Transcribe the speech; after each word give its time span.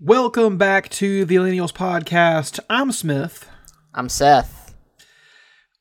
Welcome 0.00 0.58
back 0.58 0.88
to 0.90 1.24
the 1.24 1.34
Millennials 1.34 1.72
Podcast. 1.72 2.60
I'm 2.70 2.92
Smith. 2.92 3.48
I'm 3.92 4.08
Seth. 4.08 4.76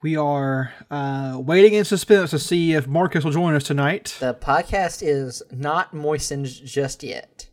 We 0.02 0.18
are 0.18 0.74
uh, 0.90 1.38
waiting 1.40 1.74
in 1.74 1.86
suspense 1.86 2.32
to 2.32 2.40
see 2.40 2.74
if 2.74 2.88
Marcus 2.88 3.24
will 3.24 3.32
join 3.32 3.54
us 3.54 3.64
tonight. 3.64 4.18
The 4.20 4.34
podcast 4.34 5.04
is 5.06 5.44
not 5.52 5.94
moistened 5.94 6.48
just 6.48 7.04
yet. 7.04 7.48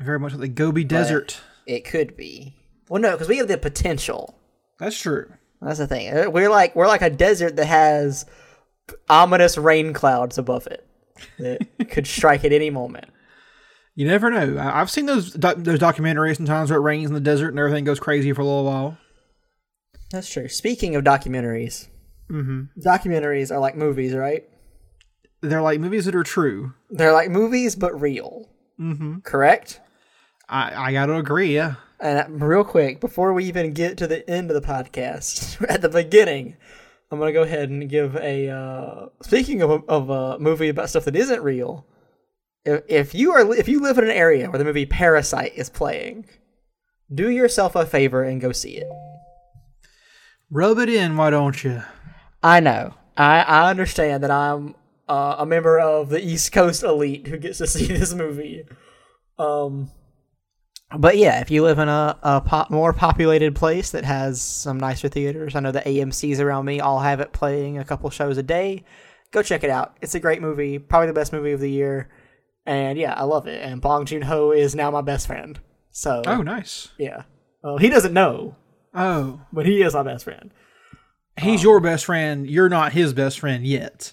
Very 0.00 0.18
much 0.18 0.32
like 0.32 0.40
the 0.40 0.48
Gobi 0.48 0.82
Desert. 0.82 1.40
It 1.66 1.84
could 1.84 2.16
be. 2.16 2.56
Well, 2.88 3.00
no, 3.00 3.12
because 3.12 3.28
we 3.28 3.36
have 3.36 3.46
the 3.46 3.56
potential. 3.56 4.36
That's 4.80 5.00
true. 5.00 5.32
That's 5.60 5.78
the 5.78 5.86
thing. 5.86 6.12
Uh, 6.12 6.30
We're 6.30 6.50
like 6.50 6.74
we're 6.74 6.88
like 6.88 7.02
a 7.02 7.10
desert 7.10 7.54
that 7.54 7.66
has 7.66 8.26
ominous 9.08 9.56
rain 9.56 9.92
clouds 9.92 10.36
above 10.36 10.66
it 10.66 10.84
that 11.38 11.68
could 11.90 12.08
strike 12.08 12.44
at 12.44 12.52
any 12.52 12.70
moment. 12.70 13.06
You 13.94 14.06
never 14.06 14.30
know. 14.30 14.56
I- 14.58 14.80
I've 14.80 14.90
seen 14.90 15.06
those 15.06 15.32
doc- 15.32 15.58
those 15.58 15.78
documentaries 15.78 16.36
sometimes 16.36 16.70
where 16.70 16.78
it 16.78 16.82
rains 16.82 17.08
in 17.08 17.14
the 17.14 17.20
desert 17.20 17.48
and 17.50 17.58
everything 17.58 17.84
goes 17.84 18.00
crazy 18.00 18.32
for 18.32 18.40
a 18.40 18.44
little 18.44 18.64
while. 18.64 18.98
That's 20.10 20.30
true. 20.30 20.48
Speaking 20.48 20.94
of 20.96 21.04
documentaries, 21.04 21.88
documentaries 22.30 23.50
are 23.50 23.58
like 23.58 23.76
movies, 23.76 24.14
right? 24.14 24.44
They're 25.40 25.62
like 25.62 25.80
movies 25.80 26.04
that 26.04 26.14
are 26.14 26.22
true. 26.22 26.74
They're 26.90 27.12
like 27.12 27.30
movies 27.30 27.74
but 27.76 27.98
real. 28.00 28.48
Mm-hmm. 28.80 29.20
Correct. 29.20 29.80
I, 30.48 30.88
I 30.88 30.92
got 30.92 31.06
to 31.06 31.16
agree, 31.16 31.54
yeah. 31.54 31.74
And 32.00 32.18
uh, 32.42 32.44
real 32.46 32.64
quick, 32.64 33.00
before 33.00 33.32
we 33.32 33.44
even 33.44 33.72
get 33.72 33.96
to 33.98 34.06
the 34.06 34.28
end 34.28 34.50
of 34.50 34.60
the 34.60 34.66
podcast, 34.66 35.64
at 35.68 35.82
the 35.82 35.88
beginning, 35.88 36.56
I'm 37.10 37.18
gonna 37.18 37.32
go 37.32 37.42
ahead 37.42 37.70
and 37.70 37.88
give 37.88 38.16
a. 38.16 38.48
Uh, 38.48 39.06
speaking 39.22 39.62
of 39.62 39.70
a, 39.70 39.74
of 39.88 40.10
a 40.10 40.38
movie 40.38 40.68
about 40.68 40.88
stuff 40.90 41.04
that 41.04 41.14
isn't 41.16 41.42
real, 41.42 41.86
if, 42.64 42.82
if 42.88 43.14
you 43.14 43.32
are 43.32 43.54
if 43.54 43.68
you 43.68 43.80
live 43.80 43.98
in 43.98 44.04
an 44.04 44.10
area 44.10 44.50
where 44.50 44.58
the 44.58 44.64
movie 44.64 44.86
Parasite 44.86 45.52
is 45.56 45.70
playing, 45.70 46.26
do 47.12 47.30
yourself 47.30 47.74
a 47.74 47.86
favor 47.86 48.22
and 48.22 48.40
go 48.40 48.52
see 48.52 48.76
it. 48.76 48.88
Rub 50.50 50.78
it 50.78 50.88
in, 50.88 51.16
why 51.16 51.30
don't 51.30 51.64
you? 51.64 51.82
I 52.42 52.60
know. 52.60 52.94
I, 53.16 53.40
I 53.40 53.70
understand 53.70 54.22
that 54.22 54.30
I'm 54.30 54.74
uh, 55.08 55.36
a 55.38 55.46
member 55.46 55.78
of 55.78 56.08
the 56.08 56.22
East 56.22 56.52
Coast 56.52 56.82
elite 56.82 57.26
who 57.26 57.38
gets 57.38 57.58
to 57.58 57.66
see 57.66 57.86
this 57.88 58.14
movie. 58.14 58.64
Um, 59.38 59.90
but 60.96 61.16
yeah, 61.16 61.40
if 61.40 61.50
you 61.50 61.62
live 61.62 61.78
in 61.78 61.88
a, 61.88 62.18
a 62.22 62.40
pop, 62.40 62.70
more 62.70 62.92
populated 62.92 63.54
place 63.54 63.90
that 63.92 64.04
has 64.04 64.42
some 64.42 64.78
nicer 64.78 65.08
theaters, 65.08 65.56
I 65.56 65.60
know 65.60 65.72
the 65.72 65.80
AMC's 65.80 66.40
around 66.40 66.66
me 66.66 66.80
all 66.80 67.00
have 67.00 67.20
it 67.20 67.32
playing 67.32 67.78
a 67.78 67.84
couple 67.84 68.10
shows 68.10 68.36
a 68.36 68.42
day. 68.42 68.84
Go 69.30 69.42
check 69.42 69.64
it 69.64 69.70
out. 69.70 69.96
It's 70.02 70.14
a 70.14 70.20
great 70.20 70.42
movie, 70.42 70.78
probably 70.78 71.06
the 71.06 71.14
best 71.14 71.32
movie 71.32 71.52
of 71.52 71.60
the 71.60 71.70
year. 71.70 72.10
And 72.66 72.98
yeah, 72.98 73.14
I 73.14 73.24
love 73.24 73.46
it. 73.46 73.62
And 73.62 73.80
Bong 73.80 74.04
Joon 74.06 74.22
Ho 74.22 74.52
is 74.52 74.74
now 74.74 74.90
my 74.90 75.00
best 75.00 75.26
friend. 75.26 75.58
So 75.90 76.22
Oh, 76.26 76.42
nice. 76.42 76.88
yeah, 76.98 77.22
well, 77.62 77.76
he 77.78 77.88
doesn't 77.90 78.14
know, 78.14 78.56
Oh, 78.94 79.40
but 79.52 79.66
he 79.66 79.82
is 79.82 79.94
my 79.94 80.02
best 80.02 80.24
friend. 80.24 80.50
he's 81.38 81.60
um, 81.60 81.64
your 81.64 81.80
best 81.80 82.04
friend. 82.06 82.48
You're 82.48 82.68
not 82.68 82.92
his 82.92 83.12
best 83.12 83.40
friend 83.40 83.66
yet. 83.66 84.12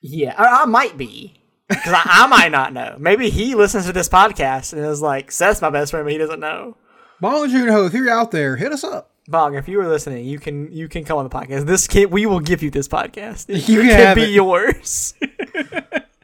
Yeah, 0.00 0.34
I, 0.36 0.62
I 0.62 0.64
might 0.66 0.96
be. 0.98 1.40
Because 1.68 1.94
I, 1.94 2.02
I 2.04 2.26
might 2.26 2.52
not 2.52 2.72
know. 2.74 2.96
Maybe 2.98 3.30
he 3.30 3.54
listens 3.54 3.86
to 3.86 3.92
this 3.92 4.08
podcast 4.08 4.72
and 4.74 4.84
is 4.84 5.00
like, 5.00 5.32
Seth's 5.32 5.62
my 5.62 5.70
best 5.70 5.90
friend, 5.92 6.04
but 6.04 6.12
he 6.12 6.18
doesn't 6.18 6.40
know. 6.40 6.76
Bong 7.20 7.48
Joon 7.48 7.68
Ho, 7.68 7.86
if 7.86 7.94
you're 7.94 8.10
out 8.10 8.30
there, 8.30 8.56
hit 8.56 8.70
us 8.72 8.84
up. 8.84 9.12
Bong, 9.28 9.54
if 9.54 9.66
you 9.66 9.78
were 9.78 9.88
listening, 9.88 10.26
you 10.26 10.38
can 10.38 10.70
you 10.70 10.86
can 10.88 11.04
come 11.04 11.16
on 11.16 11.24
the 11.24 11.30
podcast. 11.30 11.64
This 11.64 11.86
kid, 11.86 12.10
we 12.12 12.26
will 12.26 12.40
give 12.40 12.62
you 12.62 12.70
this 12.70 12.86
podcast. 12.88 13.46
It 13.48 13.66
You 13.66 13.80
can 13.80 13.90
can 13.90 14.14
be 14.16 14.24
it. 14.24 14.30
yours. 14.30 15.14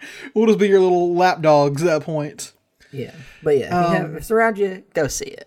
We'll 0.35 0.47
just 0.47 0.59
be 0.59 0.69
your 0.69 0.81
little 0.81 1.15
lap 1.15 1.41
dogs 1.43 1.83
at 1.83 1.87
that 1.87 2.03
point. 2.03 2.53
yeah, 2.93 3.15
but 3.43 3.57
yeah, 3.59 3.67
if, 3.67 3.91
you 3.93 3.97
have, 3.97 4.11
if 4.13 4.17
it's 4.19 4.31
around 4.31 4.59
you, 4.59 4.83
go 4.95 5.07
see 5.09 5.27
it. 5.27 5.47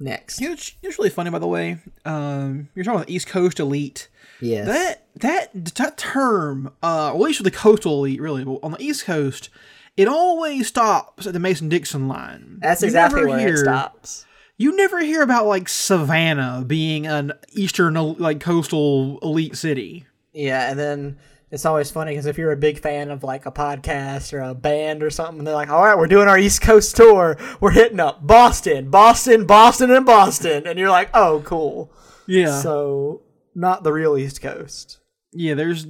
Next, 0.00 0.40
You 0.40 0.46
know, 0.48 0.52
it's, 0.52 0.74
it's 0.80 0.96
really 0.98 1.10
funny, 1.10 1.30
by 1.30 1.40
the 1.40 1.48
way. 1.48 1.78
Um, 2.04 2.68
you're 2.76 2.84
talking 2.84 2.96
about 2.98 3.08
the 3.08 3.14
East 3.16 3.26
Coast 3.26 3.58
elite. 3.58 4.08
Yeah, 4.40 4.64
That 4.64 5.06
that 5.16 5.64
that 5.74 5.96
term, 5.98 6.72
uh, 6.82 7.08
or 7.10 7.14
at 7.16 7.20
least 7.20 7.38
for 7.38 7.42
the 7.42 7.50
coastal 7.50 7.94
elite, 8.04 8.20
really, 8.20 8.44
but 8.44 8.60
on 8.62 8.70
the 8.70 8.80
East 8.80 9.04
Coast, 9.04 9.48
it 9.96 10.06
always 10.06 10.68
stops 10.68 11.26
at 11.26 11.32
the 11.32 11.40
Mason 11.40 11.68
Dixon 11.68 12.06
line. 12.06 12.58
that's 12.62 12.82
You 12.82 12.86
exactly 12.86 13.26
where 13.26 13.40
hear- 13.40 13.54
it 13.54 13.58
stops. 13.58 14.24
You 14.56 14.76
never 14.76 15.00
hear 15.00 15.22
about 15.22 15.46
like 15.46 15.68
Savannah 15.68 16.62
being 16.66 17.06
an 17.06 17.32
eastern 17.52 17.94
like 17.94 18.38
coastal 18.38 19.18
elite 19.20 19.56
city. 19.56 20.04
Yeah, 20.32 20.70
and 20.70 20.78
then 20.78 21.18
it's 21.50 21.64
always 21.64 21.90
funny 21.90 22.12
because 22.12 22.26
if 22.26 22.36
you're 22.38 22.52
a 22.52 22.56
big 22.56 22.78
fan 22.78 23.10
of 23.10 23.24
like 23.24 23.46
a 23.46 23.52
podcast 23.52 24.32
or 24.32 24.40
a 24.40 24.54
band 24.54 25.02
or 25.02 25.10
something, 25.10 25.44
they're 25.44 25.54
like, 25.54 25.70
"All 25.70 25.82
right, 25.82 25.96
we're 25.96 26.06
doing 26.06 26.28
our 26.28 26.38
East 26.38 26.60
Coast 26.60 26.96
tour. 26.96 27.36
We're 27.60 27.70
hitting 27.70 28.00
up 28.00 28.26
Boston, 28.26 28.90
Boston, 28.90 29.46
Boston, 29.46 29.90
and 29.90 30.04
Boston," 30.04 30.66
and 30.66 30.78
you're 30.78 30.90
like, 30.90 31.10
"Oh, 31.14 31.42
cool." 31.44 31.92
Yeah, 32.26 32.60
So 32.60 33.22
not 33.54 33.82
the 33.82 33.92
real 33.92 34.16
East 34.16 34.42
Coast. 34.42 34.97
Yeah. 35.32 35.54
There's 35.54 35.86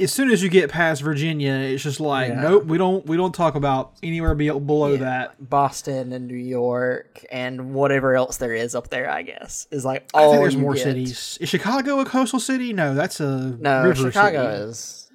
as 0.00 0.12
soon 0.12 0.30
as 0.30 0.42
you 0.42 0.48
get 0.48 0.70
past 0.70 1.02
Virginia, 1.02 1.52
it's 1.54 1.82
just 1.82 2.00
like 2.00 2.28
Yeah. 2.30 2.40
nope. 2.40 2.64
We 2.66 2.78
don't 2.78 3.04
we 3.06 3.16
don't 3.16 3.34
talk 3.34 3.54
about 3.54 3.92
anywhere 4.02 4.34
be- 4.34 4.48
below 4.50 4.96
that. 4.98 5.48
Boston 5.50 6.12
and 6.12 6.26
New 6.26 6.36
York 6.36 7.24
and 7.30 7.74
whatever 7.74 8.14
else 8.14 8.36
there 8.38 8.54
is 8.54 8.74
up 8.74 8.90
there, 8.90 9.10
I 9.10 9.22
guess, 9.22 9.66
is 9.70 9.84
like 9.84 10.08
I 10.14 10.22
all 10.22 10.32
think 10.32 10.42
there's 10.42 10.56
more 10.56 10.74
get. 10.74 10.84
cities. 10.84 11.38
Is 11.40 11.48
Chicago 11.48 12.00
a 12.00 12.04
coastal 12.04 12.40
city? 12.40 12.72
No, 12.72 12.94
that's 12.94 13.20
a 13.20 13.56
No, 13.60 13.92
Chicago 13.92 14.50
city. 14.58 14.70
is. 14.70 15.10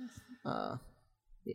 Uh, 0.46 0.78
yeah, 1.46 1.54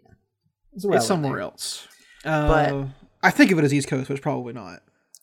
It's 0.74 0.84
it's, 0.84 1.06
somewhere 1.06 1.32
there. 1.34 1.40
else. 1.42 1.86
Uh, 2.24 2.48
But- 2.48 2.88
I 3.22 3.30
think 3.30 3.50
of 3.50 3.58
it 3.58 3.64
as 3.64 3.74
East 3.74 3.88
Coast, 3.88 4.06
but 4.08 4.14
it's 4.14 4.22
probably 4.22 4.52
not. 4.52 4.80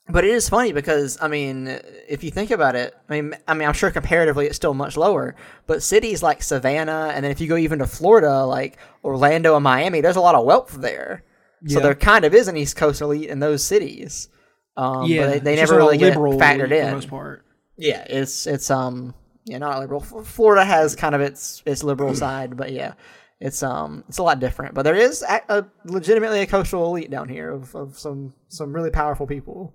But 0.10 0.26
it 0.26 0.32
is 0.32 0.50
funny 0.50 0.74
because 0.74 1.18
I 1.22 1.28
mean, 1.30 1.68
if 2.10 2.24
you 2.24 2.32
think 2.32 2.52
about 2.52 2.76
it, 2.76 2.94
I 3.10 3.22
mean, 3.22 3.36
I 3.48 3.54
mean, 3.54 3.68
I'm 3.68 3.74
sure 3.74 3.90
comparatively 3.90 4.48
it's 4.48 4.56
still 4.58 4.74
much 4.74 4.98
lower. 4.98 5.36
But 5.66 5.82
cities 5.82 6.22
like 6.22 6.44
Savannah, 6.44 7.12
and 7.16 7.24
then 7.24 7.32
if 7.32 7.40
you 7.40 7.48
go 7.48 7.56
even 7.56 7.80
to 7.80 7.88
Florida, 7.88 8.44
like 8.46 8.78
Orlando 9.04 9.56
and 9.56 9.64
Miami, 9.64 10.02
there's 10.02 10.18
a 10.18 10.22
lot 10.22 10.36
of 10.36 10.46
wealth 10.46 10.74
there. 10.74 11.24
So 11.68 11.80
Yeah. 11.80 11.84
there 11.84 11.96
kind 11.96 12.26
of 12.26 12.34
is 12.34 12.50
an 12.50 12.58
East 12.58 12.76
Coast 12.76 13.00
elite 13.02 13.30
in 13.30 13.40
those 13.40 13.64
cities. 13.64 14.28
Um, 14.76 15.06
yeah, 15.06 15.22
but 15.22 15.30
they, 15.32 15.40
they 15.40 15.56
never 15.56 15.78
really 15.78 15.98
get 15.98 16.18
factored 16.18 16.72
elite 16.72 16.82
for 16.82 16.88
in. 16.88 16.92
most 16.92 17.08
part. 17.10 17.46
Yeah, 17.78 18.04
it's 18.10 18.46
it's 18.46 18.70
um 18.70 19.14
yeah 19.46 19.60
not 19.60 19.80
liberal. 19.80 20.02
F- 20.04 20.28
Florida 20.28 20.66
has 20.66 20.96
kind 20.98 21.16
of 21.16 21.22
its 21.22 21.64
its 21.66 21.82
liberal 21.84 22.14
side, 22.26 22.58
but 22.58 22.74
yeah, 22.74 22.96
it's 23.40 23.64
um 23.64 24.04
it's 24.10 24.18
a 24.18 24.24
lot 24.24 24.40
different. 24.42 24.74
But 24.76 24.82
there 24.84 24.96
is 24.96 25.22
a, 25.24 25.42
a 25.48 25.66
legitimately 25.86 26.42
a 26.42 26.46
coastal 26.48 26.86
elite 26.88 27.10
down 27.10 27.30
here 27.30 27.52
of, 27.52 27.74
of 27.74 27.98
some 27.98 28.34
some 28.50 28.74
really 28.74 28.92
powerful 28.92 29.28
people. 29.28 29.74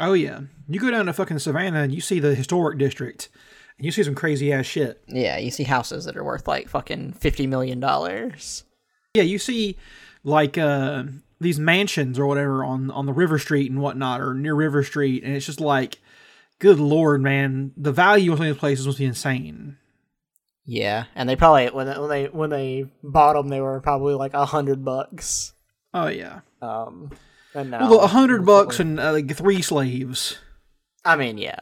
Oh 0.00 0.14
yeah, 0.14 0.40
you 0.68 0.80
go 0.80 0.90
down 0.90 1.06
to 1.06 1.12
fucking 1.12 1.38
Savannah 1.38 1.82
and 1.82 1.94
you 1.94 2.00
see 2.00 2.18
the 2.18 2.34
historic 2.34 2.78
district, 2.78 3.28
and 3.76 3.84
you 3.84 3.92
see 3.92 4.02
some 4.02 4.14
crazy 4.14 4.52
ass 4.52 4.66
shit. 4.66 5.02
Yeah, 5.06 5.36
you 5.38 5.50
see 5.50 5.64
houses 5.64 6.06
that 6.06 6.16
are 6.16 6.24
worth 6.24 6.48
like 6.48 6.68
fucking 6.68 7.12
fifty 7.12 7.46
million 7.46 7.78
dollars. 7.80 8.64
Yeah, 9.14 9.24
you 9.24 9.38
see 9.38 9.76
like 10.24 10.56
uh 10.56 11.04
these 11.40 11.58
mansions 11.58 12.18
or 12.18 12.26
whatever 12.26 12.64
on 12.64 12.90
on 12.90 13.06
the 13.06 13.12
River 13.12 13.38
Street 13.38 13.70
and 13.70 13.80
whatnot, 13.80 14.20
or 14.20 14.34
near 14.34 14.54
River 14.54 14.82
Street, 14.82 15.22
and 15.22 15.36
it's 15.36 15.46
just 15.46 15.60
like, 15.60 15.98
good 16.58 16.80
lord, 16.80 17.20
man, 17.22 17.72
the 17.76 17.92
value 17.92 18.32
of 18.32 18.38
some 18.38 18.46
of 18.46 18.54
these 18.54 18.60
places 18.60 18.86
must 18.86 18.98
be 18.98 19.04
insane. 19.04 19.76
Yeah, 20.64 21.04
and 21.14 21.28
they 21.28 21.36
probably 21.36 21.66
when 21.68 21.86
they, 21.86 21.98
when 21.98 22.08
they 22.08 22.24
when 22.26 22.50
they 22.50 22.90
bought 23.02 23.34
them, 23.34 23.48
they 23.48 23.60
were 23.60 23.80
probably 23.80 24.14
like 24.14 24.34
a 24.34 24.46
hundred 24.46 24.84
bucks. 24.84 25.52
Oh 25.92 26.06
yeah, 26.06 26.40
Um, 26.62 27.10
and 27.54 27.70
now 27.70 27.90
well, 27.90 28.00
a 28.00 28.06
hundred 28.06 28.44
bucks 28.44 28.80
and 28.80 28.98
uh, 29.00 29.12
like 29.12 29.34
three 29.36 29.62
slaves. 29.62 30.38
I 31.04 31.16
mean, 31.16 31.38
yeah. 31.38 31.60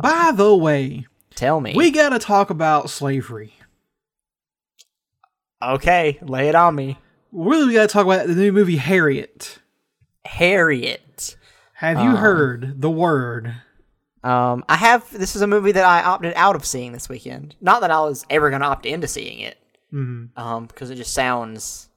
By 0.00 0.32
the 0.34 0.54
way, 0.54 1.06
Tell 1.34 1.60
me. 1.60 1.74
we 1.74 1.90
got 1.90 2.10
to 2.10 2.18
talk 2.18 2.50
about 2.50 2.90
slavery. 2.90 3.54
Okay, 5.62 6.18
lay 6.22 6.48
it 6.48 6.54
on 6.54 6.74
me. 6.74 6.98
Really, 7.32 7.68
we 7.68 7.74
got 7.74 7.88
to 7.88 7.92
talk 7.92 8.04
about 8.06 8.26
the 8.26 8.34
new 8.34 8.52
movie 8.52 8.76
Harriet. 8.76 9.58
Harriet. 10.24 11.36
Have 11.74 12.02
you 12.02 12.16
heard 12.16 12.80
the 12.80 12.90
word? 12.90 13.54
Um, 14.22 14.64
I 14.68 14.76
have. 14.76 15.10
This 15.12 15.36
is 15.36 15.42
a 15.42 15.46
movie 15.46 15.72
that 15.72 15.84
I 15.84 16.02
opted 16.02 16.32
out 16.34 16.56
of 16.56 16.64
seeing 16.64 16.92
this 16.92 17.08
weekend. 17.08 17.56
Not 17.60 17.80
that 17.82 17.90
I 17.90 18.00
was 18.00 18.24
ever 18.30 18.48
going 18.48 18.62
to 18.62 18.68
opt 18.68 18.86
into 18.86 19.06
seeing 19.06 19.40
it, 19.40 19.58
um, 19.92 20.66
because 20.66 20.90
it 20.90 20.96
just 20.96 21.12
sounds 21.12 21.88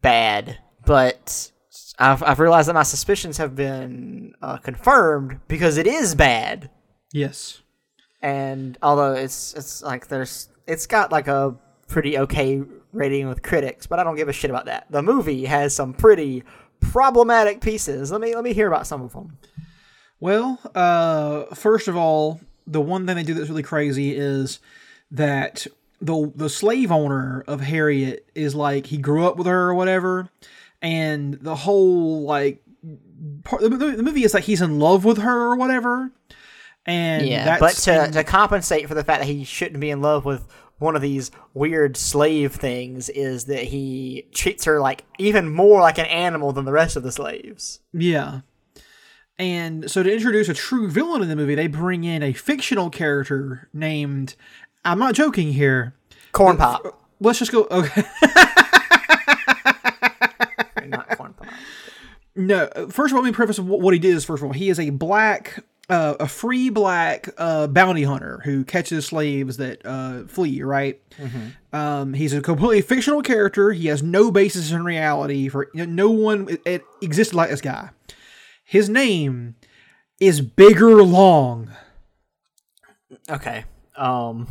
bad. 0.00 0.58
But 0.88 1.52
I've 1.98 2.22
I've 2.22 2.40
realized 2.40 2.70
that 2.70 2.74
my 2.74 2.82
suspicions 2.82 3.36
have 3.36 3.54
been 3.54 4.32
uh, 4.40 4.56
confirmed 4.56 5.38
because 5.46 5.76
it 5.76 5.86
is 5.86 6.14
bad. 6.14 6.70
Yes. 7.12 7.60
And 8.22 8.78
although 8.82 9.12
it's 9.12 9.52
it's 9.52 9.82
like 9.82 10.08
there's 10.08 10.48
it's 10.66 10.86
got 10.86 11.12
like 11.12 11.28
a 11.28 11.54
pretty 11.88 12.16
okay 12.16 12.62
rating 12.94 13.28
with 13.28 13.42
critics, 13.42 13.86
but 13.86 13.98
I 13.98 14.04
don't 14.04 14.16
give 14.16 14.30
a 14.30 14.32
shit 14.32 14.48
about 14.50 14.64
that. 14.64 14.86
The 14.88 15.02
movie 15.02 15.44
has 15.44 15.74
some 15.74 15.92
pretty 15.92 16.42
problematic 16.80 17.60
pieces. 17.60 18.10
Let 18.10 18.22
me 18.22 18.34
let 18.34 18.42
me 18.42 18.54
hear 18.54 18.66
about 18.66 18.86
some 18.86 19.02
of 19.02 19.12
them. 19.12 19.36
Well, 20.20 20.58
uh, 20.74 21.54
first 21.54 21.88
of 21.88 21.98
all, 21.98 22.40
the 22.66 22.80
one 22.80 23.06
thing 23.06 23.14
they 23.14 23.24
do 23.24 23.34
that's 23.34 23.50
really 23.50 23.62
crazy 23.62 24.16
is 24.16 24.58
that 25.10 25.66
the 26.00 26.32
the 26.34 26.48
slave 26.48 26.90
owner 26.90 27.44
of 27.46 27.60
Harriet 27.60 28.26
is 28.34 28.54
like 28.54 28.86
he 28.86 28.96
grew 28.96 29.26
up 29.26 29.36
with 29.36 29.46
her 29.46 29.68
or 29.68 29.74
whatever, 29.74 30.30
and 30.82 31.34
the 31.34 31.56
whole 31.56 32.22
like 32.22 32.62
part 33.44 33.62
the, 33.62 33.68
the 33.68 34.02
movie 34.02 34.24
is 34.24 34.34
like 34.34 34.44
he's 34.44 34.60
in 34.62 34.78
love 34.78 35.04
with 35.04 35.18
her 35.18 35.50
or 35.50 35.56
whatever, 35.56 36.10
and 36.86 37.26
Yeah, 37.26 37.44
that's 37.44 37.60
but 37.60 37.92
to, 37.92 38.00
and- 38.02 38.12
to 38.14 38.24
compensate 38.24 38.88
for 38.88 38.94
the 38.94 39.04
fact 39.04 39.20
that 39.22 39.26
he 39.28 39.44
shouldn't 39.44 39.80
be 39.80 39.90
in 39.90 40.00
love 40.02 40.24
with 40.24 40.46
one 40.78 40.94
of 40.94 41.02
these 41.02 41.32
weird 41.54 41.96
slave 41.96 42.52
things 42.54 43.08
is 43.08 43.46
that 43.46 43.64
he 43.64 44.26
treats 44.32 44.64
her 44.64 44.80
like 44.80 45.04
even 45.18 45.52
more 45.52 45.80
like 45.80 45.98
an 45.98 46.06
animal 46.06 46.52
than 46.52 46.64
the 46.64 46.70
rest 46.72 46.94
of 46.94 47.02
the 47.02 47.10
slaves. 47.10 47.80
Yeah. 47.92 48.42
And 49.40 49.90
so 49.90 50.02
to 50.04 50.12
introduce 50.12 50.48
a 50.48 50.54
true 50.54 50.88
villain 50.88 51.22
in 51.22 51.28
the 51.28 51.34
movie, 51.36 51.56
they 51.56 51.66
bring 51.66 52.04
in 52.04 52.22
a 52.22 52.32
fictional 52.32 52.90
character 52.90 53.68
named 53.72 54.36
I'm 54.84 55.00
not 55.00 55.14
joking 55.14 55.52
here. 55.52 55.94
Corn 56.30 56.56
pop. 56.56 57.02
Let's 57.20 57.40
just 57.40 57.50
go 57.50 57.66
okay. 57.70 58.02
Not 60.90 61.08
corn 61.16 61.34
pop. 61.34 61.46
No, 62.36 62.68
first 62.90 63.12
of 63.12 63.16
all, 63.16 63.22
let 63.22 63.28
me 63.28 63.32
preface 63.32 63.58
what 63.58 63.92
he 63.94 63.98
did 64.00 64.14
is 64.14 64.24
first 64.24 64.42
of 64.42 64.46
all, 64.46 64.52
he 64.52 64.68
is 64.68 64.78
a 64.78 64.90
black 64.90 65.64
uh, 65.88 66.14
a 66.20 66.28
free 66.28 66.68
black 66.68 67.28
uh, 67.38 67.66
bounty 67.66 68.02
hunter 68.02 68.40
who 68.44 68.64
catches 68.64 69.06
slaves 69.06 69.56
that 69.56 69.80
uh, 69.84 70.24
flee, 70.26 70.62
right? 70.62 71.00
Um, 71.72 72.12
he's 72.14 72.34
a 72.34 72.40
completely 72.40 72.82
fictional 72.82 73.22
character. 73.22 73.72
He 73.72 73.88
has 73.88 74.02
no 74.02 74.30
basis 74.30 74.70
in 74.70 74.84
reality. 74.84 75.48
For 75.48 75.68
you 75.74 75.86
know, 75.86 75.92
no 75.92 76.10
one 76.10 76.48
it, 76.48 76.62
it 76.64 76.82
existed 77.00 77.34
like 77.34 77.50
this 77.50 77.60
guy. 77.60 77.90
His 78.64 78.88
name 78.88 79.56
is 80.20 80.40
Bigger 80.40 81.02
Long. 81.02 81.70
Okay. 83.30 83.64
Um. 83.96 84.46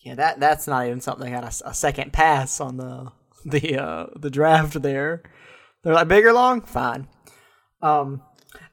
Yeah, 0.00 0.14
that 0.14 0.40
that's 0.40 0.66
not 0.66 0.86
even 0.86 1.00
something 1.00 1.34
I 1.34 1.40
got 1.40 1.60
a, 1.60 1.68
a 1.68 1.74
second 1.74 2.12
pass 2.12 2.60
on 2.60 2.76
the 2.76 3.12
the 3.46 3.78
uh 3.78 4.06
the 4.16 4.30
draft 4.30 4.82
there. 4.82 5.22
They're 5.82 5.94
like 5.94 6.08
bigger 6.08 6.32
long, 6.32 6.60
fine. 6.62 7.06
Um, 7.80 8.22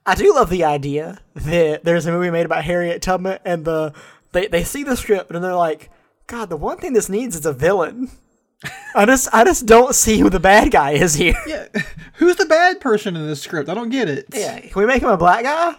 I 0.05 0.15
do 0.15 0.33
love 0.33 0.49
the 0.49 0.63
idea 0.63 1.19
that 1.35 1.83
there's 1.83 2.05
a 2.05 2.11
movie 2.11 2.31
made 2.31 2.45
about 2.45 2.63
Harriet 2.63 3.01
Tubman, 3.01 3.39
and 3.45 3.63
the 3.63 3.93
they 4.31 4.47
they 4.47 4.63
see 4.63 4.83
the 4.83 4.97
script 4.97 5.31
and 5.31 5.43
they're 5.43 5.55
like, 5.55 5.89
God, 6.27 6.49
the 6.49 6.57
one 6.57 6.77
thing 6.77 6.93
this 6.93 7.09
needs 7.09 7.35
is 7.35 7.45
a 7.45 7.53
villain. 7.53 8.11
I 8.95 9.05
just 9.05 9.29
I 9.33 9.43
just 9.43 9.65
don't 9.65 9.95
see 9.95 10.19
who 10.19 10.29
the 10.29 10.39
bad 10.39 10.71
guy 10.71 10.91
is 10.91 11.13
here. 11.13 11.35
Yeah, 11.47 11.67
who's 12.15 12.35
the 12.35 12.45
bad 12.45 12.81
person 12.81 13.15
in 13.15 13.27
this 13.27 13.41
script? 13.41 13.69
I 13.69 13.73
don't 13.73 13.89
get 13.89 14.09
it. 14.09 14.25
Yeah, 14.33 14.59
can 14.59 14.81
we 14.81 14.85
make 14.85 15.01
him 15.01 15.09
a 15.09 15.17
black 15.17 15.43
guy? 15.43 15.75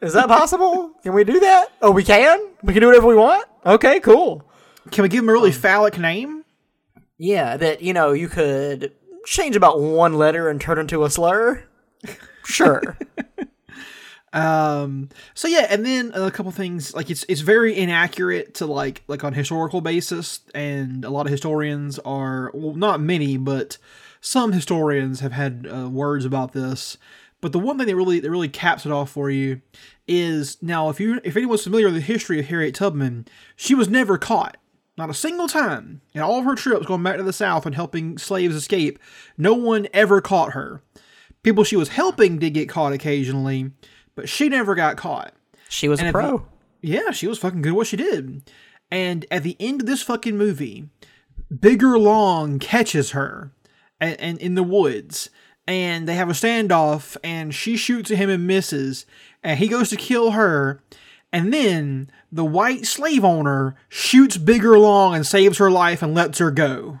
Is 0.00 0.12
that 0.12 0.28
possible? 0.28 0.90
can 1.02 1.14
we 1.14 1.24
do 1.24 1.40
that? 1.40 1.68
Oh, 1.80 1.90
we 1.90 2.04
can. 2.04 2.38
We 2.62 2.72
can 2.72 2.80
do 2.80 2.88
whatever 2.88 3.06
we 3.06 3.16
want. 3.16 3.46
Okay, 3.64 4.00
cool. 4.00 4.48
Can 4.90 5.02
we 5.02 5.08
give 5.08 5.22
him 5.22 5.30
a 5.30 5.32
really 5.32 5.52
phallic 5.52 5.98
name? 5.98 6.43
Yeah, 7.18 7.56
that 7.56 7.82
you 7.82 7.92
know 7.92 8.12
you 8.12 8.28
could 8.28 8.92
change 9.26 9.56
about 9.56 9.80
one 9.80 10.14
letter 10.14 10.48
and 10.48 10.60
turn 10.60 10.78
into 10.78 11.04
a 11.04 11.10
slur. 11.10 11.64
Sure. 12.44 12.98
Um. 14.32 15.10
So 15.34 15.46
yeah, 15.46 15.68
and 15.70 15.86
then 15.86 16.10
a 16.12 16.28
couple 16.28 16.50
things 16.50 16.92
like 16.92 17.08
it's 17.08 17.24
it's 17.28 17.40
very 17.40 17.76
inaccurate 17.78 18.54
to 18.54 18.66
like 18.66 19.04
like 19.06 19.22
on 19.22 19.32
historical 19.32 19.80
basis, 19.80 20.40
and 20.56 21.04
a 21.04 21.10
lot 21.10 21.24
of 21.26 21.30
historians 21.30 22.00
are 22.00 22.50
well, 22.52 22.74
not 22.74 23.00
many, 23.00 23.36
but 23.36 23.78
some 24.20 24.50
historians 24.50 25.20
have 25.20 25.30
had 25.30 25.68
uh, 25.72 25.88
words 25.88 26.24
about 26.24 26.52
this. 26.52 26.98
But 27.40 27.52
the 27.52 27.60
one 27.60 27.78
thing 27.78 27.86
that 27.86 27.94
really 27.94 28.18
that 28.18 28.30
really 28.30 28.48
caps 28.48 28.84
it 28.84 28.90
off 28.90 29.10
for 29.10 29.30
you 29.30 29.60
is 30.08 30.60
now 30.60 30.88
if 30.88 30.98
you 30.98 31.20
if 31.22 31.36
anyone's 31.36 31.62
familiar 31.62 31.86
with 31.86 31.94
the 31.94 32.00
history 32.00 32.40
of 32.40 32.46
Harriet 32.46 32.74
Tubman, 32.74 33.28
she 33.54 33.76
was 33.76 33.88
never 33.88 34.18
caught. 34.18 34.56
Not 34.96 35.10
a 35.10 35.14
single 35.14 35.48
time 35.48 36.00
in 36.12 36.20
all 36.20 36.38
of 36.38 36.44
her 36.44 36.54
trips 36.54 36.86
going 36.86 37.02
back 37.02 37.16
to 37.16 37.22
the 37.24 37.32
South 37.32 37.66
and 37.66 37.74
helping 37.74 38.16
slaves 38.18 38.54
escape, 38.54 38.98
no 39.36 39.52
one 39.54 39.88
ever 39.92 40.20
caught 40.20 40.52
her. 40.52 40.82
People 41.42 41.64
she 41.64 41.76
was 41.76 41.88
helping 41.88 42.38
did 42.38 42.54
get 42.54 42.68
caught 42.68 42.92
occasionally, 42.92 43.72
but 44.14 44.28
she 44.28 44.48
never 44.48 44.74
got 44.74 44.96
caught. 44.96 45.34
she 45.68 45.88
was 45.88 45.98
And 46.00 46.08
a 46.10 46.12
pro. 46.12 46.30
you- 46.30 46.46
yeah, 46.82 47.10
she 47.10 47.26
was 47.26 47.38
fucking 47.38 47.62
good 47.62 47.70
at 47.70 47.74
what 47.76 47.86
she 47.88 47.96
did. 47.96 48.42
And 48.90 49.26
at 49.30 49.42
the 49.42 49.56
end 49.58 49.80
of 49.80 49.86
this 49.86 50.02
fucking 50.02 50.36
movie, 50.36 50.88
Bigger 51.60 51.98
Long 51.98 52.58
catches 52.58 53.10
her 53.10 53.50
and, 54.00 54.18
and 54.20 54.38
in 54.38 54.54
the 54.54 54.62
woods, 54.62 55.30
and 55.66 56.06
they 56.06 56.14
have 56.14 56.28
a 56.30 56.34
standoff, 56.34 57.16
and 57.24 57.54
she 57.54 57.76
shoots 57.76 58.10
at 58.10 58.18
him 58.18 58.28
and 58.30 58.46
misses, 58.46 59.06
and 59.42 59.58
he 59.58 59.66
goes 59.66 59.88
to 59.90 59.96
kill 59.96 60.32
her, 60.32 60.82
and 61.34 61.52
then 61.52 62.12
the 62.30 62.44
white 62.44 62.86
slave 62.86 63.24
owner 63.24 63.74
shoots 63.88 64.36
Bigger 64.36 64.78
Long 64.78 65.16
and 65.16 65.26
saves 65.26 65.58
her 65.58 65.68
life 65.68 66.00
and 66.00 66.14
lets 66.14 66.38
her 66.38 66.52
go. 66.52 67.00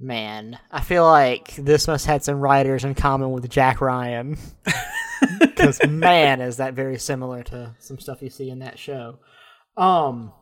Man, 0.00 0.58
I 0.72 0.80
feel 0.80 1.04
like 1.04 1.54
this 1.54 1.86
must 1.86 2.06
have 2.06 2.14
had 2.14 2.24
some 2.24 2.40
writers 2.40 2.82
in 2.82 2.96
common 2.96 3.30
with 3.30 3.48
Jack 3.48 3.80
Ryan. 3.80 4.36
Because 5.38 5.78
man, 5.86 6.40
is 6.40 6.56
that 6.56 6.74
very 6.74 6.98
similar 6.98 7.44
to 7.44 7.76
some 7.78 8.00
stuff 8.00 8.20
you 8.22 8.30
see 8.30 8.50
in 8.50 8.58
that 8.58 8.76
show. 8.76 9.20
Um, 9.76 10.32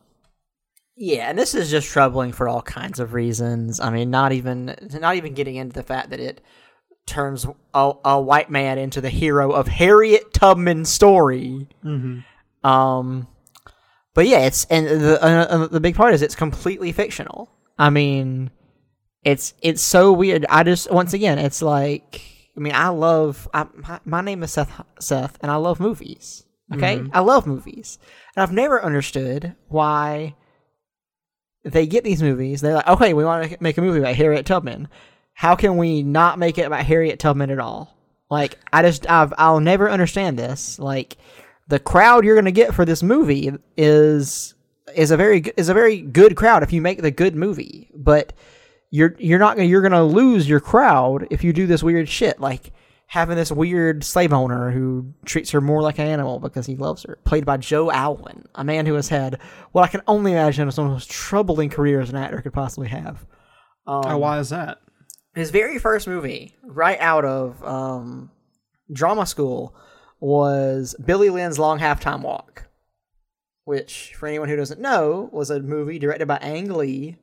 yeah, 0.97 1.29
and 1.29 1.39
this 1.39 1.55
is 1.55 1.71
just 1.71 1.87
troubling 1.87 2.33
for 2.33 2.49
all 2.49 2.63
kinds 2.63 2.99
of 2.99 3.13
reasons. 3.13 3.79
I 3.79 3.91
mean, 3.91 4.11
not 4.11 4.33
even 4.33 4.75
not 4.99 5.17
even 5.17 5.35
getting 5.35 5.57
into 5.57 5.75
the 5.75 5.83
fact 5.83 6.09
that 6.11 6.21
it 6.21 6.41
turns 7.05 7.47
a, 7.75 7.93
a 8.07 8.19
white 8.19 8.49
man 8.49 8.79
into 8.79 9.03
the 9.03 9.11
hero 9.11 9.51
of 9.53 9.69
Harriet 9.69 10.33
Tubman's 10.33 10.89
story. 10.89 11.69
Um, 12.63 13.29
but 14.15 14.27
yeah, 14.27 14.41
it's 14.41 14.67
and 14.67 14.87
the 14.87 15.25
uh, 15.25 15.45
uh, 15.45 15.67
the 15.69 15.81
big 15.81 15.95
part 15.95 16.15
is 16.15 16.23
it's 16.23 16.35
completely 16.35 16.93
fictional. 16.93 17.51
I 17.79 17.91
mean, 17.91 18.51
it's 19.23 19.55
it's 19.63 19.83
so 19.83 20.13
weird. 20.13 20.47
I 20.49 20.63
just 20.63 20.91
once 20.91 21.13
again, 21.13 21.39
it's 21.39 21.63
like 21.63 22.21
I 22.57 22.61
mean, 22.61 22.75
I 22.75 22.89
love 22.89 23.49
I, 23.55 23.67
my, 23.75 24.01
my 24.05 24.21
name 24.21 24.43
is 24.43 24.53
Seth 24.53 24.85
Seth, 24.99 25.39
and 25.41 25.51
I 25.51 25.57
love 25.57 25.81
movies. 25.81 26.45
Okay, 26.73 27.03
I 27.13 27.21
love 27.21 27.49
movies, 27.49 27.99
and 28.37 28.43
I've 28.45 28.53
never 28.53 28.81
understood 28.81 29.57
why 29.67 30.37
they 31.65 31.87
get 31.87 32.05
these 32.05 32.23
movies. 32.23 32.61
They're 32.61 32.75
like, 32.75 32.87
okay, 32.87 33.13
we 33.13 33.25
want 33.25 33.51
to 33.51 33.57
make 33.61 33.77
a 33.77 33.83
movie 33.83 33.99
about 33.99 34.15
Harriet 34.15 34.47
Tubman. 34.47 34.89
How 35.35 35.57
can 35.57 35.77
we 35.77 36.03
not 36.03 36.39
make 36.39 36.59
it 36.59 36.67
about 36.67 36.85
Harriet 36.85 37.19
Tubman 37.19 37.51
at 37.51 37.59
all? 37.59 37.97
Like, 38.31 38.59
I 38.73 38.83
just 38.83 39.09
I've, 39.11 39.33
I'll 39.37 39.61
never 39.61 39.91
understand 39.91 40.39
this. 40.39 40.79
Like, 40.79 41.17
the 41.71 41.79
crowd 41.79 42.25
you're 42.25 42.35
gonna 42.35 42.51
get 42.51 42.75
for 42.75 42.85
this 42.85 43.03
movie 43.03 43.53
is 43.77 44.55
is 44.95 45.11
a 45.13 45.17
very 45.17 45.41
is 45.57 45.69
a 45.69 45.75
very 45.75 46.01
good 46.01 46.37
crowd 46.37 46.63
if 46.63 46.73
you 46.73 46.83
make 46.83 47.01
the 47.01 47.11
good 47.11 47.35
movie, 47.35 47.89
but 47.95 48.33
you're 48.91 49.15
you're 49.19 49.39
not 49.39 49.57
gonna 49.57 49.69
you're 49.69 49.83
gonna 49.83 50.05
lose 50.05 50.49
your 50.49 50.61
crowd 50.61 51.29
if 51.31 51.45
you 51.45 51.53
do 51.53 51.67
this 51.67 51.83
weird 51.83 52.09
shit 52.09 52.41
like 52.41 52.73
having 53.07 53.37
this 53.37 53.51
weird 53.51 54.05
slave 54.05 54.33
owner 54.33 54.71
who 54.71 55.13
treats 55.25 55.51
her 55.51 55.61
more 55.61 55.83
like 55.83 55.99
an 55.99 56.07
animal 56.07 56.39
because 56.39 56.67
he 56.67 56.77
loves 56.77 57.03
her, 57.03 57.19
played 57.25 57.45
by 57.45 57.57
Joe 57.57 57.91
Alwyn, 57.91 58.45
a 58.55 58.63
man 58.63 58.87
who 58.87 58.95
has 58.95 59.09
had 59.09 59.41
what 59.73 59.83
I 59.83 59.89
can 59.89 60.03
only 60.07 60.33
imagine 60.33 60.69
is 60.69 60.79
one 60.79 60.87
of 60.87 60.91
the 60.91 60.95
most 60.95 61.11
troubling 61.11 61.71
careers 61.71 62.11
an 62.11 62.17
actor 62.17 62.41
could 62.41 62.53
possibly 62.53 62.89
have. 62.89 63.27
oh, 64.05 64.19
why 64.19 64.39
is 64.39 64.51
that? 64.51 64.79
His 65.35 65.51
very 65.51 65.79
first 65.79 66.07
movie, 66.07 66.57
right 66.63 66.99
out 67.01 67.25
of 67.25 67.63
um, 67.65 68.31
drama 68.93 69.27
school, 69.27 69.75
was 70.21 70.95
Billy 71.05 71.31
Lynn's 71.31 71.59
Long 71.59 71.79
Halftime 71.79 72.23
Walk, 72.23 72.69
which, 73.65 74.15
for 74.15 74.27
anyone 74.27 74.49
who 74.49 74.57
doesn't 74.57 74.81
know, 74.81 75.29
was 75.33 75.51
a 75.51 75.61
movie 75.61 75.99
directed 75.99 76.29
by 76.29 76.37
Ang 76.37 76.73
Lee 76.73 77.17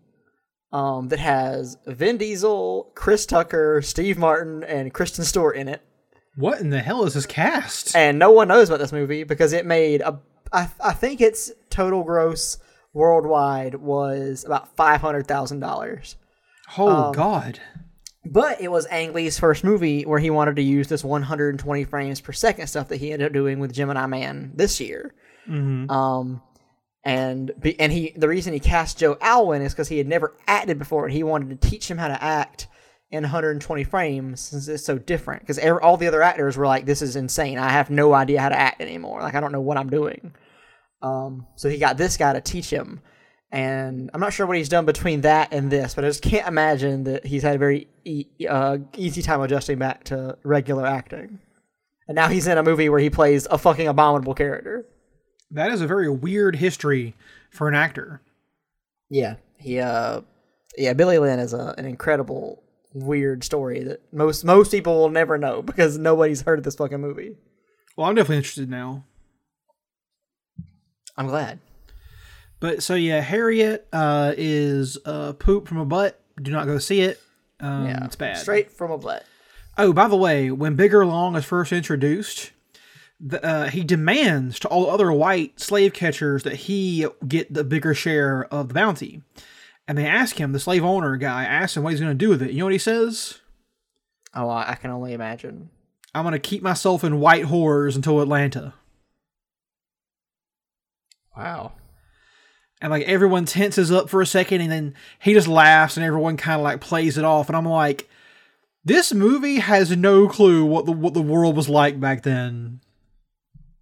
um, 0.71 1.07
that 1.09 1.19
has 1.19 1.77
Vin 1.85 2.17
Diesel, 2.17 2.91
Chris 2.95 3.25
Tucker, 3.25 3.81
Steve 3.81 4.17
Martin, 4.17 4.63
and 4.63 4.93
Kristen 4.93 5.23
Stewart 5.25 5.55
in 5.55 5.67
it. 5.67 5.81
What 6.35 6.59
in 6.59 6.69
the 6.69 6.79
hell 6.81 7.03
is 7.05 7.13
this 7.13 7.25
cast? 7.25 7.95
And 7.95 8.19
no 8.19 8.31
one 8.31 8.47
knows 8.47 8.69
about 8.69 8.79
this 8.79 8.91
movie 8.91 9.23
because 9.23 9.53
it 9.53 9.65
made 9.65 10.01
a, 10.01 10.19
I, 10.51 10.69
I 10.83 10.93
think 10.93 11.19
its 11.21 11.51
total 11.69 12.03
gross 12.03 12.57
worldwide 12.93 13.75
was 13.75 14.43
about 14.43 14.75
five 14.75 15.01
hundred 15.01 15.27
thousand 15.27 15.59
dollars. 15.61 16.15
Oh 16.77 17.05
Um, 17.07 17.13
God. 17.13 17.59
But 18.31 18.61
it 18.61 18.69
was 18.69 18.85
Ang 18.87 19.13
Lee's 19.13 19.39
first 19.39 19.63
movie 19.63 20.03
where 20.03 20.19
he 20.19 20.29
wanted 20.29 20.55
to 20.57 20.61
use 20.61 20.87
this 20.87 21.03
120 21.03 21.83
frames 21.85 22.21
per 22.21 22.31
second 22.31 22.67
stuff 22.67 22.89
that 22.89 22.97
he 22.97 23.11
ended 23.11 23.27
up 23.27 23.33
doing 23.33 23.59
with 23.59 23.73
Gemini 23.73 24.05
Man 24.05 24.51
this 24.55 24.79
year. 24.79 25.13
Um, 25.89 26.41
and 27.03 27.51
be, 27.59 27.79
and 27.79 27.91
he 27.91 28.11
the 28.17 28.27
reason 28.27 28.51
he 28.53 28.59
cast 28.59 28.97
Joe 28.99 29.17
Alwyn 29.21 29.61
is 29.61 29.73
because 29.73 29.87
he 29.87 29.97
had 29.97 30.07
never 30.07 30.35
acted 30.47 30.77
before, 30.77 31.05
and 31.05 31.13
he 31.13 31.23
wanted 31.23 31.61
to 31.61 31.69
teach 31.69 31.89
him 31.89 31.97
how 31.97 32.09
to 32.09 32.21
act 32.21 32.67
in 33.09 33.23
120 33.23 33.83
frames 33.85 34.41
since 34.41 34.67
it's 34.67 34.83
so 34.83 34.97
different. 34.97 35.41
Because 35.41 35.57
all 35.79 35.95
the 35.95 36.07
other 36.07 36.21
actors 36.21 36.57
were 36.57 36.67
like, 36.67 36.85
"This 36.85 37.01
is 37.01 37.15
insane. 37.15 37.59
I 37.59 37.69
have 37.69 37.89
no 37.89 38.13
idea 38.13 38.41
how 38.41 38.49
to 38.49 38.59
act 38.59 38.81
anymore. 38.81 39.21
Like 39.21 39.35
I 39.35 39.39
don't 39.39 39.53
know 39.53 39.61
what 39.61 39.77
I'm 39.77 39.89
doing." 39.89 40.33
Um, 41.01 41.47
so 41.55 41.69
he 41.69 41.77
got 41.77 41.97
this 41.97 42.17
guy 42.17 42.33
to 42.33 42.41
teach 42.41 42.69
him, 42.69 42.99
and 43.51 44.09
I'm 44.13 44.19
not 44.19 44.33
sure 44.33 44.45
what 44.45 44.57
he's 44.57 44.69
done 44.69 44.85
between 44.85 45.21
that 45.21 45.53
and 45.53 45.71
this, 45.71 45.95
but 45.95 46.03
I 46.03 46.09
just 46.09 46.21
can't 46.21 46.47
imagine 46.47 47.05
that 47.05 47.25
he's 47.25 47.43
had 47.43 47.55
a 47.55 47.59
very 47.59 47.87
e- 48.03 48.25
uh, 48.47 48.79
easy 48.95 49.21
time 49.21 49.41
adjusting 49.41 49.77
back 49.77 50.03
to 50.05 50.37
regular 50.43 50.85
acting. 50.85 51.39
And 52.07 52.15
now 52.15 52.27
he's 52.27 52.47
in 52.47 52.57
a 52.57 52.63
movie 52.63 52.89
where 52.89 52.99
he 52.99 53.09
plays 53.09 53.45
a 53.49 53.57
fucking 53.57 53.87
abominable 53.87 54.33
character. 54.33 54.85
That 55.51 55.71
is 55.71 55.81
a 55.81 55.87
very 55.87 56.09
weird 56.09 56.57
history 56.57 57.15
for 57.51 57.67
an 57.67 57.75
actor. 57.75 58.21
Yeah, 59.09 59.35
he 59.57 59.79
uh, 59.79 60.21
yeah, 60.77 60.93
Billy 60.93 61.17
Lynn 61.17 61.39
is 61.39 61.53
a, 61.53 61.73
an 61.77 61.85
incredible 61.85 62.63
weird 62.93 63.43
story 63.43 63.83
that 63.83 64.01
most 64.13 64.43
most 64.43 64.71
people 64.71 64.97
will 64.97 65.09
never 65.09 65.37
know 65.37 65.61
because 65.63 65.97
nobody's 65.97 66.41
heard 66.41 66.59
of 66.59 66.65
this 66.65 66.75
fucking 66.75 66.99
movie. 66.99 67.35
Well, 67.95 68.07
I'm 68.07 68.15
definitely 68.15 68.37
interested 68.37 68.69
now. 68.69 69.05
I'm 71.15 71.27
glad. 71.27 71.59
But 72.59 72.81
so 72.83 72.95
yeah, 72.95 73.21
Harriet 73.21 73.87
uh, 73.93 74.33
is 74.37 74.97
uh, 75.05 75.33
poop 75.33 75.67
from 75.67 75.77
a 75.77 75.85
butt. 75.85 76.19
Do 76.41 76.51
not 76.51 76.65
go 76.65 76.77
see 76.79 77.01
it. 77.01 77.21
Um, 77.59 77.85
Yeah, 77.85 78.05
it's 78.05 78.15
bad. 78.15 78.37
Straight 78.37 78.71
from 78.71 78.91
a 78.91 78.97
butt. 78.97 79.25
Oh, 79.77 79.93
by 79.93 80.07
the 80.07 80.15
way, 80.15 80.49
when 80.49 80.75
Bigger 80.75 81.05
Long 81.05 81.35
is 81.35 81.45
first 81.45 81.71
introduced, 81.71 82.51
the, 83.19 83.43
uh, 83.45 83.69
he 83.69 83.83
demands 83.83 84.59
to 84.59 84.67
all 84.67 84.89
other 84.89 85.11
white 85.11 85.59
slave 85.59 85.93
catchers 85.93 86.43
that 86.43 86.55
he 86.55 87.05
get 87.27 87.53
the 87.53 87.63
bigger 87.63 87.93
share 87.93 88.45
of 88.45 88.69
the 88.69 88.73
bounty. 88.73 89.21
And 89.87 89.97
they 89.97 90.05
ask 90.05 90.39
him, 90.39 90.51
the 90.51 90.59
slave 90.59 90.83
owner 90.83 91.15
guy 91.15 91.45
asks 91.45 91.77
him 91.77 91.83
what 91.83 91.91
he's 91.91 91.99
going 91.99 92.11
to 92.11 92.25
do 92.25 92.29
with 92.29 92.41
it. 92.41 92.51
You 92.51 92.59
know 92.59 92.65
what 92.65 92.73
he 92.73 92.79
says? 92.79 93.39
Oh, 94.33 94.49
I, 94.49 94.75
can 94.79 94.91
only 94.91 95.13
imagine. 95.13 95.69
I'm 96.13 96.23
going 96.23 96.33
to 96.33 96.39
keep 96.39 96.61
myself 96.61 97.03
in 97.03 97.19
white 97.19 97.45
whores 97.45 97.95
until 97.95 98.21
Atlanta. 98.21 98.73
Wow. 101.35 101.73
And 102.81 102.91
like 102.91 103.03
everyone 103.07 103.45
tenses 103.45 103.91
up 103.91 104.09
for 104.09 104.21
a 104.21 104.25
second, 104.25 104.61
and 104.61 104.71
then 104.71 104.95
he 105.19 105.33
just 105.33 105.47
laughs, 105.47 105.97
and 105.97 106.05
everyone 106.05 106.37
kind 106.37 106.59
of 106.59 106.63
like 106.63 106.79
plays 106.79 107.17
it 107.17 107.25
off. 107.25 107.47
And 107.49 107.55
I'm 107.55 107.65
like, 107.65 108.07
this 108.85 109.13
movie 109.13 109.57
has 109.57 109.95
no 109.97 110.27
clue 110.27 110.63
what 110.63 110.85
the 110.85 110.91
what 110.91 111.13
the 111.13 111.21
world 111.21 111.55
was 111.55 111.67
like 111.67 111.99
back 111.99 112.23
then. 112.23 112.81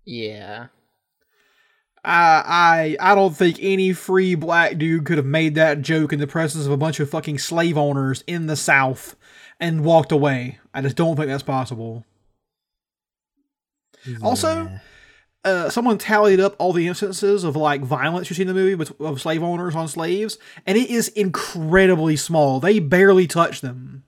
Yeah. 0.05 0.67
I 2.05 2.95
I 2.99 3.11
I 3.11 3.15
don't 3.15 3.35
think 3.35 3.57
any 3.59 3.91
free 3.93 4.35
black 4.35 4.77
dude 4.77 5.05
could 5.05 5.17
have 5.17 5.25
made 5.25 5.55
that 5.55 5.81
joke 5.81 6.13
in 6.13 6.19
the 6.19 6.27
presence 6.27 6.65
of 6.65 6.71
a 6.71 6.77
bunch 6.77 6.99
of 6.99 7.09
fucking 7.09 7.39
slave 7.39 7.77
owners 7.77 8.23
in 8.27 8.47
the 8.47 8.55
South 8.55 9.15
and 9.59 9.83
walked 9.83 10.11
away. 10.11 10.59
I 10.73 10.81
just 10.81 10.95
don't 10.95 11.15
think 11.15 11.27
that's 11.27 11.43
possible. 11.43 12.05
Also, 14.21 14.69
uh, 15.45 15.69
someone 15.69 15.97
tallied 15.97 16.39
up 16.39 16.55
all 16.57 16.73
the 16.73 16.87
instances 16.87 17.43
of 17.43 17.55
like 17.55 17.81
violence 17.81 18.29
you 18.29 18.35
see 18.35 18.41
in 18.41 18.47
the 18.47 18.53
movie 18.53 18.75
with, 18.75 18.99
of 18.99 19.21
slave 19.21 19.43
owners 19.43 19.75
on 19.75 19.87
slaves, 19.87 20.37
and 20.65 20.77
it 20.77 20.89
is 20.89 21.07
incredibly 21.09 22.15
small. 22.15 22.59
They 22.59 22.79
barely 22.79 23.27
touch 23.27 23.61
them. 23.61 24.03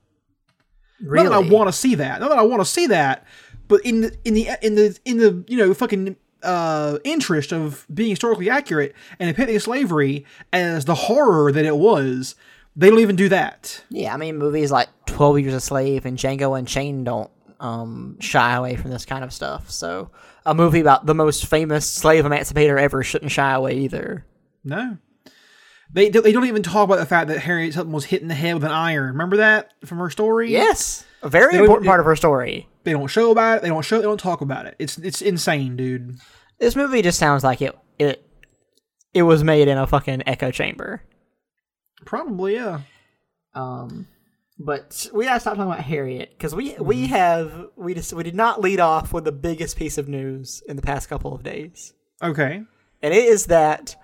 Really? 0.99 1.29
Not 1.29 1.41
that 1.41 1.45
I 1.45 1.49
want 1.53 1.67
to 1.67 1.73
see 1.73 1.95
that. 1.95 2.19
Not 2.19 2.29
that 2.29 2.39
I 2.39 2.41
want 2.41 2.61
to 2.61 2.65
see 2.65 2.87
that. 2.87 3.25
But 3.67 3.85
in 3.85 4.01
the 4.01 4.17
in 4.25 4.33
the 4.33 4.49
in 4.61 4.75
the 4.75 4.99
in 5.05 5.17
the 5.17 5.45
you 5.47 5.57
know 5.57 5.73
fucking 5.73 6.15
uh 6.43 6.99
interest 7.03 7.51
of 7.51 7.85
being 7.93 8.11
historically 8.11 8.49
accurate 8.49 8.95
and 9.19 9.29
depicting 9.29 9.59
slavery 9.59 10.25
as 10.53 10.85
the 10.85 10.95
horror 10.95 11.51
that 11.51 11.65
it 11.65 11.77
was, 11.77 12.35
they 12.75 12.89
don't 12.89 12.99
even 12.99 13.15
do 13.15 13.29
that. 13.29 13.83
Yeah, 13.89 14.13
I 14.13 14.17
mean, 14.17 14.37
movies 14.37 14.71
like 14.71 14.87
Twelve 15.05 15.39
Years 15.39 15.53
a 15.53 15.59
Slave 15.59 16.05
and 16.05 16.17
Django 16.17 16.57
Unchained 16.57 17.05
don't 17.05 17.29
um, 17.59 18.17
shy 18.19 18.55
away 18.55 18.75
from 18.75 18.91
this 18.91 19.05
kind 19.05 19.23
of 19.23 19.33
stuff. 19.33 19.69
So, 19.69 20.11
a 20.45 20.53
movie 20.53 20.79
about 20.79 21.05
the 21.05 21.15
most 21.15 21.45
famous 21.45 21.89
slave 21.89 22.25
emancipator 22.25 22.77
ever 22.77 23.03
shouldn't 23.03 23.31
shy 23.31 23.53
away 23.53 23.77
either. 23.79 24.25
No. 24.63 24.97
They 25.91 26.09
they 26.09 26.31
don't 26.31 26.45
even 26.45 26.63
talk 26.63 26.83
about 26.83 26.99
the 26.99 27.05
fact 27.05 27.29
that 27.29 27.39
Harriet 27.39 27.73
Tubman 27.73 27.93
was 27.93 28.05
hit 28.05 28.21
in 28.21 28.27
the 28.27 28.35
head 28.35 28.55
with 28.55 28.65
an 28.65 28.71
iron. 28.71 29.07
Remember 29.13 29.37
that 29.37 29.71
from 29.85 29.99
her 29.99 30.09
story? 30.09 30.51
Yes, 30.51 31.05
a 31.21 31.29
very 31.29 31.53
They 31.53 31.59
important 31.59 31.87
part 31.87 32.01
of 32.01 32.05
her 32.05 32.15
story. 32.15 32.67
They 32.83 32.91
don't 32.91 33.07
show 33.07 33.31
about 33.31 33.57
it. 33.57 33.61
They 33.61 33.69
don't 33.69 33.85
show. 33.85 33.97
They 33.97 34.03
don't 34.03 34.19
talk 34.19 34.41
about 34.41 34.65
it. 34.65 34.75
It's 34.79 34.97
it's 34.97 35.21
insane, 35.21 35.77
dude. 35.77 36.17
This 36.59 36.75
movie 36.75 37.01
just 37.01 37.19
sounds 37.19 37.43
like 37.43 37.61
it 37.61 37.77
it 37.97 38.21
it 39.13 39.23
was 39.23 39.43
made 39.45 39.69
in 39.69 39.77
a 39.77 39.87
fucking 39.87 40.23
echo 40.27 40.51
chamber. 40.51 41.03
Probably 42.05 42.55
yeah. 42.55 42.81
Um, 43.53 44.07
but 44.59 45.07
we 45.13 45.25
gotta 45.25 45.39
stop 45.39 45.55
talking 45.55 45.71
about 45.71 45.83
Harriet 45.83 46.31
because 46.31 46.55
we 46.55 46.75
we 46.79 47.07
have 47.07 47.67
we 47.75 47.93
just 47.93 48.13
we 48.13 48.23
did 48.23 48.35
not 48.35 48.61
lead 48.61 48.79
off 48.79 49.13
with 49.13 49.23
the 49.25 49.31
biggest 49.31 49.77
piece 49.77 49.97
of 49.97 50.07
news 50.07 50.63
in 50.67 50.75
the 50.75 50.81
past 50.81 51.09
couple 51.09 51.33
of 51.33 51.43
days, 51.43 51.93
Okay. 52.23 52.61
and 53.01 53.13
it 53.13 53.23
is 53.25 53.45
that 53.47 53.95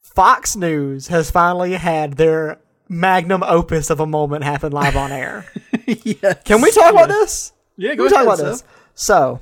Fox 0.00 0.56
News 0.56 1.08
has 1.08 1.30
finally 1.30 1.72
had 1.74 2.14
their 2.14 2.58
magnum 2.88 3.42
opus 3.42 3.88
of 3.90 4.00
a 4.00 4.06
moment 4.06 4.44
happen 4.44 4.70
live 4.72 4.96
on 4.96 5.10
air. 5.12 5.46
yes. 5.86 6.42
Can 6.44 6.60
we 6.60 6.70
talk 6.70 6.92
about 6.92 7.08
this? 7.08 7.52
Yeah, 7.76 7.94
Can 7.94 8.04
we 8.04 8.10
talk 8.10 8.22
about 8.24 8.38
this? 8.38 8.64
So, 8.94 9.40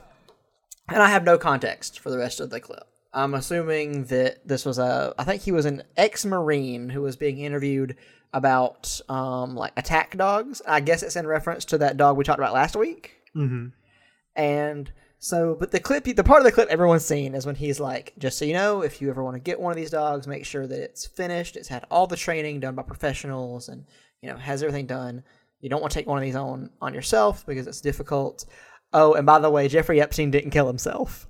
and 0.88 1.02
I 1.02 1.08
have 1.08 1.24
no 1.24 1.36
context 1.36 1.98
for 1.98 2.10
the 2.10 2.18
rest 2.18 2.38
of 2.40 2.50
the 2.50 2.60
clip. 2.60 2.84
I'm 3.12 3.34
assuming 3.34 4.04
that 4.04 4.46
this 4.46 4.64
was 4.64 4.78
a. 4.78 5.12
I 5.18 5.24
think 5.24 5.42
he 5.42 5.50
was 5.50 5.64
an 5.66 5.82
ex-marine 5.96 6.90
who 6.90 7.02
was 7.02 7.16
being 7.16 7.38
interviewed 7.38 7.96
about 8.32 9.00
um 9.08 9.54
like 9.56 9.72
attack 9.76 10.16
dogs. 10.16 10.62
I 10.66 10.80
guess 10.80 11.02
it's 11.02 11.16
in 11.16 11.26
reference 11.26 11.64
to 11.66 11.78
that 11.78 11.96
dog 11.96 12.16
we 12.16 12.24
talked 12.24 12.38
about 12.38 12.54
last 12.54 12.76
week. 12.76 13.12
Mm-hmm. 13.36 13.68
And 14.36 14.92
so, 15.22 15.54
but 15.54 15.70
the 15.70 15.80
clip, 15.80 16.04
the 16.04 16.24
part 16.24 16.40
of 16.40 16.44
the 16.44 16.52
clip 16.52 16.70
everyone's 16.70 17.04
seen 17.04 17.34
is 17.34 17.44
when 17.44 17.54
he's 17.54 17.78
like, 17.78 18.14
"Just 18.18 18.38
so 18.38 18.46
you 18.46 18.54
know, 18.54 18.82
if 18.82 19.02
you 19.02 19.10
ever 19.10 19.22
want 19.22 19.34
to 19.34 19.40
get 19.40 19.60
one 19.60 19.70
of 19.70 19.76
these 19.76 19.90
dogs, 19.90 20.26
make 20.26 20.46
sure 20.46 20.66
that 20.66 20.82
it's 20.82 21.06
finished. 21.06 21.56
It's 21.56 21.68
had 21.68 21.84
all 21.90 22.06
the 22.06 22.16
training 22.16 22.60
done 22.60 22.74
by 22.74 22.82
professionals, 22.82 23.68
and 23.68 23.84
you 24.22 24.30
know 24.30 24.38
has 24.38 24.62
everything 24.62 24.86
done. 24.86 25.22
You 25.60 25.68
don't 25.68 25.82
want 25.82 25.92
to 25.92 25.98
take 25.98 26.06
one 26.06 26.16
of 26.16 26.24
these 26.24 26.36
on 26.36 26.70
on 26.80 26.94
yourself 26.94 27.44
because 27.46 27.66
it's 27.66 27.82
difficult." 27.82 28.46
Oh, 28.94 29.12
and 29.12 29.26
by 29.26 29.38
the 29.38 29.50
way, 29.50 29.68
Jeffrey 29.68 30.00
Epstein 30.00 30.30
didn't 30.30 30.50
kill 30.52 30.66
himself. 30.66 31.28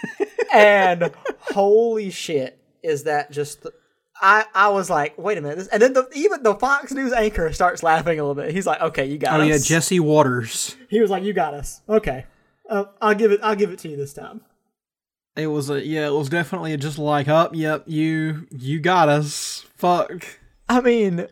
and 0.52 1.12
holy 1.40 2.10
shit, 2.10 2.58
is 2.82 3.04
that 3.04 3.30
just? 3.30 3.62
The, 3.62 3.72
I 4.20 4.44
I 4.54 4.68
was 4.68 4.88
like, 4.88 5.16
wait 5.18 5.38
a 5.38 5.40
minute, 5.40 5.58
this, 5.58 5.68
and 5.68 5.82
then 5.82 5.92
the, 5.92 6.08
even 6.14 6.42
the 6.42 6.54
Fox 6.54 6.92
News 6.92 7.12
anchor 7.12 7.52
starts 7.52 7.82
laughing 7.82 8.18
a 8.18 8.22
little 8.22 8.34
bit. 8.34 8.54
He's 8.54 8.66
like, 8.66 8.80
okay, 8.80 9.06
you 9.06 9.18
got 9.18 9.40
us. 9.40 9.40
Oh 9.40 9.42
us. 9.42 9.48
yeah, 9.48 9.76
Jesse 9.76 10.00
Watters. 10.00 10.76
He 10.88 11.00
was 11.00 11.10
like, 11.10 11.22
"You 11.22 11.32
got 11.32 11.54
us. 11.54 11.82
Okay, 11.88 12.24
uh, 12.68 12.84
I'll 13.00 13.14
give 13.14 13.32
it. 13.32 13.40
I'll 13.42 13.56
give 13.56 13.70
it 13.70 13.78
to 13.80 13.88
you 13.88 13.96
this 13.96 14.14
time." 14.14 14.42
It 15.36 15.48
was 15.48 15.68
a 15.68 15.84
yeah. 15.84 16.06
It 16.06 16.14
was 16.14 16.30
definitely 16.30 16.76
just 16.78 16.98
like, 16.98 17.28
up, 17.28 17.54
yep, 17.54 17.84
you 17.86 18.46
you 18.50 18.80
got 18.80 19.08
us. 19.08 19.66
Fuck. 19.76 20.26
I 20.68 20.80
mean, 20.80 21.26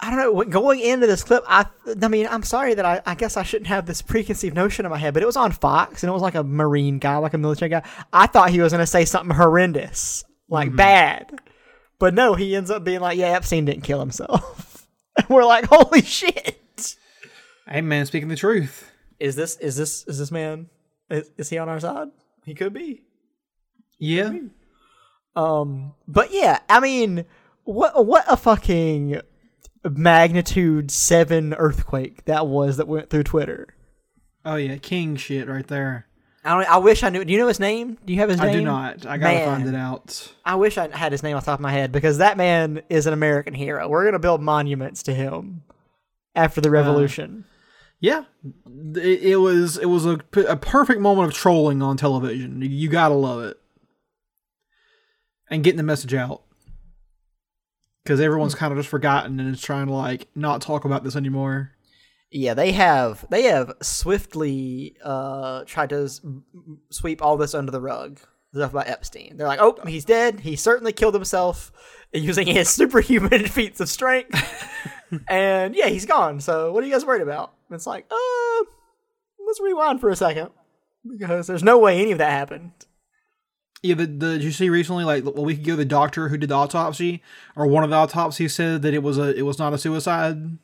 I 0.00 0.10
don't 0.10 0.18
know. 0.18 0.44
Going 0.44 0.80
into 0.80 1.06
this 1.06 1.24
clip, 1.24 1.42
I 1.48 1.66
I 2.00 2.08
mean, 2.08 2.28
I'm 2.30 2.44
sorry 2.44 2.74
that 2.74 2.84
I 2.84 3.02
I 3.04 3.16
guess 3.16 3.36
I 3.36 3.42
shouldn't 3.42 3.66
have 3.66 3.86
this 3.86 4.00
preconceived 4.00 4.54
notion 4.54 4.84
in 4.84 4.92
my 4.92 4.98
head, 4.98 5.12
but 5.12 5.24
it 5.24 5.26
was 5.26 5.36
on 5.36 5.50
Fox 5.50 6.02
and 6.02 6.08
it 6.10 6.12
was 6.12 6.22
like 6.22 6.36
a 6.36 6.44
Marine 6.44 7.00
guy, 7.00 7.16
like 7.16 7.34
a 7.34 7.38
military 7.38 7.68
guy. 7.68 7.82
I 8.12 8.28
thought 8.28 8.50
he 8.50 8.60
was 8.60 8.72
gonna 8.72 8.86
say 8.86 9.04
something 9.04 9.34
horrendous, 9.34 10.24
like 10.48 10.74
bad, 10.76 11.40
but 11.98 12.14
no, 12.14 12.34
he 12.34 12.56
ends 12.56 12.70
up 12.70 12.84
being 12.84 13.00
like, 13.00 13.18
"Yeah, 13.18 13.28
Epstein 13.28 13.64
didn't 13.64 13.84
kill 13.84 14.00
himself." 14.00 14.86
and 15.16 15.28
we're 15.28 15.44
like, 15.44 15.66
"Holy 15.66 16.02
shit!" 16.02 16.96
Hey 17.66 17.80
man, 17.80 18.06
speaking 18.06 18.28
the 18.28 18.36
truth. 18.36 18.90
Is 19.18 19.36
this 19.36 19.56
is 19.56 19.76
this 19.76 20.04
is 20.06 20.18
this 20.18 20.30
man? 20.30 20.68
Is, 21.10 21.30
is 21.36 21.48
he 21.48 21.58
on 21.58 21.68
our 21.68 21.80
side? 21.80 22.08
He 22.44 22.54
could 22.54 22.72
be. 22.72 23.02
Yeah. 23.98 24.32
Um, 25.36 25.94
but 26.06 26.32
yeah, 26.32 26.60
I 26.68 26.80
mean, 26.80 27.24
what 27.64 28.06
what 28.06 28.24
a 28.28 28.36
fucking 28.36 29.20
magnitude 29.84 30.90
seven 30.90 31.54
earthquake 31.54 32.24
that 32.24 32.46
was 32.46 32.76
that 32.76 32.88
went 32.88 33.10
through 33.10 33.24
Twitter. 33.24 33.68
Oh 34.44 34.56
yeah, 34.56 34.76
king 34.76 35.16
shit 35.16 35.48
right 35.48 35.66
there. 35.66 36.06
I 36.44 36.50
don't. 36.50 36.70
I 36.70 36.76
wish 36.76 37.02
I 37.02 37.08
knew. 37.08 37.24
Do 37.24 37.32
you 37.32 37.38
know 37.38 37.48
his 37.48 37.60
name? 37.60 37.96
Do 38.04 38.12
you 38.12 38.20
have 38.20 38.28
his 38.28 38.38
I 38.38 38.46
name? 38.46 38.54
I 38.54 38.58
do 38.58 38.64
not. 38.64 39.06
I 39.06 39.16
gotta 39.16 39.34
Man. 39.34 39.46
find 39.46 39.68
it 39.68 39.74
out. 39.74 40.32
I 40.44 40.56
wish 40.56 40.76
I 40.76 40.94
had 40.94 41.12
his 41.12 41.22
name 41.22 41.36
off 41.36 41.44
the 41.46 41.52
top 41.52 41.58
of 41.58 41.62
my 41.62 41.72
head 41.72 41.90
because 41.90 42.18
that 42.18 42.36
man 42.36 42.82
is 42.90 43.06
an 43.06 43.14
American 43.14 43.54
hero. 43.54 43.88
We're 43.88 44.04
gonna 44.04 44.18
build 44.18 44.42
monuments 44.42 45.02
to 45.04 45.14
him 45.14 45.62
after 46.34 46.60
the 46.60 46.68
uh, 46.68 46.72
revolution. 46.72 47.46
Yeah, 47.98 48.24
it, 48.94 49.22
it 49.22 49.36
was 49.36 49.78
it 49.78 49.86
was 49.86 50.04
a, 50.04 50.20
a 50.46 50.56
perfect 50.56 51.00
moment 51.00 51.28
of 51.28 51.34
trolling 51.34 51.80
on 51.80 51.96
television. 51.96 52.60
You, 52.60 52.68
you 52.68 52.88
gotta 52.90 53.14
love 53.14 53.42
it. 53.42 53.58
and 55.48 55.64
getting 55.64 55.78
the 55.78 55.82
message 55.82 56.12
out. 56.12 56.42
Because 58.02 58.20
everyone's 58.20 58.52
hmm. 58.52 58.58
kind 58.58 58.72
of 58.72 58.78
just 58.78 58.90
forgotten 58.90 59.40
and 59.40 59.54
is 59.54 59.62
trying 59.62 59.86
to 59.86 59.94
like 59.94 60.28
not 60.34 60.60
talk 60.60 60.84
about 60.84 61.04
this 61.04 61.16
anymore. 61.16 61.73
Yeah, 62.30 62.54
they 62.54 62.72
have 62.72 63.26
they 63.30 63.44
have 63.44 63.72
swiftly 63.80 64.96
uh 65.04 65.64
tried 65.64 65.90
to 65.90 66.04
s- 66.04 66.20
sweep 66.90 67.22
all 67.22 67.36
this 67.36 67.54
under 67.54 67.70
the 67.70 67.80
rug. 67.80 68.20
Stuff 68.52 68.70
about 68.70 68.88
Epstein. 68.88 69.36
They're 69.36 69.48
like, 69.48 69.58
oh, 69.60 69.76
he's 69.86 70.04
dead. 70.04 70.40
He 70.40 70.54
certainly 70.54 70.92
killed 70.92 71.14
himself 71.14 71.72
using 72.12 72.46
his 72.46 72.68
superhuman 72.68 73.46
feats 73.48 73.80
of 73.80 73.88
strength. 73.88 74.40
and 75.28 75.74
yeah, 75.74 75.88
he's 75.88 76.06
gone. 76.06 76.40
So 76.40 76.72
what 76.72 76.82
are 76.84 76.86
you 76.86 76.92
guys 76.92 77.04
worried 77.04 77.22
about? 77.22 77.52
And 77.68 77.74
it's 77.74 77.86
like, 77.86 78.06
uh, 78.10 78.64
let's 79.44 79.60
rewind 79.60 80.00
for 80.00 80.08
a 80.08 80.14
second 80.16 80.50
because 81.08 81.48
there's 81.48 81.64
no 81.64 81.78
way 81.78 82.00
any 82.00 82.12
of 82.12 82.18
that 82.18 82.30
happened. 82.30 82.72
Yeah, 83.82 83.96
the, 83.96 84.06
the 84.06 84.32
did 84.34 84.44
you 84.44 84.52
see 84.52 84.70
recently, 84.70 85.04
like 85.04 85.24
a 85.24 85.42
week 85.42 85.58
ago, 85.60 85.74
the 85.76 85.84
doctor 85.84 86.28
who 86.28 86.36
did 86.38 86.48
the 86.48 86.54
autopsy 86.54 87.22
or 87.56 87.66
one 87.66 87.84
of 87.84 87.90
the 87.90 87.96
autopsies 87.96 88.54
said 88.54 88.82
that 88.82 88.94
it 88.94 89.02
was 89.02 89.18
a 89.18 89.36
it 89.36 89.42
was 89.42 89.58
not 89.58 89.74
a 89.74 89.78
suicide. 89.78 90.58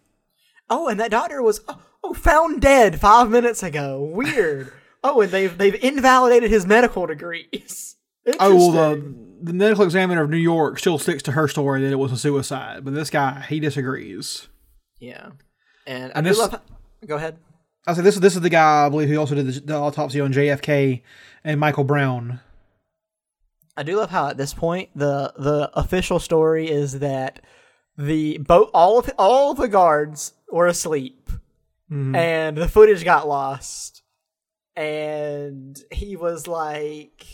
Oh, 0.70 0.88
and 0.88 0.98
that 1.00 1.10
doctor 1.10 1.42
was 1.42 1.60
oh, 1.68 1.80
oh 2.04 2.14
found 2.14 2.62
dead 2.62 3.00
five 3.00 3.28
minutes 3.28 3.62
ago. 3.62 4.02
Weird. 4.14 4.72
oh, 5.04 5.20
and 5.20 5.30
they've 5.32 5.56
they've 5.58 5.74
invalidated 5.82 6.50
his 6.50 6.66
medical 6.66 7.06
degrees. 7.06 7.96
Oh 8.38 8.54
well, 8.54 8.70
the 8.96 9.14
the 9.42 9.52
medical 9.54 9.82
examiner 9.82 10.22
of 10.22 10.28
New 10.30 10.36
York 10.36 10.78
still 10.78 10.98
sticks 10.98 11.22
to 11.24 11.32
her 11.32 11.48
story 11.48 11.80
that 11.80 11.90
it 11.90 11.98
was 11.98 12.12
a 12.12 12.18
suicide, 12.18 12.84
but 12.84 12.92
this 12.92 13.08
guy 13.08 13.40
he 13.48 13.58
disagrees. 13.60 14.48
yeah, 15.00 15.30
and, 15.86 16.12
And 16.14 16.18
I 16.18 16.20
this- 16.20 16.36
do 16.36 16.42
love. 16.42 16.60
Go 17.06 17.16
ahead. 17.16 17.38
I 17.86 17.94
said 17.94 18.04
this 18.04 18.16
this 18.16 18.36
is 18.36 18.42
the 18.42 18.50
guy 18.50 18.84
I 18.86 18.88
believe 18.90 19.08
who 19.08 19.16
also 19.16 19.34
did 19.34 19.46
the, 19.46 19.60
the 19.60 19.74
autopsy 19.74 20.20
on 20.20 20.34
JFK 20.34 21.00
and 21.42 21.58
Michael 21.58 21.82
Brown. 21.84 22.40
I 23.76 23.82
do 23.84 23.96
love 23.96 24.10
how 24.10 24.28
at 24.28 24.36
this 24.36 24.52
point 24.52 24.90
the 24.94 25.32
the 25.38 25.70
official 25.74 26.18
story 26.18 26.68
is 26.70 26.98
that 26.98 27.40
the 27.96 28.36
boat 28.38 28.70
all 28.74 28.98
of 28.98 29.10
all 29.18 29.52
of 29.52 29.56
the 29.56 29.66
guards 29.68 30.34
were 30.52 30.66
asleep. 30.66 31.30
Mm-hmm. 31.90 32.14
And 32.14 32.56
the 32.56 32.68
footage 32.68 33.04
got 33.04 33.28
lost. 33.28 34.02
And 34.76 35.78
he 35.90 36.16
was 36.16 36.46
like 36.46 37.26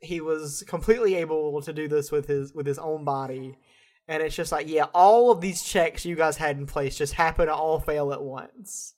he 0.00 0.20
was 0.20 0.64
completely 0.66 1.14
able 1.14 1.62
to 1.62 1.72
do 1.72 1.86
this 1.86 2.10
with 2.10 2.26
his 2.26 2.52
with 2.52 2.66
his 2.66 2.78
own 2.78 3.04
body. 3.04 3.56
And 4.08 4.22
it's 4.22 4.34
just 4.34 4.52
like 4.52 4.68
yeah 4.68 4.86
all 4.92 5.30
of 5.30 5.40
these 5.40 5.62
checks 5.62 6.04
you 6.04 6.16
guys 6.16 6.36
had 6.36 6.58
in 6.58 6.66
place 6.66 6.98
just 6.98 7.14
happen 7.14 7.46
to 7.46 7.54
all 7.54 7.78
fail 7.78 8.12
at 8.12 8.22
once. 8.22 8.94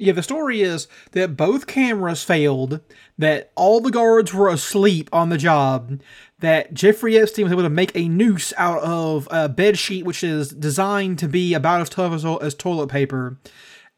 Yeah, 0.00 0.12
the 0.12 0.22
story 0.22 0.62
is 0.62 0.86
that 1.10 1.36
both 1.36 1.66
cameras 1.66 2.22
failed, 2.22 2.80
that 3.18 3.50
all 3.56 3.80
the 3.80 3.90
guards 3.90 4.32
were 4.32 4.48
asleep 4.48 5.10
on 5.12 5.28
the 5.28 5.36
job, 5.36 6.00
that 6.40 6.72
Jeffrey 6.74 7.18
Epstein 7.18 7.44
was 7.44 7.52
able 7.52 7.62
to 7.64 7.68
make 7.70 7.90
a 7.96 8.08
noose 8.08 8.52
out 8.56 8.80
of 8.82 9.26
a 9.30 9.48
bed 9.48 9.78
sheet 9.78 10.04
which 10.04 10.22
is 10.22 10.50
designed 10.50 11.18
to 11.18 11.28
be 11.28 11.52
about 11.54 11.80
as 11.80 11.88
tough 11.90 12.12
as, 12.12 12.24
as 12.24 12.54
toilet 12.54 12.88
paper, 12.88 13.38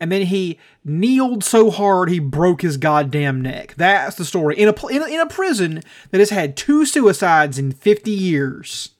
and 0.00 0.10
then 0.10 0.22
he 0.22 0.58
kneeled 0.84 1.44
so 1.44 1.70
hard 1.70 2.08
he 2.08 2.18
broke 2.18 2.62
his 2.62 2.78
goddamn 2.78 3.42
neck. 3.42 3.74
That's 3.76 4.16
the 4.16 4.24
story. 4.24 4.56
In 4.56 4.68
a, 4.68 4.86
in 4.86 5.02
a, 5.02 5.06
in 5.06 5.20
a 5.20 5.26
prison 5.26 5.82
that 6.10 6.18
has 6.18 6.30
had 6.30 6.56
two 6.56 6.86
suicides 6.86 7.58
in 7.58 7.72
50 7.72 8.10
years. 8.10 8.90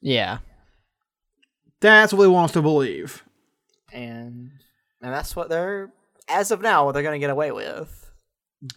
yeah 0.00 0.38
That's 1.80 2.12
what 2.12 2.24
he 2.24 2.28
wants 2.28 2.52
to 2.54 2.62
believe. 2.62 3.24
and 3.92 4.50
and 5.02 5.12
that's 5.14 5.34
what 5.36 5.48
they're 5.48 5.90
as 6.28 6.50
of 6.50 6.60
now 6.60 6.84
what 6.84 6.92
they're 6.92 7.02
gonna 7.02 7.18
get 7.18 7.30
away 7.30 7.50
with 7.52 7.99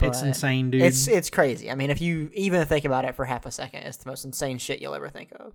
It's 0.01 0.21
insane, 0.21 0.71
dude. 0.71 0.81
It's 0.81 1.07
it's 1.07 1.29
crazy. 1.29 1.69
I 1.69 1.75
mean, 1.75 1.89
if 1.89 1.99
you 2.01 2.29
even 2.33 2.65
think 2.65 2.85
about 2.85 3.05
it 3.05 3.15
for 3.15 3.25
half 3.25 3.45
a 3.45 3.51
second, 3.51 3.83
it's 3.83 3.97
the 3.97 4.09
most 4.09 4.23
insane 4.23 4.57
shit 4.57 4.81
you'll 4.81 4.95
ever 4.95 5.09
think 5.09 5.31
of. 5.35 5.53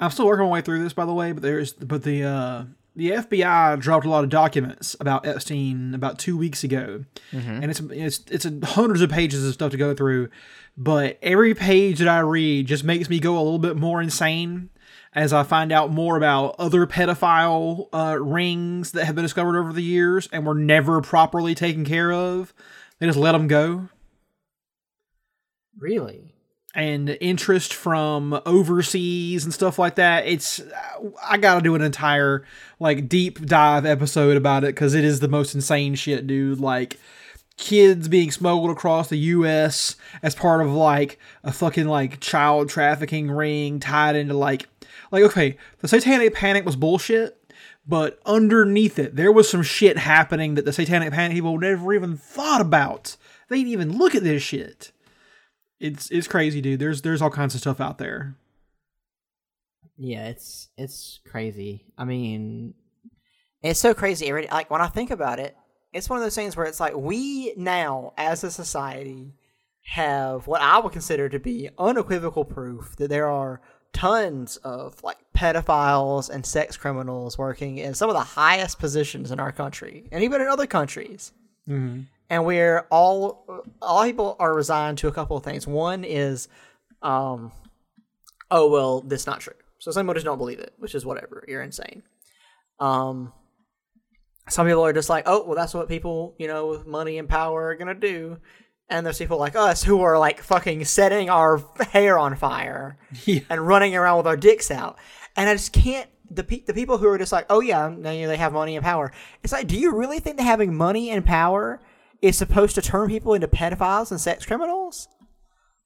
I'm 0.00 0.10
still 0.10 0.26
working 0.26 0.44
my 0.44 0.50
way 0.50 0.60
through 0.60 0.82
this, 0.82 0.92
by 0.92 1.04
the 1.04 1.14
way. 1.14 1.32
But 1.32 1.42
there's, 1.42 1.72
but 1.72 2.02
the 2.02 2.24
uh, 2.24 2.64
the 2.96 3.10
FBI 3.10 3.80
dropped 3.80 4.04
a 4.04 4.10
lot 4.10 4.24
of 4.24 4.30
documents 4.30 4.96
about 4.98 5.24
Epstein 5.26 5.94
about 5.94 6.18
two 6.18 6.36
weeks 6.36 6.64
ago, 6.64 7.04
and 7.62 7.70
it's 7.70 7.80
it's 7.80 8.24
it's 8.28 8.44
a 8.44 8.66
hundreds 8.66 9.00
of 9.02 9.10
pages 9.10 9.46
of 9.46 9.54
stuff 9.54 9.70
to 9.70 9.76
go 9.76 9.94
through. 9.94 10.28
But 10.76 11.18
every 11.22 11.54
page 11.54 11.98
that 12.00 12.08
I 12.08 12.20
read 12.20 12.66
just 12.66 12.82
makes 12.82 13.08
me 13.08 13.20
go 13.20 13.34
a 13.36 13.42
little 13.42 13.58
bit 13.58 13.76
more 13.76 14.02
insane 14.02 14.70
as 15.14 15.32
I 15.32 15.42
find 15.42 15.70
out 15.72 15.92
more 15.92 16.16
about 16.16 16.56
other 16.58 16.86
pedophile 16.86 17.88
uh, 17.92 18.18
rings 18.18 18.92
that 18.92 19.04
have 19.04 19.14
been 19.14 19.24
discovered 19.24 19.58
over 19.58 19.72
the 19.72 19.82
years 19.82 20.28
and 20.32 20.46
were 20.46 20.54
never 20.54 21.00
properly 21.02 21.54
taken 21.54 21.84
care 21.84 22.12
of. 22.12 22.54
They 23.02 23.08
just 23.08 23.18
let 23.18 23.32
them 23.32 23.48
go 23.48 23.88
Really? 25.76 26.32
and 26.72 27.08
interest 27.20 27.74
from 27.74 28.40
overseas 28.46 29.42
and 29.42 29.52
stuff 29.52 29.76
like 29.76 29.96
that. 29.96 30.24
It's 30.24 30.62
I 31.20 31.36
got 31.36 31.56
to 31.56 31.60
do 31.62 31.74
an 31.74 31.82
entire 31.82 32.44
like 32.78 33.08
deep 33.08 33.44
dive 33.44 33.84
episode 33.84 34.36
about 34.36 34.62
it 34.62 34.68
because 34.76 34.94
it 34.94 35.02
is 35.02 35.18
the 35.18 35.26
most 35.26 35.52
insane 35.52 35.96
shit, 35.96 36.28
dude. 36.28 36.60
Like 36.60 37.00
kids 37.56 38.06
being 38.06 38.30
smuggled 38.30 38.70
across 38.70 39.08
the 39.08 39.16
U.S. 39.18 39.96
as 40.22 40.36
part 40.36 40.64
of 40.64 40.70
like 40.72 41.18
a 41.42 41.50
fucking 41.50 41.88
like 41.88 42.20
child 42.20 42.68
trafficking 42.68 43.32
ring 43.32 43.80
tied 43.80 44.14
into 44.14 44.34
like 44.34 44.68
like 45.10 45.24
okay, 45.24 45.56
the 45.80 45.88
Satanic 45.88 46.34
Panic 46.34 46.64
was 46.64 46.76
bullshit. 46.76 47.36
But 47.86 48.20
underneath 48.24 48.98
it, 48.98 49.16
there 49.16 49.32
was 49.32 49.50
some 49.50 49.62
shit 49.62 49.98
happening 49.98 50.54
that 50.54 50.64
the 50.64 50.72
Satanic 50.72 51.12
Panic 51.12 51.34
people 51.34 51.58
never 51.58 51.92
even 51.92 52.16
thought 52.16 52.60
about. 52.60 53.16
They 53.48 53.56
didn't 53.56 53.72
even 53.72 53.98
look 53.98 54.14
at 54.14 54.22
this 54.22 54.42
shit 54.42 54.92
it's 55.82 56.10
it's 56.10 56.28
crazy, 56.28 56.60
dude. 56.60 56.78
There's 56.78 57.02
there's 57.02 57.20
all 57.20 57.30
kinds 57.30 57.54
of 57.54 57.60
stuff 57.60 57.80
out 57.80 57.98
there. 57.98 58.36
Yeah, 59.98 60.28
it's 60.28 60.68
it's 60.78 61.20
crazy. 61.28 61.84
I 61.98 62.04
mean, 62.04 62.74
it's 63.62 63.80
so 63.80 63.92
crazy. 63.92 64.32
Like 64.32 64.70
when 64.70 64.80
I 64.80 64.86
think 64.86 65.10
about 65.10 65.40
it, 65.40 65.56
it's 65.92 66.08
one 66.08 66.18
of 66.18 66.22
those 66.22 66.36
things 66.36 66.56
where 66.56 66.66
it's 66.66 66.80
like 66.80 66.94
we 66.94 67.52
now, 67.56 68.12
as 68.16 68.44
a 68.44 68.50
society, 68.50 69.34
have 69.84 70.46
what 70.46 70.62
I 70.62 70.78
would 70.78 70.92
consider 70.92 71.28
to 71.28 71.40
be 71.40 71.68
unequivocal 71.76 72.44
proof 72.44 72.94
that 72.96 73.10
there 73.10 73.28
are 73.28 73.60
tons 73.92 74.56
of 74.58 75.02
like 75.02 75.18
pedophiles 75.36 76.30
and 76.30 76.44
sex 76.46 76.76
criminals 76.76 77.36
working 77.36 77.78
in 77.78 77.94
some 77.94 78.08
of 78.08 78.14
the 78.14 78.20
highest 78.20 78.78
positions 78.78 79.30
in 79.30 79.38
our 79.40 79.52
country 79.52 80.08
and 80.12 80.24
even 80.24 80.40
in 80.40 80.48
other 80.48 80.66
countries. 80.66 81.32
And 82.30 82.44
we're 82.46 82.86
all 82.90 83.64
all 83.82 84.04
people 84.04 84.36
are 84.38 84.54
resigned 84.54 84.98
to 84.98 85.08
a 85.08 85.12
couple 85.12 85.36
of 85.36 85.44
things. 85.44 85.66
One 85.66 86.04
is, 86.04 86.48
um, 87.02 87.52
oh 88.50 88.70
well, 88.70 89.00
that's 89.02 89.26
not 89.26 89.40
true. 89.40 89.52
So 89.78 89.90
some 89.90 90.06
people 90.06 90.14
just 90.14 90.26
don't 90.26 90.38
believe 90.38 90.58
it, 90.60 90.72
which 90.78 90.94
is 90.94 91.04
whatever. 91.04 91.44
You're 91.46 91.62
insane. 91.62 92.02
Um, 92.80 93.32
some 94.48 94.66
people 94.66 94.84
are 94.84 94.92
just 94.92 95.10
like, 95.10 95.24
oh 95.26 95.44
well, 95.44 95.54
that's 95.54 95.74
what 95.74 95.88
people 95.88 96.34
you 96.38 96.48
know 96.48 96.68
with 96.68 96.86
money 96.86 97.18
and 97.18 97.28
power 97.28 97.68
are 97.68 97.74
gonna 97.74 97.94
do. 97.94 98.38
And 98.88 99.06
there's 99.06 99.18
people 99.18 99.38
like 99.38 99.56
us 99.56 99.82
who 99.82 100.02
are 100.02 100.18
like 100.18 100.40
fucking 100.42 100.84
setting 100.84 101.30
our 101.30 101.62
hair 101.92 102.18
on 102.18 102.36
fire 102.36 102.98
Yeah. 103.24 103.40
and 103.48 103.66
running 103.66 103.96
around 103.96 104.18
with 104.18 104.26
our 104.26 104.36
dicks 104.36 104.70
out. 104.70 104.98
And 105.36 105.48
I 105.48 105.54
just 105.54 105.72
can't. 105.72 106.08
The 106.30 106.44
pe- 106.44 106.60
the 106.60 106.72
people 106.74 106.96
who 106.96 107.08
are 107.08 107.18
just 107.18 107.32
like, 107.32 107.44
oh 107.50 107.60
yeah, 107.60 107.88
now 107.94 108.10
you 108.10 108.22
know, 108.22 108.28
they 108.28 108.36
have 108.38 108.52
money 108.54 108.74
and 108.76 108.84
power. 108.84 109.12
It's 109.42 109.52
like, 109.52 109.66
do 109.66 109.78
you 109.78 109.94
really 109.94 110.18
think 110.18 110.38
that 110.38 110.44
having 110.44 110.74
money 110.74 111.10
and 111.10 111.24
power 111.24 111.78
is 112.22 112.38
supposed 112.38 112.74
to 112.76 112.82
turn 112.82 113.08
people 113.08 113.34
into 113.34 113.48
pedophiles 113.48 114.10
and 114.10 114.18
sex 114.20 114.46
criminals? 114.46 115.08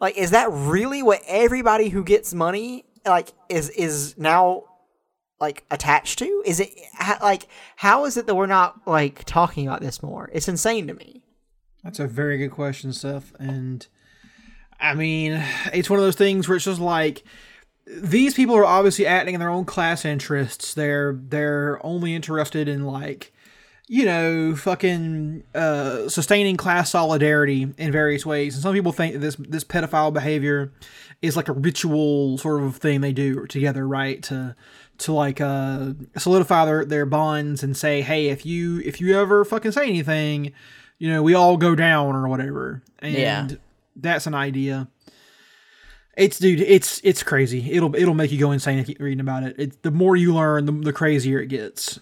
Like, 0.00 0.16
is 0.16 0.30
that 0.30 0.48
really 0.52 1.02
what 1.02 1.20
everybody 1.26 1.88
who 1.88 2.04
gets 2.04 2.32
money 2.34 2.84
like 3.04 3.32
is 3.48 3.70
is 3.70 4.16
now 4.18 4.64
like 5.40 5.64
attached 5.70 6.18
to? 6.20 6.42
Is 6.46 6.60
it 6.60 6.70
ha- 6.94 7.18
like 7.22 7.48
how 7.76 8.04
is 8.04 8.16
it 8.16 8.26
that 8.26 8.34
we're 8.36 8.46
not 8.46 8.86
like 8.86 9.24
talking 9.24 9.66
about 9.66 9.80
this 9.80 10.00
more? 10.02 10.30
It's 10.32 10.48
insane 10.48 10.86
to 10.86 10.94
me. 10.94 11.22
That's 11.86 12.00
a 12.00 12.08
very 12.08 12.36
good 12.36 12.50
question, 12.50 12.92
Seth. 12.92 13.32
And 13.38 13.86
I 14.80 14.94
mean, 14.94 15.40
it's 15.72 15.88
one 15.88 16.00
of 16.00 16.04
those 16.04 16.16
things 16.16 16.48
where 16.48 16.56
it's 16.56 16.64
just 16.64 16.80
like 16.80 17.22
these 17.86 18.34
people 18.34 18.56
are 18.56 18.64
obviously 18.64 19.06
acting 19.06 19.34
in 19.34 19.40
their 19.40 19.50
own 19.50 19.64
class 19.64 20.04
interests. 20.04 20.74
They're 20.74 21.12
they're 21.16 21.78
only 21.86 22.12
interested 22.12 22.66
in 22.66 22.84
like 22.84 23.32
you 23.88 24.04
know, 24.04 24.56
fucking 24.56 25.44
uh, 25.54 26.08
sustaining 26.08 26.56
class 26.56 26.90
solidarity 26.90 27.72
in 27.78 27.92
various 27.92 28.26
ways. 28.26 28.54
And 28.54 28.62
some 28.64 28.74
people 28.74 28.90
think 28.90 29.12
that 29.12 29.20
this 29.20 29.36
this 29.36 29.62
pedophile 29.62 30.12
behavior 30.12 30.72
is 31.22 31.36
like 31.36 31.48
a 31.48 31.52
ritual 31.52 32.36
sort 32.38 32.64
of 32.64 32.78
thing 32.78 33.00
they 33.00 33.12
do 33.12 33.46
together, 33.46 33.86
right? 33.86 34.20
To 34.24 34.56
to 34.98 35.12
like 35.12 35.40
uh, 35.40 35.92
solidify 36.16 36.64
their, 36.64 36.84
their 36.84 37.06
bonds 37.06 37.62
and 37.62 37.76
say, 37.76 38.02
hey, 38.02 38.26
if 38.26 38.44
you 38.44 38.80
if 38.80 39.00
you 39.00 39.16
ever 39.16 39.44
fucking 39.44 39.70
say 39.70 39.86
anything, 39.86 40.52
you 40.98 41.08
know, 41.10 41.22
we 41.22 41.34
all 41.34 41.56
go 41.56 41.74
down 41.74 42.14
or 42.14 42.28
whatever. 42.28 42.82
And 43.00 43.14
Yeah. 43.14 43.48
that's 43.94 44.26
an 44.26 44.34
idea. 44.34 44.88
It's 46.16 46.38
dude, 46.38 46.60
it's 46.60 47.00
it's 47.04 47.22
crazy. 47.22 47.70
It'll 47.72 47.94
it'll 47.94 48.14
make 48.14 48.32
you 48.32 48.38
go 48.38 48.50
insane 48.52 48.78
if 48.78 48.88
you 48.88 48.94
keep 48.94 49.02
reading 49.02 49.20
about 49.20 49.42
it. 49.42 49.56
It 49.58 49.82
the 49.82 49.90
more 49.90 50.16
you 50.16 50.34
learn, 50.34 50.64
the, 50.64 50.72
the 50.72 50.92
crazier 50.92 51.40
it 51.40 51.48
gets. 51.48 52.00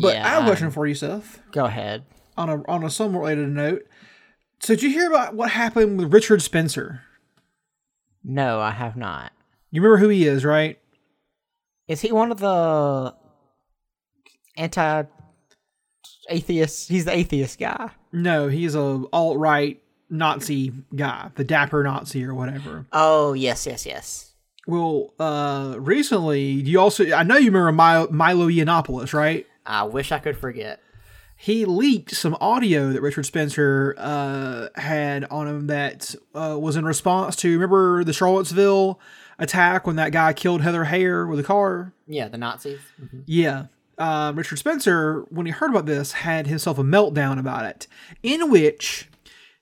But 0.00 0.16
I 0.16 0.28
have 0.30 0.42
a 0.44 0.46
question 0.46 0.70
for 0.70 0.86
you, 0.86 0.94
Seth. 0.94 1.40
Go 1.52 1.66
ahead. 1.66 2.04
On 2.38 2.48
a 2.48 2.62
on 2.66 2.82
a 2.82 2.88
somewhat 2.90 3.20
related 3.20 3.50
note, 3.50 3.86
so 4.60 4.74
did 4.74 4.82
you 4.82 4.88
hear 4.90 5.08
about 5.08 5.34
what 5.34 5.50
happened 5.50 5.98
with 5.98 6.12
Richard 6.12 6.40
Spencer? 6.42 7.02
No, 8.24 8.58
I 8.58 8.70
have 8.70 8.96
not. 8.96 9.32
You 9.70 9.82
remember 9.82 9.98
who 9.98 10.08
he 10.08 10.26
is, 10.26 10.44
right? 10.44 10.78
Is 11.86 12.00
he 12.00 12.10
one 12.10 12.32
of 12.32 12.38
the 12.38 13.14
anti 14.56 15.02
atheists? 16.28 16.88
He's 16.88 17.04
the 17.04 17.16
atheist 17.16 17.58
guy. 17.58 17.90
No, 18.12 18.48
he's 18.48 18.74
a 18.74 19.04
alt 19.12 19.38
right 19.38 19.80
Nazi 20.10 20.72
guy, 20.94 21.30
the 21.34 21.44
dapper 21.44 21.82
Nazi 21.82 22.24
or 22.24 22.34
whatever. 22.34 22.86
Oh, 22.92 23.32
yes, 23.32 23.66
yes, 23.66 23.86
yes. 23.86 24.34
Well, 24.66 25.12
uh, 25.18 25.76
recently, 25.78 26.42
you 26.42 26.80
also, 26.80 27.12
I 27.12 27.22
know 27.22 27.36
you 27.36 27.46
remember 27.46 27.72
Milo, 27.72 28.08
Milo 28.10 28.48
Yiannopoulos, 28.48 29.12
right? 29.12 29.46
I 29.66 29.84
wish 29.84 30.12
I 30.12 30.18
could 30.18 30.38
forget. 30.38 30.80
He 31.36 31.64
leaked 31.64 32.12
some 32.12 32.36
audio 32.40 32.92
that 32.92 33.02
Richard 33.02 33.26
Spencer 33.26 33.94
uh, 33.98 34.68
had 34.80 35.24
on 35.26 35.48
him 35.48 35.66
that 35.66 36.14
uh, 36.34 36.56
was 36.58 36.76
in 36.76 36.84
response 36.84 37.36
to, 37.36 37.52
remember 37.52 38.04
the 38.04 38.12
Charlottesville 38.12 39.00
attack 39.38 39.86
when 39.86 39.96
that 39.96 40.12
guy 40.12 40.32
killed 40.32 40.62
Heather 40.62 40.86
Heyer 40.86 41.28
with 41.28 41.40
a 41.40 41.42
car? 41.42 41.92
Yeah, 42.06 42.28
the 42.28 42.38
Nazis. 42.38 42.80
Yeah. 43.26 43.66
Uh, 43.96 44.32
Richard 44.34 44.58
Spencer, 44.58 45.24
when 45.30 45.46
he 45.46 45.52
heard 45.52 45.70
about 45.70 45.86
this, 45.86 46.12
had 46.12 46.46
himself 46.46 46.78
a 46.78 46.82
meltdown 46.82 47.38
about 47.38 47.64
it, 47.64 47.86
in 48.22 48.50
which 48.50 49.08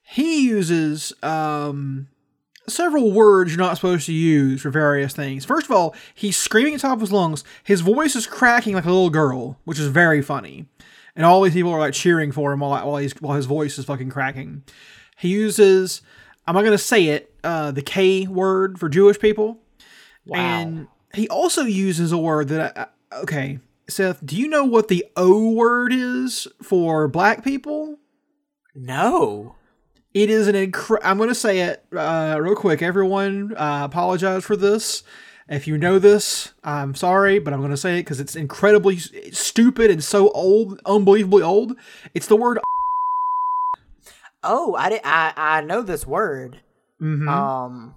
he 0.01 0.47
uses 0.47 1.13
um, 1.21 2.07
several 2.67 3.11
words 3.11 3.51
you're 3.51 3.59
not 3.59 3.75
supposed 3.75 4.05
to 4.07 4.13
use 4.13 4.61
for 4.61 4.69
various 4.69 5.13
things. 5.13 5.45
First 5.45 5.67
of 5.67 5.71
all, 5.71 5.95
he's 6.13 6.37
screaming 6.37 6.73
at 6.73 6.81
the 6.81 6.87
top 6.87 6.97
of 6.97 7.01
his 7.01 7.11
lungs. 7.11 7.43
His 7.63 7.81
voice 7.81 8.15
is 8.15 8.27
cracking 8.27 8.75
like 8.75 8.85
a 8.85 8.91
little 8.91 9.09
girl, 9.09 9.59
which 9.65 9.79
is 9.79 9.87
very 9.87 10.21
funny. 10.21 10.65
And 11.15 11.25
all 11.25 11.41
these 11.41 11.53
people 11.53 11.71
are 11.71 11.79
like 11.79 11.93
cheering 11.93 12.31
for 12.31 12.51
him 12.53 12.61
while, 12.61 12.87
while, 12.87 12.97
he's, 12.97 13.13
while 13.21 13.35
his 13.35 13.45
voice 13.45 13.77
is 13.77 13.85
fucking 13.85 14.09
cracking. 14.09 14.63
He 15.17 15.29
uses, 15.29 16.01
I'm 16.47 16.55
not 16.55 16.61
going 16.61 16.71
to 16.71 16.77
say 16.77 17.05
it, 17.05 17.33
uh, 17.43 17.71
the 17.71 17.83
K 17.83 18.25
word 18.25 18.79
for 18.79 18.89
Jewish 18.89 19.19
people. 19.19 19.59
Wow. 20.25 20.39
And 20.39 20.87
he 21.13 21.27
also 21.29 21.63
uses 21.63 22.11
a 22.11 22.17
word 22.17 22.47
that, 22.47 22.77
I, 22.77 23.17
okay, 23.19 23.59
Seth, 23.89 24.25
do 24.25 24.35
you 24.37 24.47
know 24.47 24.63
what 24.63 24.87
the 24.87 25.05
O 25.17 25.51
word 25.51 25.91
is 25.93 26.47
for 26.61 27.07
black 27.07 27.43
people? 27.43 27.97
no. 28.75 29.55
It 30.13 30.29
is 30.29 30.47
an 30.47 30.53
incre- 30.53 30.99
I'm 31.03 31.17
going 31.17 31.29
to 31.29 31.33
say 31.35 31.61
it 31.61 31.83
uh, 31.91 32.37
real 32.39 32.53
quick. 32.55 32.83
Everyone, 32.83 33.55
uh, 33.57 33.81
apologize 33.83 34.43
for 34.43 34.55
this. 34.55 35.01
If 35.49 35.65
you 35.65 35.75
know 35.75 35.97
this, 35.97 36.53
I'm 36.63 36.93
sorry, 36.93 37.39
but 37.39 37.51
I'm 37.51 37.61
going 37.61 37.71
to 37.71 37.77
say 37.77 37.95
it 37.97 38.01
because 38.01 38.19
it's 38.19 38.35
incredibly 38.35 38.97
stupid 38.99 39.89
and 39.89 40.03
so 40.03 40.29
old, 40.29 40.79
unbelievably 40.85 41.41
old. 41.41 41.75
It's 42.13 42.27
the 42.27 42.35
word. 42.35 42.59
Oh, 44.43 44.75
I 44.75 44.89
did. 44.89 45.01
I 45.03 45.33
I 45.35 45.61
know 45.61 45.81
this 45.81 46.05
word. 46.05 46.59
Mhm. 47.01 47.27
Um, 47.27 47.95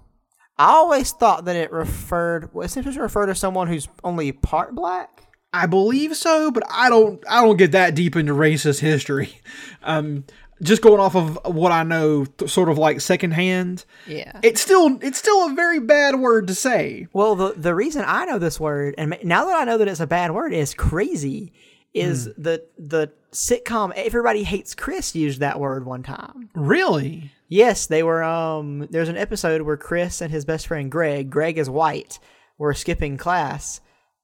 I 0.57 0.69
always 0.71 1.11
thought 1.11 1.45
that 1.45 1.55
it 1.55 1.71
referred. 1.71 2.51
Was 2.51 2.75
it 2.77 2.83
to 2.91 2.99
refer 2.99 3.27
to 3.27 3.35
someone 3.35 3.67
who's 3.67 3.87
only 4.03 4.31
part 4.31 4.73
black? 4.73 5.26
I 5.63 5.65
believe 5.65 6.15
so, 6.15 6.51
but 6.51 6.63
I 6.69 6.89
don't. 6.89 7.23
I 7.29 7.43
don't 7.43 7.57
get 7.57 7.71
that 7.71 7.95
deep 7.95 8.15
into 8.15 8.33
racist 8.33 8.79
history. 8.79 9.41
Um, 9.83 10.25
just 10.61 10.81
going 10.81 10.99
off 10.99 11.15
of 11.15 11.39
what 11.45 11.71
I 11.71 11.83
know, 11.83 12.25
th- 12.25 12.51
sort 12.51 12.67
of 12.67 12.77
like 12.77 12.99
secondhand. 12.99 13.85
Yeah. 14.05 14.37
It's 14.43 14.59
still. 14.59 14.99
It's 15.01 15.17
still 15.17 15.49
a 15.49 15.53
very 15.53 15.79
bad 15.79 16.19
word 16.19 16.47
to 16.47 16.55
say. 16.55 17.07
Well, 17.13 17.35
the 17.35 17.53
the 17.55 17.73
reason 17.73 18.03
I 18.05 18.25
know 18.25 18.37
this 18.37 18.59
word, 18.59 18.95
and 18.97 19.17
now 19.23 19.45
that 19.45 19.55
I 19.57 19.63
know 19.63 19.77
that 19.77 19.87
it's 19.87 20.01
a 20.01 20.07
bad 20.07 20.31
word, 20.31 20.51
is 20.51 20.73
crazy. 20.73 21.53
Is 21.93 22.25
the 22.37 22.65
the 22.77 23.11
sitcom 23.31 23.93
Everybody 23.95 24.43
Hates 24.43 24.75
Chris 24.75 25.15
used 25.15 25.39
that 25.39 25.59
word 25.59 25.85
one 25.85 26.03
time? 26.03 26.49
Really. 26.53 27.31
Yes, 27.47 27.85
they 27.85 28.03
were. 28.03 28.23
Um, 28.23 28.87
there's 28.89 29.09
an 29.09 29.17
episode 29.17 29.61
where 29.61 29.77
Chris 29.77 30.21
and 30.21 30.31
his 30.31 30.43
best 30.43 30.67
friend 30.67 30.91
Greg, 30.91 31.29
Greg 31.29 31.57
is 31.57 31.69
white, 31.69 32.19
were 32.57 32.73
skipping 32.73 33.15
class, 33.17 33.79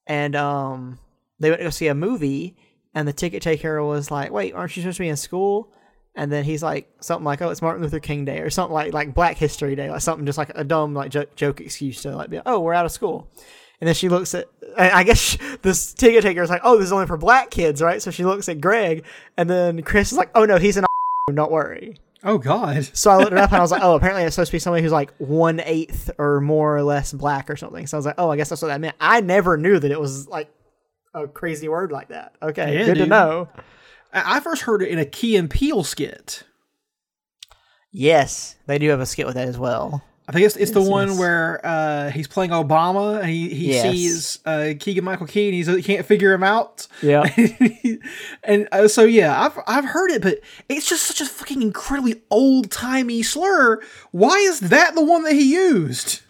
and 0.06 0.36
um, 0.36 1.00
they 1.44 1.50
went 1.50 1.60
to 1.60 1.66
go 1.66 1.70
see 1.70 1.88
a 1.88 1.96
movie, 1.96 2.56
and 2.94 3.08
the 3.08 3.14
ticket 3.14 3.42
taker 3.42 3.84
was 3.84 4.12
like, 4.12 4.32
"Wait, 4.32 4.54
aren't 4.54 4.76
you 4.76 4.82
supposed 4.82 4.98
to 4.98 5.04
be 5.04 5.10
in 5.10 5.18
school?" 5.18 5.72
And 6.16 6.32
then 6.32 6.44
he's 6.44 6.62
like 6.62 6.90
something 7.00 7.26
like, 7.26 7.42
"Oh, 7.42 7.50
it's 7.50 7.62
Martin 7.62 7.82
Luther 7.82 8.00
King 8.00 8.26
Day," 8.26 8.40
or 8.40 8.50
something 8.50 8.74
like 8.74 8.94
like 8.94 9.14
Black 9.14 9.38
History 9.38 9.76
Day, 9.76 9.90
like 9.90 10.02
something 10.02 10.26
just 10.26 10.38
like 10.38 10.52
a 10.56 10.64
dumb 10.64 10.94
like 10.94 11.12
joke, 11.12 11.36
joke 11.36 11.62
excuse 11.62 12.02
to 12.04 12.16
like 12.16 12.30
be, 12.30 12.38
like, 12.38 12.44
"Oh, 12.48 12.60
we're 12.60 12.74
out 12.74 12.86
of 12.86 12.92
school." 12.92 13.28
And 13.82 13.88
then 13.88 13.96
she 13.96 14.08
looks 14.08 14.34
at, 14.34 14.48
I 14.78 15.04
guess 15.04 15.18
she, 15.18 15.38
this 15.62 15.94
ticket 15.94 16.24
taker 16.24 16.42
is 16.42 16.50
like, 16.50 16.62
"Oh, 16.64 16.78
this 16.78 16.86
is 16.86 16.92
only 16.94 17.08
for 17.08 17.18
black 17.18 17.52
kids, 17.52 17.82
right?" 17.82 18.02
So 18.02 18.12
she 18.12 18.24
looks 18.24 18.48
at 18.48 18.62
Greg, 18.62 19.04
and 19.38 19.50
then 19.50 19.82
Chris 19.84 20.12
is 20.12 20.18
like, 20.18 20.30
"Oh 20.36 20.46
no, 20.46 20.58
he's 20.58 20.78
an 20.78 20.86
don't 21.34 21.52
worry." 21.52 21.98
Oh 22.26 22.38
God. 22.38 22.90
So 22.94 23.12
I 23.12 23.18
looked 23.18 23.34
it 23.34 23.38
up 23.38 23.52
and 23.52 23.58
I 23.58 23.62
was 23.62 23.72
like, 23.72 23.82
oh, 23.84 23.96
apparently 23.96 24.24
it's 24.24 24.36
supposed 24.36 24.52
to 24.52 24.56
be 24.56 24.60
somebody 24.60 24.82
who's 24.82 24.92
like 24.92 25.14
one 25.18 25.60
eighth 25.60 26.10
or 26.18 26.40
more 26.40 26.76
or 26.76 26.84
less 26.84 27.12
black 27.12 27.50
or 27.50 27.58
something. 27.58 27.86
So 27.86 27.98
I 27.98 28.00
was 28.00 28.06
like, 28.06 28.16
oh, 28.18 28.30
I 28.30 28.38
guess 28.38 28.50
that's 28.50 28.62
what 28.62 28.70
that 28.70 28.80
meant. 28.80 28.96
I 29.00 29.22
never 29.22 29.58
knew 29.58 29.78
that 29.80 29.92
it 29.92 30.00
was 30.00 30.28
like 30.28 30.50
a 31.14 31.28
crazy 31.28 31.68
word 31.70 31.92
like 31.92 32.10
that. 32.10 32.36
Okay, 32.42 32.80
Yeah, 32.80 32.86
good 32.86 32.98
to 32.98 33.06
know. 33.06 33.50
I 34.14 34.38
I 34.38 34.40
first 34.40 34.64
heard 34.64 34.82
it 34.82 34.90
in 34.90 35.00
a 35.00 35.06
Key 35.06 35.36
and 35.36 35.50
Peele 35.50 35.84
skit. 35.84 36.44
Yes, 37.92 38.56
they 38.66 38.80
do 38.80 38.90
have 38.90 39.00
a 39.00 39.06
skit 39.06 39.26
with 39.26 39.36
that 39.36 39.48
as 39.48 39.58
well. 39.58 40.04
I 40.28 40.32
think 40.32 40.46
it's, 40.46 40.56
it's 40.56 40.72
the 40.72 40.80
Yes, 40.80 40.90
one 40.90 41.08
yes. 41.10 41.20
where 41.20 41.62
uh, 41.66 42.10
he's 42.10 42.30
playing 42.30 42.52
Obama 42.52 43.20
and 43.20 43.28
he, 43.30 43.50
he 43.54 43.74
Yes. 43.74 43.82
sees 43.92 44.40
uh, 44.46 44.74
Keegan 44.80 45.04
Michael 45.04 45.28
Key 45.28 45.48
and 45.50 45.54
he's, 45.54 45.68
he 45.68 45.84
can't 45.84 46.06
figure 46.06 46.32
him 46.32 46.44
out. 46.44 46.88
Yeah. 47.02 47.24
and 48.44 48.68
uh, 48.72 48.88
so 48.88 49.04
yeah, 49.04 49.40
I've 49.40 49.60
I've 49.68 49.84
heard 49.86 50.12
it, 50.12 50.22
but 50.22 50.40
it's 50.70 50.88
just 50.88 51.04
such 51.04 51.20
a 51.20 51.26
fucking 51.26 51.62
incredibly 51.62 52.22
old 52.32 52.72
timey 52.72 53.22
slur. 53.22 53.82
Why 54.12 54.38
is 54.38 54.62
that 54.62 54.96
the 54.96 55.04
one 55.04 55.24
that 55.24 55.34
he 55.34 55.54
used? 55.54 56.22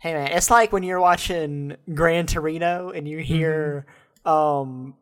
Hey 0.00 0.14
man, 0.14 0.28
it's 0.28 0.48
like 0.48 0.72
when 0.72 0.82
you're 0.82 0.98
watching 0.98 1.76
Gran 1.92 2.24
Torino 2.24 2.88
and 2.88 3.06
you 3.06 3.18
hear 3.18 3.84
um 4.24 4.94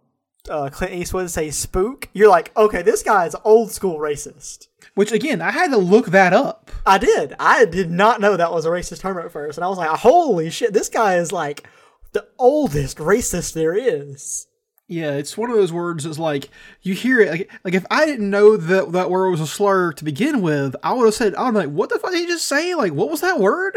uh, 0.51 0.71
Clint 0.71 0.93
Eastwood 0.93 1.31
say 1.31 1.53
"spook." 1.53 2.09
You're 2.13 2.29
like, 2.29 2.51
okay, 2.57 2.83
this 2.83 3.05
guy's 3.05 3.37
old 3.45 3.71
school 3.71 4.01
racist. 4.01 4.67
Which 4.97 5.13
again, 5.13 5.41
I 5.41 5.53
had 5.53 5.71
to 5.71 5.77
look 5.77 6.07
that 6.07 6.33
up. 6.33 6.73
I 6.85 6.99
did. 6.99 7.37
I 7.39 7.65
did 7.65 7.93
not 7.93 8.21
know 8.21 8.37
that 8.37 8.53
was 8.53 8.67
a 8.67 8.71
racist 8.71 9.03
term 9.03 9.19
at 9.19 9.31
first, 9.31 9.57
and 9.57 9.65
I 9.65 9.69
was 9.69 9.79
like, 9.79 9.89
"Holy 10.01 10.51
shit! 10.51 10.73
This 10.73 10.89
guy 10.89 11.15
is 11.15 11.31
like 11.31 11.69
the 12.11 12.27
oldest 12.37 12.99
racist 12.99 13.53
there 13.53 13.75
is." 13.75 14.49
Yeah, 14.89 15.13
it's 15.13 15.39
one 15.39 15.49
of 15.49 15.57
those 15.57 15.73
words 15.73 16.03
that's 16.03 16.19
like 16.19 16.51
you 16.83 16.95
hear 16.95 17.21
it 17.21 17.31
like 17.31 17.51
like 17.63 17.75
if 17.75 17.87
I 17.89 18.05
didn't 18.05 18.31
know 18.31 18.57
that 18.57 18.91
that 18.91 19.11
word 19.11 19.31
was 19.31 19.41
a 19.41 19.47
slur 19.47 19.93
to 19.93 20.05
begin 20.05 20.41
with, 20.43 20.75
I 20.83 20.93
would 20.93 21.05
have 21.05 21.15
said, 21.15 21.37
I'm 21.37 21.55
like, 21.55 21.69
what 21.69 21.89
the 21.89 22.01
fuck 22.01 22.11
did 22.11 22.23
he 22.23 22.27
just 22.27 22.47
say? 22.47 22.75
Like, 22.75 22.95
what 22.95 23.11
was 23.11 23.21
that 23.21 23.39
word? 23.39 23.77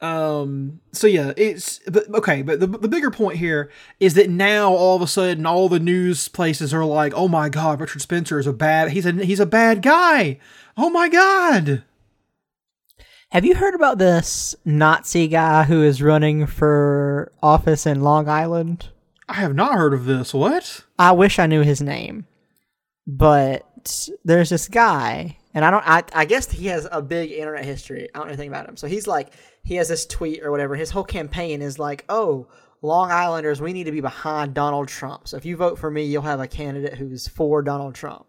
Um. 0.00 0.80
So 0.92 1.06
yeah, 1.06 1.32
it's 1.36 1.80
but 1.90 2.08
okay. 2.14 2.42
But 2.42 2.60
the 2.60 2.66
the 2.66 2.88
bigger 2.88 3.10
point 3.10 3.38
here 3.38 3.70
is 3.98 4.14
that 4.14 4.28
now 4.28 4.72
all 4.72 4.96
of 4.96 5.02
a 5.02 5.06
sudden 5.06 5.46
all 5.46 5.68
the 5.68 5.80
news 5.80 6.28
places 6.28 6.74
are 6.74 6.84
like, 6.84 7.14
oh 7.14 7.28
my 7.28 7.48
god, 7.48 7.80
Richard 7.80 8.02
Spencer 8.02 8.38
is 8.38 8.46
a 8.46 8.52
bad. 8.52 8.90
He's 8.90 9.06
a 9.06 9.12
he's 9.12 9.40
a 9.40 9.46
bad 9.46 9.82
guy. 9.82 10.38
Oh 10.76 10.90
my 10.90 11.08
god. 11.08 11.84
Have 13.30 13.44
you 13.44 13.56
heard 13.56 13.74
about 13.74 13.98
this 13.98 14.54
Nazi 14.64 15.28
guy 15.28 15.64
who 15.64 15.82
is 15.82 16.00
running 16.00 16.46
for 16.46 17.32
office 17.42 17.84
in 17.84 18.00
Long 18.00 18.28
Island? 18.28 18.90
I 19.28 19.34
have 19.34 19.54
not 19.54 19.74
heard 19.74 19.92
of 19.92 20.04
this. 20.04 20.32
What? 20.32 20.84
I 20.98 21.12
wish 21.12 21.38
I 21.38 21.46
knew 21.46 21.62
his 21.62 21.82
name, 21.82 22.26
but 23.06 24.08
there's 24.24 24.50
this 24.50 24.68
guy, 24.68 25.38
and 25.54 25.64
I 25.64 25.70
don't. 25.70 25.88
I, 25.88 26.04
I 26.14 26.24
guess 26.24 26.50
he 26.50 26.66
has 26.68 26.86
a 26.90 27.02
big 27.02 27.32
internet 27.32 27.64
history. 27.64 28.08
I 28.14 28.18
don't 28.18 28.28
know 28.28 28.32
anything 28.32 28.48
about 28.48 28.68
him. 28.68 28.76
So 28.76 28.86
he's 28.86 29.08
like, 29.08 29.32
he 29.66 29.74
has 29.74 29.88
this 29.88 30.06
tweet 30.06 30.44
or 30.44 30.52
whatever. 30.52 30.76
His 30.76 30.90
whole 30.90 31.04
campaign 31.04 31.60
is 31.60 31.76
like, 31.76 32.04
oh, 32.08 32.46
Long 32.82 33.10
Islanders, 33.10 33.60
we 33.60 33.72
need 33.72 33.84
to 33.84 33.92
be 33.92 34.00
behind 34.00 34.54
Donald 34.54 34.86
Trump. 34.86 35.26
So 35.26 35.36
if 35.36 35.44
you 35.44 35.56
vote 35.56 35.76
for 35.76 35.90
me, 35.90 36.04
you'll 36.04 36.22
have 36.22 36.38
a 36.38 36.46
candidate 36.46 36.94
who's 36.94 37.26
for 37.26 37.62
Donald 37.62 37.96
Trump. 37.96 38.26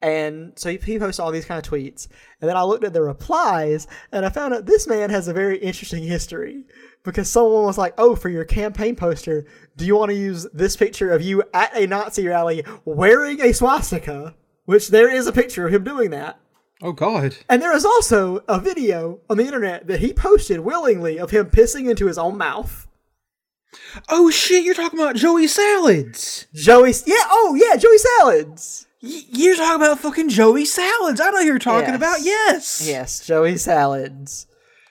And 0.00 0.52
so 0.54 0.70
he, 0.70 0.98
posts 1.00 1.18
all 1.18 1.32
these 1.32 1.44
kind 1.44 1.58
of 1.58 1.68
tweets. 1.68 2.06
And 2.40 2.48
then 2.48 2.56
I 2.56 2.62
looked 2.62 2.84
at 2.84 2.92
the 2.92 3.02
replies 3.02 3.88
and 4.12 4.24
I 4.24 4.28
found 4.28 4.54
out 4.54 4.64
this 4.64 4.86
man 4.86 5.10
has 5.10 5.26
a 5.26 5.32
very 5.32 5.58
interesting 5.58 6.04
history 6.04 6.62
because 7.02 7.28
someone 7.28 7.64
was 7.64 7.76
like, 7.76 7.94
Oh, 7.98 8.14
for 8.14 8.28
your 8.28 8.44
campaign 8.44 8.94
poster, 8.94 9.44
do 9.76 9.84
you 9.84 9.96
want 9.96 10.10
to 10.10 10.16
use 10.16 10.46
this 10.54 10.76
picture 10.76 11.12
of 11.12 11.20
you 11.20 11.42
at 11.52 11.76
a 11.76 11.88
Nazi 11.88 12.28
rally 12.28 12.62
wearing 12.84 13.40
a 13.40 13.52
swastika? 13.52 14.36
Which 14.66 14.88
there 14.88 15.12
is 15.12 15.26
a 15.26 15.32
picture 15.32 15.66
of 15.66 15.74
him 15.74 15.82
doing 15.82 16.10
that. 16.10 16.38
Oh 16.82 16.92
god. 16.92 17.36
And 17.48 17.60
there 17.60 17.74
is 17.74 17.84
also 17.84 18.44
a 18.48 18.60
video 18.60 19.20
on 19.28 19.36
the 19.38 19.44
internet 19.44 19.86
that 19.88 20.00
he 20.00 20.12
posted 20.12 20.60
willingly 20.60 21.18
of 21.18 21.30
him 21.30 21.46
pissing 21.50 21.90
into 21.90 22.06
his 22.06 22.18
own 22.18 22.36
mouth. 22.38 22.86
Oh 24.08 24.30
shit! 24.30 24.64
You're 24.64 24.74
talking 24.74 24.98
about 24.98 25.16
Joey 25.16 25.46
Salads. 25.46 26.46
Joey, 26.54 26.94
yeah, 27.06 27.16
oh 27.28 27.56
yeah, 27.60 27.76
Joey 27.76 27.98
Salads. 27.98 28.86
Y- 29.02 29.22
You're 29.30 29.56
talking 29.56 29.76
about 29.82 29.98
fucking 29.98 30.28
Joey 30.30 30.64
Salads. 30.64 31.20
I 31.20 31.30
know 31.30 31.40
you're 31.40 31.58
talking 31.58 31.88
Yes. 31.90 31.96
about. 31.96 32.20
Yes. 32.22 32.86
Yes, 32.88 33.26
Joey 33.26 33.56
Salads 33.58 34.46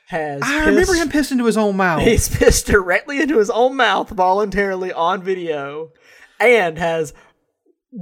has. 0.07 0.41
I 0.43 0.65
remember 0.65 0.93
him 0.93 1.09
pissing 1.09 1.33
into 1.33 1.45
his 1.45 1.57
own 1.57 1.75
mouth. 1.77 2.03
He's 2.03 2.29
pissed 2.29 2.67
directly 2.67 3.19
into 3.19 3.39
his 3.39 3.49
own 3.49 3.75
mouth 3.75 4.09
voluntarily 4.09 4.93
on 4.93 5.23
video, 5.23 5.91
and 6.39 6.77
has 6.77 7.13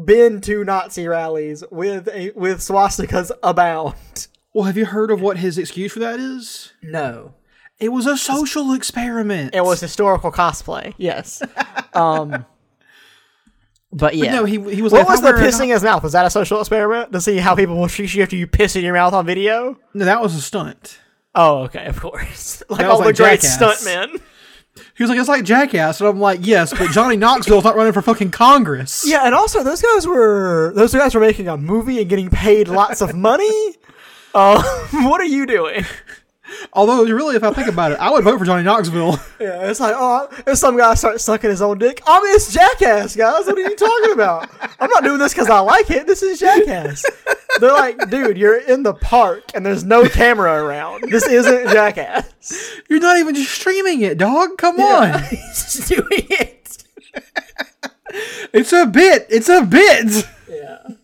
been 0.03 0.41
to 0.41 0.63
Nazi 0.63 1.07
rallies 1.07 1.63
with 1.71 2.07
a 2.09 2.31
with 2.35 2.59
swastikas 2.59 3.31
abound. 3.41 4.27
Well, 4.53 4.65
have 4.65 4.77
you 4.77 4.85
heard 4.85 5.11
of 5.11 5.21
what 5.21 5.37
his 5.37 5.57
excuse 5.57 5.93
for 5.93 5.99
that 5.99 6.19
is? 6.19 6.73
No. 6.81 7.33
It 7.77 7.89
was 7.89 8.05
a 8.05 8.15
social 8.15 8.73
experiment. 8.73 9.53
It 9.53 9.63
was 9.63 9.81
historical 9.81 10.31
cosplay. 10.31 10.93
Yes. 10.97 11.41
um. 11.93 12.45
But 13.91 14.15
yeah. 14.15 14.33
no, 14.33 14.45
he 14.45 14.55
he 14.73 14.81
was. 14.81 14.91
what 14.91 14.99
like, 14.99 15.09
was 15.09 15.21
the 15.21 15.27
I 15.27 15.31
wear 15.31 15.45
a 15.45 15.47
pissing 15.47 15.71
his 15.71 15.83
mouth? 15.83 16.03
Was 16.03 16.13
that 16.13 16.25
a 16.25 16.29
social 16.29 16.59
experiment 16.59 17.13
to 17.13 17.21
see 17.21 17.37
how 17.37 17.55
people 17.55 17.77
will 17.77 17.87
treat 17.87 18.13
you 18.13 18.23
after 18.23 18.35
you 18.35 18.45
piss 18.45 18.75
in 18.75 18.83
your 18.83 18.93
mouth 18.93 19.13
on 19.13 19.25
video? 19.25 19.77
No, 19.93 20.05
that 20.05 20.21
was 20.21 20.35
a 20.35 20.41
stunt. 20.41 20.99
Oh, 21.33 21.63
okay, 21.63 21.85
of 21.85 21.99
course. 21.99 22.63
Like 22.69 22.85
all 22.85 22.99
the 22.99 23.05
like 23.05 23.15
great 23.15 23.41
Jackass. 23.41 23.85
stuntmen. 23.85 24.21
He 24.95 25.03
was 25.03 25.09
like, 25.09 25.17
"It's 25.19 25.29
like 25.29 25.43
Jackass," 25.45 25.99
and 26.01 26.09
I'm 26.09 26.19
like, 26.19 26.39
"Yes, 26.45 26.73
but 26.73 26.91
Johnny 26.91 27.15
Knoxville's 27.15 27.63
not 27.63 27.75
running 27.75 27.93
for 27.93 28.01
fucking 28.01 28.31
Congress." 28.31 29.05
Yeah, 29.07 29.21
and 29.25 29.33
also 29.33 29.63
those 29.63 29.81
guys 29.81 30.05
were 30.05 30.73
those 30.75 30.93
guys 30.93 31.15
were 31.15 31.21
making 31.21 31.47
a 31.47 31.57
movie 31.57 31.99
and 31.99 32.09
getting 32.09 32.29
paid 32.29 32.67
lots 32.67 33.01
of 33.01 33.15
money. 33.15 33.75
Uh, 34.35 34.61
what 34.91 35.21
are 35.21 35.25
you 35.25 35.45
doing? 35.45 35.85
Although, 36.73 37.05
really, 37.05 37.37
if 37.37 37.43
I 37.43 37.53
think 37.53 37.69
about 37.69 37.93
it, 37.93 37.99
I 37.99 38.11
would 38.11 38.25
vote 38.25 38.37
for 38.37 38.43
Johnny 38.43 38.63
Knoxville. 38.63 39.17
Yeah, 39.39 39.69
it's 39.69 39.79
like, 39.79 39.95
oh, 39.95 40.27
if 40.45 40.57
some 40.57 40.77
guy 40.77 40.93
starts 40.95 41.23
sucking 41.23 41.49
his 41.49 41.61
own 41.61 41.77
dick, 41.77 42.01
I'm 42.05 42.21
it's 42.25 42.53
Jackass, 42.53 43.15
guys. 43.15 43.45
What 43.45 43.57
are 43.57 43.61
you 43.61 43.75
talking 43.75 44.11
about? 44.11 44.49
I'm 44.79 44.89
not 44.89 45.03
doing 45.03 45.19
this 45.19 45.33
because 45.33 45.49
I 45.49 45.59
like 45.59 45.89
it. 45.89 46.05
This 46.05 46.21
is 46.21 46.39
Jackass. 46.39 47.05
They're 47.59 47.71
like, 47.71 48.09
dude, 48.09 48.37
you're 48.37 48.59
in 48.59 48.83
the 48.83 48.93
park 48.93 49.43
and 49.53 49.65
there's 49.65 49.83
no 49.85 50.07
camera 50.09 50.63
around. 50.63 51.09
This 51.09 51.25
isn't 51.27 51.69
Jackass. 51.69 52.74
You're 52.89 52.99
not 52.99 53.17
even 53.17 53.35
just 53.35 53.51
streaming 53.51 54.01
it, 54.01 54.17
dog. 54.17 54.57
Come 54.57 54.79
on, 54.79 55.23
he's 55.29 55.73
just 55.73 55.89
doing 55.89 56.05
it. 56.29 56.83
it's 58.53 58.73
a 58.73 58.85
bit. 58.85 59.25
It's 59.29 59.49
a 59.49 59.63
bit. 59.63 60.27
Yeah. 60.49 60.95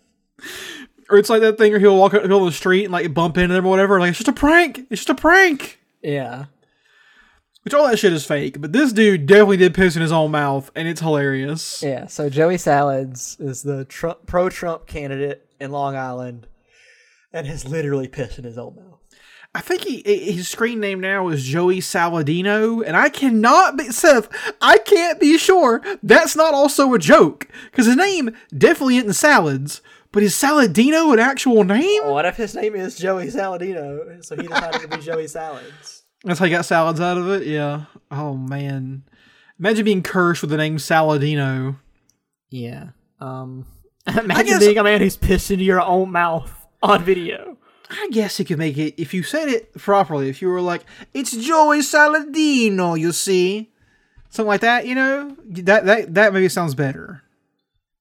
Or 1.09 1.17
it's 1.17 1.29
like 1.29 1.41
that 1.41 1.57
thing 1.57 1.71
where 1.71 1.79
he'll 1.79 1.97
walk 1.97 2.13
up 2.13 2.23
the 2.23 2.51
street 2.51 2.85
and 2.85 2.93
like 2.93 3.13
bump 3.13 3.37
into 3.37 3.53
them 3.53 3.65
or 3.65 3.69
whatever. 3.69 3.99
Like 3.99 4.09
it's 4.09 4.19
just 4.19 4.29
a 4.29 4.33
prank. 4.33 4.79
It's 4.89 5.01
just 5.01 5.09
a 5.09 5.15
prank. 5.15 5.79
Yeah. 6.01 6.45
Which 7.63 7.73
all 7.73 7.87
that 7.87 7.99
shit 7.99 8.13
is 8.13 8.25
fake. 8.25 8.59
But 8.59 8.71
this 8.71 8.91
dude 8.91 9.27
definitely 9.27 9.57
did 9.57 9.75
piss 9.75 9.95
in 9.95 10.01
his 10.01 10.11
own 10.11 10.31
mouth, 10.31 10.71
and 10.73 10.87
it's 10.87 11.01
hilarious. 11.01 11.83
Yeah. 11.83 12.07
So 12.07 12.29
Joey 12.29 12.57
Salads 12.57 13.37
is 13.39 13.61
the 13.61 13.85
Trump, 13.85 14.25
pro-Trump 14.25 14.87
candidate 14.87 15.45
in 15.59 15.71
Long 15.71 15.95
Island, 15.95 16.47
and 17.31 17.45
has 17.45 17.67
literally 17.67 18.07
pissed 18.07 18.39
in 18.39 18.45
his 18.45 18.57
own 18.57 18.75
mouth. 18.77 19.00
I 19.53 19.59
think 19.59 19.81
he 19.81 20.01
his 20.31 20.47
screen 20.47 20.79
name 20.79 21.01
now 21.01 21.27
is 21.27 21.43
Joey 21.43 21.79
Saladino, 21.79 22.81
and 22.85 22.95
I 22.95 23.09
cannot 23.09 23.77
be 23.77 23.91
Seth. 23.91 24.29
I 24.61 24.77
can't 24.77 25.19
be 25.19 25.37
sure 25.37 25.81
that's 26.01 26.35
not 26.37 26.53
also 26.53 26.93
a 26.93 26.99
joke 26.99 27.47
because 27.69 27.85
his 27.85 27.97
name 27.97 28.35
definitely 28.57 28.97
isn't 28.97 29.13
salads, 29.13 29.81
but 30.13 30.23
is 30.23 30.33
Saladino 30.33 31.11
an 31.11 31.19
actual 31.19 31.65
name? 31.65 32.05
What 32.05 32.25
if 32.25 32.37
his 32.37 32.55
name 32.55 32.75
is 32.75 32.95
Joey 32.97 33.27
Saladino? 33.27 34.23
So 34.23 34.37
he 34.37 34.47
decided 34.47 34.81
to 34.81 34.87
be 34.97 35.03
Joey 35.03 35.27
Salads. 35.27 36.03
That's 36.23 36.39
how 36.39 36.45
he 36.45 36.51
got 36.51 36.65
salads 36.65 37.01
out 37.01 37.17
of 37.17 37.29
it. 37.29 37.45
Yeah. 37.45 37.85
Oh 38.09 38.35
man, 38.35 39.03
imagine 39.59 39.83
being 39.83 40.03
cursed 40.03 40.41
with 40.43 40.51
the 40.51 40.57
name 40.57 40.77
Saladino. 40.77 41.77
Yeah. 42.49 42.89
Um. 43.19 43.65
Imagine 44.07 44.45
guess- 44.45 44.59
being 44.59 44.77
a 44.77 44.83
man 44.83 45.01
who's 45.01 45.17
pissed 45.17 45.51
into 45.51 45.63
your 45.65 45.81
own 45.81 46.11
mouth 46.11 46.65
on 46.81 47.03
video. 47.03 47.57
I 47.91 48.07
guess 48.11 48.39
you 48.39 48.45
could 48.45 48.57
make 48.57 48.77
it 48.77 48.95
if 48.97 49.13
you 49.13 49.21
said 49.21 49.49
it 49.49 49.73
properly. 49.73 50.29
If 50.29 50.41
you 50.41 50.47
were 50.47 50.61
like, 50.61 50.85
"It's 51.13 51.35
Joey 51.35 51.79
Saladino," 51.79 52.97
you 52.97 53.11
see, 53.11 53.69
something 54.29 54.47
like 54.47 54.61
that. 54.61 54.87
You 54.87 54.95
know, 54.95 55.35
that 55.45 55.85
that 55.85 56.13
that 56.13 56.33
maybe 56.33 56.47
sounds 56.47 56.73
better. 56.73 57.21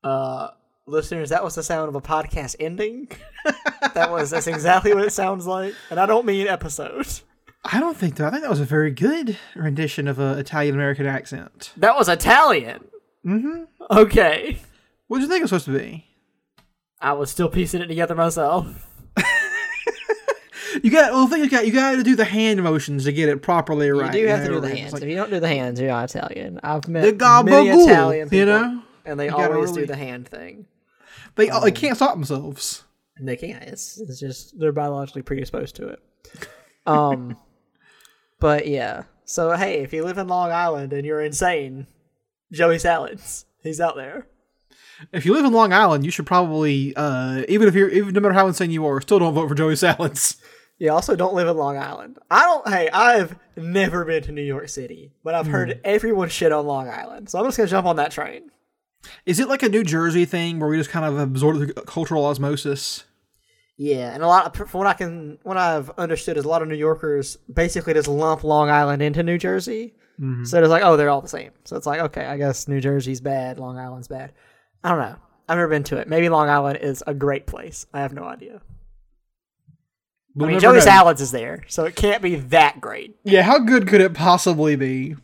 Uh, 0.05 0.49
listeners, 0.87 1.31
that 1.31 1.43
was 1.43 1.57
the 1.57 1.63
sound 1.65 1.89
of 1.89 1.97
a 1.97 2.01
podcast 2.01 2.55
ending. 2.61 3.09
that 3.95 4.11
was 4.11 4.31
that's 4.31 4.47
exactly 4.47 4.95
what 4.95 5.05
it 5.05 5.13
sounds 5.13 5.45
like, 5.47 5.75
and 5.91 5.99
I 5.99 6.07
don't 6.07 6.25
mean 6.25 6.47
episode. 6.47 7.09
I 7.65 7.81
don't 7.81 7.97
think 7.97 8.15
that. 8.17 8.29
I 8.29 8.31
think 8.31 8.43
that 8.43 8.51
was 8.51 8.61
a 8.61 8.65
very 8.65 8.93
good 8.93 9.37
rendition 9.55 10.07
of 10.07 10.19
an 10.19 10.39
Italian 10.39 10.75
American 10.75 11.07
accent. 11.07 11.73
That 11.77 11.97
was 11.97 12.09
Italian. 12.09 12.85
Mm-hmm. 13.27 13.65
Okay. 13.91 14.59
What 15.09 15.19
did 15.19 15.25
you 15.25 15.29
think 15.29 15.41
it 15.41 15.51
was 15.51 15.51
supposed 15.51 15.65
to 15.67 15.79
be? 15.79 16.07
I 17.01 17.13
was 17.15 17.31
still 17.31 17.49
piecing 17.49 17.83
it 17.83 17.87
together 17.89 18.15
myself. 18.15 18.87
You 20.83 20.91
got 20.91 21.13
well. 21.13 21.27
The 21.27 21.35
thing 21.37 21.41
is, 21.41 21.47
you 21.47 21.51
got 21.51 21.67
you 21.67 21.73
got 21.73 21.97
to 21.97 22.03
do 22.03 22.17
the 22.17 22.25
hand 22.25 22.63
motions 22.63 23.05
to 23.05 23.13
get 23.13 23.29
it 23.29 23.43
properly 23.43 23.91
right. 23.91 24.15
you 24.15 24.23
do 24.23 24.29
have 24.29 24.45
to 24.45 24.49
know, 24.49 24.55
do 24.55 24.61
the 24.61 24.77
hands. 24.77 24.93
like 24.93 25.03
if 25.03 25.09
you 25.09 25.17
don't 25.17 25.31
do 25.31 25.41
the 25.41 25.49
hands, 25.49 25.81
you're 25.81 25.91
not 25.91 26.15
Italian. 26.15 26.61
I've 26.63 26.89
met 26.89 27.19
the 27.19 27.43
many 27.45 27.69
gabagool, 27.71 27.85
Italian 27.85 28.29
people, 28.29 28.39
you 28.39 28.47
know. 28.47 28.83
and 29.05 29.21
they 29.21 29.29
always 29.29 29.71
really- 29.71 29.83
do 29.83 29.87
the 29.87 29.97
hand 29.97 30.29
thing. 30.29 30.67
They 31.37 31.51
they 31.63 31.73
can't 31.73 31.97
stop 31.97 32.15
themselves. 32.15 32.85
They 33.23 33.37
can't. 33.37 33.63
It's, 33.65 34.01
it's 34.01 34.19
just 34.19 34.59
they're 34.59 34.73
biologically 34.73 35.23
predisposed 35.23 35.77
to 35.77 35.89
it. 35.89 36.03
Um, 36.87 37.37
but 38.41 38.67
yeah. 38.67 39.05
So 39.27 39.53
hey, 39.53 39.81
if 39.83 39.93
you 39.93 40.03
live 40.03 40.17
in 40.17 40.27
Long 40.29 40.51
Island 40.51 40.95
and 40.95 41.05
you're 41.05 41.21
insane, 41.21 41.87
Joey 42.51 42.79
Salads, 42.79 43.45
he's 43.63 43.83
out 43.83 43.97
there. 43.97 44.27
If 45.13 45.27
you 45.27 45.35
live 45.35 45.45
in 45.45 45.53
Long 45.53 45.73
Island, 45.73 46.05
you 46.05 46.11
should 46.11 46.27
probably, 46.27 46.95
uh, 46.97 47.45
even 47.49 47.69
if 47.69 47.75
you're, 47.75 47.91
even 47.91 48.15
no 48.15 48.21
matter 48.21 48.35
how 48.35 48.47
insane 48.47 48.71
you 48.71 48.87
are, 48.87 49.01
still 49.01 49.19
don't 49.19 49.35
vote 49.35 49.49
for 49.49 49.55
Joey 49.55 49.77
Salads. 49.77 50.37
Yeah. 50.81 50.91
Also, 50.91 51.15
don't 51.15 51.35
live 51.35 51.47
in 51.47 51.57
Long 51.57 51.79
Island. 51.79 52.19
I 52.29 52.43
don't. 52.43 52.69
Hey, 52.69 52.89
I've 52.91 53.39
never 53.57 54.05
been 54.05 54.25
to 54.25 54.33
New 54.33 54.43
York 54.43 54.69
City, 54.69 55.13
but 55.23 55.37
I've 55.37 55.47
heard 55.47 55.71
hmm. 55.71 55.79
everyone 55.85 56.29
shit 56.29 56.51
on 56.51 56.67
Long 56.67 56.89
Island. 56.89 57.31
So 57.31 57.39
I'm 57.39 57.45
just 57.45 57.57
gonna 57.57 57.69
jump 57.69 57.87
on 57.87 57.97
that 57.97 58.11
train. 58.11 58.51
Is 59.25 59.39
it 59.39 59.49
like 59.49 59.63
a 59.63 59.69
New 59.69 59.85
Jersey 59.85 60.25
thing 60.25 60.59
where 60.59 60.69
we 60.69 60.77
just 60.77 60.91
kind 60.91 61.07
of 61.07 61.19
absorb 61.19 61.59
the 61.59 61.73
cultural 61.73 62.25
osmosis? 62.25 63.05
Yeah, 63.77 64.13
and 64.13 64.23
a 64.23 64.27
lot 64.27 64.47
of 64.47 64.69
from 64.69 64.79
what 64.79 64.87
I 64.87 64.93
can, 64.93 65.39
what 65.43 65.57
I've 65.57 65.89
understood 65.91 66.37
is 66.37 66.45
a 66.45 66.49
lot 66.49 66.61
of 66.61 66.69
New 66.69 66.75
Yorkers 66.75 67.37
basically 67.53 67.95
just 67.95 68.09
lump 68.09 68.45
Long 68.45 68.69
Island 68.69 69.01
into 69.01 69.23
New 69.23 69.39
Jersey. 69.39 69.95
Mm-hmm. 70.21 70.45
So 70.45 70.61
it's 70.61 70.69
like, 70.69 70.83
oh, 70.85 70.99
they're 70.99 71.09
all 71.09 71.23
the 71.23 71.29
same. 71.29 71.53
So 71.65 71.77
it's 71.77 71.87
like, 71.87 72.01
okay, 72.01 72.27
I 72.27 72.37
guess 72.37 72.69
New 72.69 72.81
Jersey's 72.81 73.23
bad, 73.23 73.59
Long 73.59 73.79
Island's 73.79 74.09
bad. 74.09 74.33
I 74.85 74.91
don't 74.91 74.99
know. 74.99 75.17
I've 75.49 75.57
never 75.57 75.69
been 75.69 75.83
to 75.85 75.97
it. 75.97 76.09
Maybe 76.09 76.29
Long 76.29 76.51
Island 76.51 76.79
is 76.83 77.03
a 77.07 77.15
great 77.15 77.47
place. 77.47 77.87
I 77.95 78.01
have 78.01 78.13
no 78.13 78.25
idea. 78.25 78.61
We'll 80.35 80.49
I 80.49 80.53
mean, 80.53 80.61
Joey 80.61 80.75
know. 80.75 80.81
Salads 80.81 81.21
is 81.21 81.33
there, 81.33 81.65
so 81.67 81.85
it 81.85 81.97
can't 81.97 82.23
be 82.23 82.37
that 82.37 82.81
great. 82.81 83.17
Yeah, 83.25 83.43
how 83.43 83.59
good 83.59 83.89
could 83.89 84.01
it 84.01 84.15
possibly 84.15 84.77
be? 84.77 85.17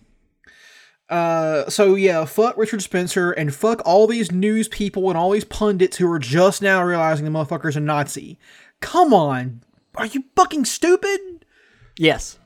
Uh, 1.08 1.70
so 1.70 1.94
yeah, 1.94 2.24
fuck 2.24 2.56
Richard 2.56 2.82
Spencer 2.82 3.30
and 3.30 3.54
fuck 3.54 3.80
all 3.84 4.08
these 4.08 4.32
news 4.32 4.66
people 4.66 5.08
and 5.08 5.16
all 5.16 5.30
these 5.30 5.44
pundits 5.44 5.98
who 5.98 6.10
are 6.10 6.18
just 6.18 6.60
now 6.60 6.82
realizing 6.82 7.24
the 7.24 7.30
motherfucker's 7.30 7.76
a 7.76 7.80
Nazi. 7.80 8.38
Come 8.80 9.14
on, 9.14 9.62
are 9.94 10.06
you 10.06 10.24
fucking 10.34 10.64
stupid? 10.64 11.44
Yes. 11.96 12.38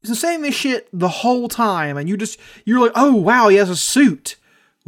He's 0.00 0.10
been 0.10 0.16
saying 0.16 0.42
this 0.42 0.54
shit 0.54 0.88
the 0.92 1.08
whole 1.08 1.48
time, 1.48 1.96
and 1.96 2.08
you 2.08 2.16
just 2.16 2.38
you're 2.64 2.80
like, 2.80 2.92
oh 2.94 3.14
wow, 3.14 3.48
he 3.48 3.56
has 3.56 3.68
a 3.68 3.76
suit. 3.76 4.36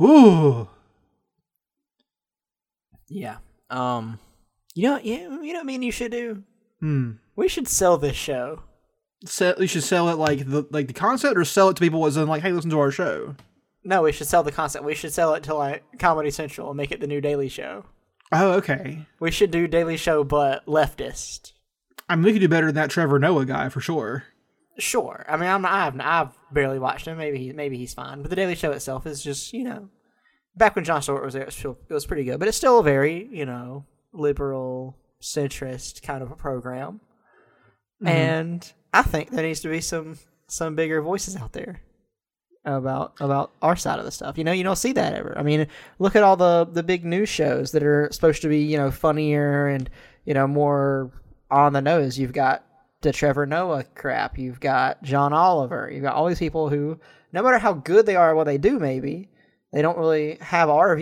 Ooh, 0.00 0.68
Yeah. 3.08 3.38
Um. 3.68 4.18
You 4.74 4.88
know, 4.90 5.00
yeah, 5.02 5.28
you 5.42 5.52
know 5.52 5.58
what 5.58 5.60
I 5.60 5.64
mean? 5.64 5.82
you 5.82 5.92
should 5.92 6.12
do? 6.12 6.44
Hmm. 6.83 7.12
We 7.37 7.49
should 7.49 7.68
sell 7.68 7.97
this 7.97 8.16
show. 8.16 8.64
Sell, 9.25 9.55
you 9.59 9.68
should 9.68 9.85
sell 9.85 10.09
it 10.09 10.18
like 10.18 10.51
the 10.51 10.66
like 10.71 10.88
the 10.88 10.92
concept, 10.92 11.38
or 11.38 11.45
sell 11.45 11.68
it 11.68 11.77
to 11.77 11.81
people 11.81 12.05
as 12.07 12.16
in 12.16 12.27
like, 12.27 12.42
hey, 12.42 12.51
listen 12.51 12.71
to 12.71 12.81
our 12.81 12.90
show. 12.90 13.37
No, 13.85 14.03
we 14.03 14.11
should 14.12 14.27
sell 14.27 14.42
the 14.42 14.51
concept. 14.51 14.85
We 14.85 14.95
should 14.95 15.12
sell 15.12 15.35
it 15.35 15.45
to 15.45 15.55
like 15.55 15.85
Comedy 16.01 16.33
Central 16.33 16.71
and 16.71 16.77
make 16.77 16.90
it 16.90 17.01
the 17.01 17.07
new 17.07 17.21
Daily 17.21 17.49
Show. 17.49 17.85
Oh, 18.33 18.53
okay. 18.55 19.07
We 19.21 19.31
should 19.31 19.53
do 19.53 19.68
Daily 19.68 19.97
Show, 19.97 20.25
but 20.25 20.66
leftist. 20.66 21.53
I 22.09 22.16
mean, 22.16 22.25
we 22.25 22.33
could 22.33 22.40
do 22.40 22.49
better 22.49 22.66
than 22.66 22.75
that 22.75 22.90
Trevor 22.90 23.21
Noah 23.21 23.45
guy 23.47 23.68
for 23.68 23.81
sure. 23.81 24.25
Sure. 24.79 25.25
I 25.29 25.37
mean, 25.37 25.49
I'm 25.49 25.64
I've 25.64 26.01
I've 26.01 26.31
barely 26.51 26.81
watched 26.81 27.07
him. 27.07 27.16
Maybe 27.16 27.38
he 27.38 27.53
maybe 27.53 27.79
he's 27.79 27.95
fine. 27.95 28.23
But 28.23 28.31
the 28.31 28.37
Daily 28.37 28.57
Show 28.57 28.73
itself 28.73 29.07
is 29.07 29.23
just 29.23 29.53
you 29.53 29.62
know, 29.62 29.88
back 30.57 30.75
when 30.75 30.85
Jon 30.85 31.01
Stewart 31.01 31.25
was 31.25 31.35
there, 31.35 31.45
it 31.45 31.47
was, 31.47 31.64
it 31.64 31.95
was 31.95 32.07
pretty 32.07 32.25
good. 32.25 32.40
But 32.40 32.49
it's 32.49 32.57
still 32.57 32.81
a 32.81 32.83
very 32.83 33.29
you 33.31 33.47
know 33.47 33.87
liberal 34.12 34.97
centrist 35.22 36.02
kind 36.02 36.22
of 36.22 36.30
a 36.30 36.37
program. 36.37 37.00
Mm-hmm. 38.02 38.08
And 38.08 38.72
I 38.92 39.02
think 39.02 39.30
there 39.30 39.44
needs 39.44 39.61
to 39.61 39.68
be 39.68 39.80
some 39.80 40.18
some 40.48 40.74
bigger 40.74 41.00
voices 41.00 41.35
out 41.37 41.52
there 41.52 41.80
about 42.64 43.14
about 43.20 43.52
our 43.62 43.76
side 43.76 43.98
of 43.98 44.04
the 44.04 44.11
stuff. 44.11 44.37
You 44.37 44.44
know, 44.44 44.52
you 44.52 44.64
don't 44.64 44.76
see 44.76 44.92
that 44.92 45.14
ever. 45.14 45.37
I 45.38 45.42
mean, 45.42 45.66
look 45.98 46.16
at 46.16 46.22
all 46.22 46.37
the 46.37 46.68
the 46.70 46.82
big 46.82 47.04
news 47.04 47.28
shows 47.28 47.72
that 47.72 47.82
are 47.82 48.08
supposed 48.12 48.42
to 48.42 48.48
be 48.48 48.58
you 48.58 48.76
know 48.76 48.90
funnier 48.90 49.68
and 49.68 49.88
you 50.24 50.35
know 50.35 50.46
more 50.46 51.11
on 51.50 51.72
the 51.72 51.80
nose. 51.80 52.18
You've 52.18 52.32
got 52.32 52.64
the 53.02 53.12
Trevor 53.12 53.46
Noah 53.46 53.85
crap. 53.94 54.38
You've 54.38 54.61
got 54.61 55.02
John 55.02 55.32
Oliver. 55.32 55.90
You've 55.92 56.02
got 56.02 56.14
all 56.14 56.26
these 56.26 56.38
people 56.38 56.68
who, 56.68 56.98
no 57.32 57.42
matter 57.42 57.58
how 57.58 57.74
good 57.74 58.06
they 58.06 58.16
are 58.16 58.30
at 58.30 58.37
what 58.37 58.44
they 58.44 58.58
do, 58.58 58.78
maybe 58.78 59.28
they 59.72 59.82
don't 59.82 59.98
really 59.98 60.38
have 60.40 60.68
our 60.68 60.96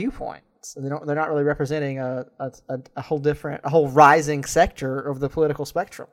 They 0.76 0.88
don't. 0.88 1.06
They're 1.06 1.16
not 1.16 1.28
really 1.30 1.44
representing 1.44 1.98
a 1.98 2.26
a, 2.38 2.52
a, 2.68 2.78
a 2.96 3.02
whole 3.02 3.18
different, 3.18 3.62
a 3.64 3.70
whole 3.70 3.88
rising 3.88 4.44
sector 4.44 4.98
of 5.00 5.20
the 5.20 5.28
political 5.28 5.64
spectrum. 5.64 6.08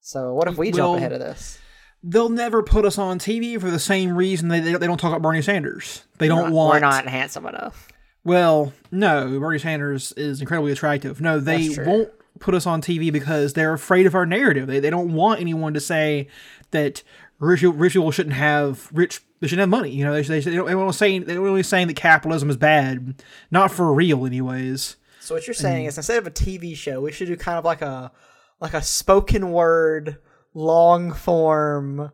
So 0.00 0.34
what 0.34 0.48
if 0.48 0.56
we 0.56 0.68
Well, 0.70 0.76
jump 0.92 0.98
ahead 0.98 1.12
of 1.12 1.20
this? 1.20 1.58
They'll 2.02 2.28
never 2.28 2.62
put 2.62 2.84
us 2.84 2.98
on 2.98 3.18
TV 3.18 3.58
for 3.58 3.70
the 3.70 3.78
same 3.78 4.14
reason 4.14 4.48
they, 4.48 4.60
they, 4.60 4.72
they 4.74 4.86
don't 4.86 4.98
talk 5.00 5.10
about 5.10 5.22
Bernie 5.22 5.40
Sanders. 5.40 6.04
They 6.18 6.26
We're 6.28 6.36
don't 6.36 6.44
not- 6.44 6.52
want. 6.52 6.74
We're 6.74 6.80
not 6.80 7.06
handsome 7.06 7.46
enough. 7.46 7.88
Well, 8.24 8.72
no, 8.90 9.38
Bernie 9.38 9.58
Sanders 9.58 10.12
is 10.12 10.40
incredibly 10.40 10.72
attractive. 10.72 11.20
No, 11.20 11.40
they 11.40 11.68
won't 11.78 12.10
put 12.40 12.54
us 12.54 12.66
on 12.66 12.80
TV 12.82 13.12
because 13.12 13.52
they're 13.52 13.72
afraid 13.74 14.06
of 14.06 14.14
our 14.14 14.24
narrative. 14.26 14.66
They, 14.66 14.80
they 14.80 14.90
don't 14.90 15.12
want 15.12 15.40
anyone 15.40 15.74
to 15.74 15.80
say 15.80 16.28
that 16.70 17.02
rich, 17.38 17.62
rich 17.62 17.92
people 17.94 18.10
shouldn't 18.10 18.34
have 18.36 18.88
rich. 18.92 19.20
They 19.44 19.48
shouldn't 19.48 19.60
have 19.60 19.68
money. 19.68 19.90
You 19.90 20.06
know, 20.06 20.14
they, 20.14 20.22
they, 20.22 20.40
they 20.40 20.56
don't, 20.56 20.64
they 20.64 20.72
don't 20.72 20.90
say 20.94 21.18
they 21.18 21.34
don't 21.34 21.44
really 21.44 21.62
saying 21.62 21.88
that 21.88 21.96
capitalism 21.96 22.48
is 22.48 22.56
bad, 22.56 23.22
not 23.50 23.70
for 23.70 23.92
real, 23.92 24.24
anyways. 24.24 24.96
So 25.20 25.34
what 25.34 25.46
you're 25.46 25.52
saying 25.52 25.84
is 25.84 25.98
instead 25.98 26.16
of 26.16 26.26
a 26.26 26.30
TV 26.30 26.74
show, 26.74 27.02
we 27.02 27.12
should 27.12 27.28
do 27.28 27.36
kind 27.36 27.58
of 27.58 27.64
like 27.66 27.82
a 27.82 28.10
like 28.58 28.72
a 28.72 28.80
spoken 28.80 29.52
word, 29.52 30.16
long 30.54 31.12
form. 31.12 32.10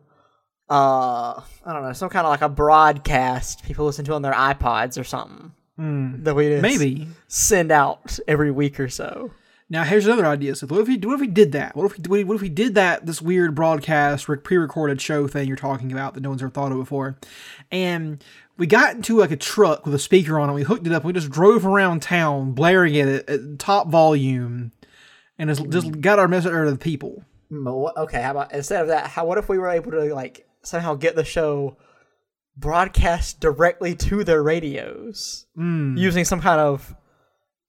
Uh, 0.69 1.41
I 1.65 1.71
don't 1.71 1.83
know, 1.83 1.93
some 1.93 2.09
kind 2.09 2.25
of 2.27 2.31
like 2.31 2.41
a 2.41 2.49
broadcast 2.49 3.63
people 3.63 3.85
listen 3.85 4.03
to 4.03 4.13
on 4.13 4.23
their 4.23 4.33
iPods 4.33 4.99
or 4.99 5.05
something. 5.05 5.53
That 6.23 6.35
we 6.35 6.49
just 6.49 6.61
Maybe. 6.61 7.07
send 7.29 7.71
out 7.71 8.19
every 8.27 8.51
week 8.51 8.77
or 8.77 8.89
so. 8.89 9.31
Now 9.71 9.85
here's 9.85 10.05
another 10.05 10.25
idea. 10.25 10.53
So 10.55 10.67
what 10.67 10.81
if 10.81 10.89
we 10.89 10.97
what 10.97 11.13
if 11.13 11.21
we 11.21 11.27
did 11.27 11.53
that? 11.53 11.77
What 11.77 11.85
if 11.85 12.05
we 12.05 12.25
what 12.25 12.35
if 12.35 12.41
we 12.41 12.49
did 12.49 12.75
that 12.75 13.05
this 13.05 13.21
weird 13.21 13.55
broadcast 13.55 14.27
pre-recorded 14.43 14.99
show 14.99 15.29
thing 15.29 15.47
you're 15.47 15.55
talking 15.55 15.93
about 15.93 16.13
that 16.13 16.19
no 16.19 16.27
one's 16.27 16.41
ever 16.41 16.51
thought 16.51 16.73
of 16.73 16.77
before, 16.77 17.17
and 17.71 18.21
we 18.57 18.67
got 18.67 18.95
into 18.95 19.17
like 19.17 19.31
a 19.31 19.37
truck 19.37 19.85
with 19.85 19.95
a 19.95 19.99
speaker 19.99 20.37
on 20.37 20.49
it. 20.49 20.53
We 20.53 20.63
hooked 20.63 20.85
it 20.85 20.91
up. 20.91 21.05
We 21.05 21.13
just 21.13 21.29
drove 21.29 21.65
around 21.65 22.01
town 22.01 22.51
blaring 22.51 22.95
it 22.95 23.29
at, 23.29 23.59
top 23.59 23.87
volume, 23.87 24.73
and 25.37 25.49
just, 25.49 25.69
just 25.69 25.87
mm. 25.87 26.01
got 26.01 26.19
our 26.19 26.27
message 26.27 26.51
out 26.51 26.65
to 26.65 26.71
the 26.71 26.77
people. 26.77 27.23
Mm, 27.49 27.95
okay, 27.95 28.21
how 28.21 28.31
about 28.31 28.53
instead 28.53 28.81
of 28.81 28.89
that? 28.89 29.07
How 29.07 29.25
what 29.25 29.37
if 29.37 29.47
we 29.47 29.57
were 29.57 29.69
able 29.69 29.91
to 29.91 30.13
like 30.13 30.45
somehow 30.63 30.95
get 30.95 31.15
the 31.15 31.23
show 31.23 31.77
broadcast 32.57 33.39
directly 33.39 33.95
to 33.95 34.25
their 34.25 34.43
radios 34.43 35.45
mm. 35.57 35.97
using 35.97 36.25
some 36.25 36.41
kind 36.41 36.59
of 36.59 36.93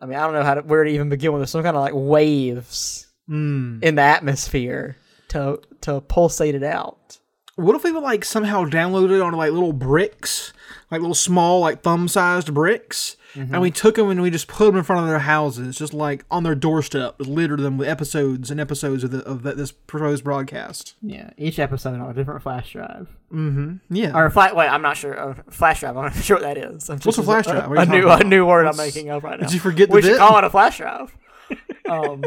I 0.03 0.07
mean, 0.07 0.19
I 0.19 0.25
don't 0.25 0.35
know 0.35 0.43
how 0.43 0.55
to 0.55 0.62
where 0.62 0.83
to 0.83 0.91
even 0.91 1.09
begin 1.09 1.33
with. 1.33 1.49
Some 1.49 1.62
kind 1.62 1.77
of 1.77 1.81
like 1.81 1.93
waves 1.95 3.07
hmm. 3.29 3.79
in 3.83 3.95
the 3.95 4.03
atmosphere 4.03 4.97
to 5.29 5.61
to 5.83 6.01
pulsate 6.01 6.57
it 6.57 6.65
out. 6.65 7.19
What 7.57 7.77
if 7.77 7.85
we 7.85 7.93
would 7.93 8.03
like 8.03 8.25
somehow 8.25 8.65
download 8.65 9.11
it 9.15 9.21
onto 9.21 9.37
like 9.37 9.53
little 9.53 9.73
bricks, 9.75 10.53
like 10.91 11.01
little 11.01 11.15
small 11.15 11.61
like 11.61 11.83
thumb-sized 11.83 12.53
bricks, 12.55 13.17
and 13.35 13.61
we 13.62 13.71
took 13.71 13.97
them 13.97 14.09
and 14.11 14.21
we 14.23 14.31
just 14.31 14.47
put 14.49 14.67
them 14.67 14.77
in 14.77 14.83
front 14.83 15.03
of 15.03 15.09
their 15.09 15.19
houses, 15.21 15.77
just 15.77 15.93
like 15.95 16.25
on 16.31 16.43
their 16.45 16.55
doorstep, 16.55 17.17
littered 17.19 17.61
them 17.61 17.77
with 17.79 17.88
episodes 17.88 18.51
and 18.51 18.59
episodes 18.61 19.05
of, 19.05 19.11
the, 19.11 19.19
of 19.25 19.43
that, 19.43 19.57
this 19.57 19.71
proposed 19.73 20.25
broadcast. 20.25 20.95
Yeah, 21.03 21.31
each 21.38 21.59
episode 21.59 21.99
on 22.01 22.11
a 22.11 22.15
different 22.15 22.43
flash 22.43 22.73
drive. 22.73 23.09
Mm-hmm. 23.33 23.77
Yeah, 23.95 24.15
Or 24.17 24.27
a 24.27 24.31
flash. 24.31 24.53
Wait, 24.55 24.69
I'm 24.69 24.83
not 24.83 24.97
sure. 24.99 25.19
Uh, 25.19 25.35
flash 25.51 25.81
drive. 25.81 25.97
I'm 25.97 26.05
not 26.05 26.15
sure 26.23 26.37
what 26.38 26.43
that 26.43 26.59
is. 26.59 26.88
I'm 26.91 26.99
What's 27.01 27.19
a 27.19 27.23
flash 27.23 27.47
drive? 27.47 27.69
What 27.71 27.87
A, 27.88 27.91
new, 27.91 28.09
a 28.09 28.25
new 28.25 28.47
word 28.47 28.67
I'm 28.67 28.77
making 28.77 29.09
up 29.11 29.23
right 29.23 29.38
now. 29.41 29.47
Did 29.47 29.55
you 29.55 29.61
forget 29.61 29.88
the 29.88 29.95
We 29.97 30.03
should 30.03 30.12
bit? 30.12 30.19
call 30.19 30.37
it 30.38 30.45
a 30.45 30.51
flash 30.51 30.79
drive. 30.79 31.15
Um, 31.88 32.23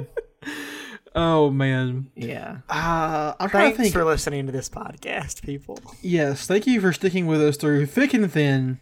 oh 1.16 1.50
man. 1.50 2.12
yeah. 2.16 2.58
Uh, 2.70 3.34
I'm 3.40 3.50
trying 3.50 3.64
Thanks 3.66 3.78
to 3.78 3.84
think. 3.84 3.94
for 3.94 4.06
listening 4.06 4.46
to 4.46 4.52
this 4.52 4.70
podcast, 4.70 5.42
people. 5.44 5.80
Yes, 6.02 6.46
thank 6.46 6.68
you 6.68 6.80
for 6.82 6.94
sticking 6.94 7.26
with 7.28 7.42
us 7.42 7.58
through 7.58 7.88
thick 7.88 8.14
and 8.14 8.32
thin. 8.32 8.80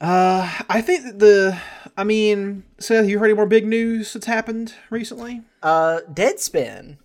Uh, 0.00 0.50
I 0.70 0.80
think 0.80 1.04
that 1.04 1.18
the, 1.18 1.60
I 1.96 2.04
mean, 2.04 2.64
Seth, 2.78 3.06
you 3.06 3.18
heard 3.18 3.26
any 3.26 3.34
more 3.34 3.46
big 3.46 3.66
news 3.66 4.14
that's 4.14 4.24
happened 4.26 4.72
recently? 4.88 5.42
Uh, 5.62 6.00
Deadspin. 6.10 6.96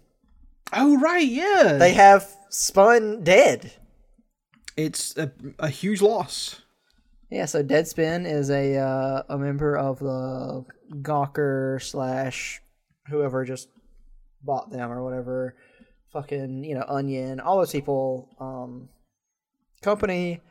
Oh 0.72 0.98
right, 1.00 1.28
yeah. 1.28 1.74
They 1.78 1.94
have 1.94 2.26
spun 2.50 3.24
Dead. 3.24 3.74
it's 4.78 5.16
a, 5.18 5.32
a 5.60 5.68
huge 5.70 6.02
loss. 6.02 6.62
Yeah, 7.30 7.46
so 7.46 7.64
Deadspin 7.64 8.26
is 8.32 8.50
a 8.50 8.78
uh, 8.78 9.24
a 9.28 9.38
member 9.38 9.76
of 9.78 10.00
the 10.00 10.64
Gawker 11.02 11.82
slash 11.82 12.62
whoever 13.10 13.44
just 13.44 13.68
bought 14.46 14.72
them 14.72 14.92
or 14.92 15.04
whatever, 15.04 15.56
fucking 16.12 16.64
you 16.64 16.76
know 16.76 16.86
Onion, 16.88 17.40
all 17.40 17.58
those 17.58 17.72
people. 17.72 18.30
Um, 18.40 18.90
company 19.82 20.42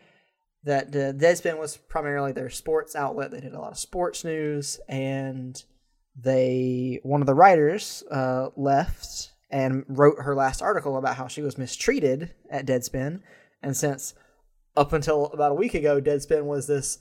that 0.62 0.88
uh, 0.88 1.12
Deadspin 1.12 1.58
was 1.58 1.76
primarily 1.76 2.32
their 2.32 2.50
sports 2.50 2.94
outlet. 2.94 3.30
They 3.30 3.40
did 3.40 3.52
a 3.52 3.60
lot 3.60 3.72
of 3.72 3.78
sports 3.78 4.24
news, 4.24 4.80
and 4.88 5.62
they 6.16 7.00
one 7.02 7.20
of 7.20 7.26
the 7.26 7.34
writers 7.34 8.02
uh, 8.10 8.48
left 8.56 9.32
and 9.50 9.84
wrote 9.88 10.20
her 10.20 10.34
last 10.34 10.62
article 10.62 10.96
about 10.96 11.16
how 11.16 11.26
she 11.26 11.42
was 11.42 11.58
mistreated 11.58 12.34
at 12.50 12.66
Deadspin, 12.66 13.20
and 13.62 13.76
since 13.76 14.14
up 14.76 14.92
until 14.92 15.26
about 15.26 15.52
a 15.52 15.56
week 15.56 15.74
ago, 15.74 16.00
Deadspin 16.00 16.44
was 16.44 16.66
this 16.66 16.98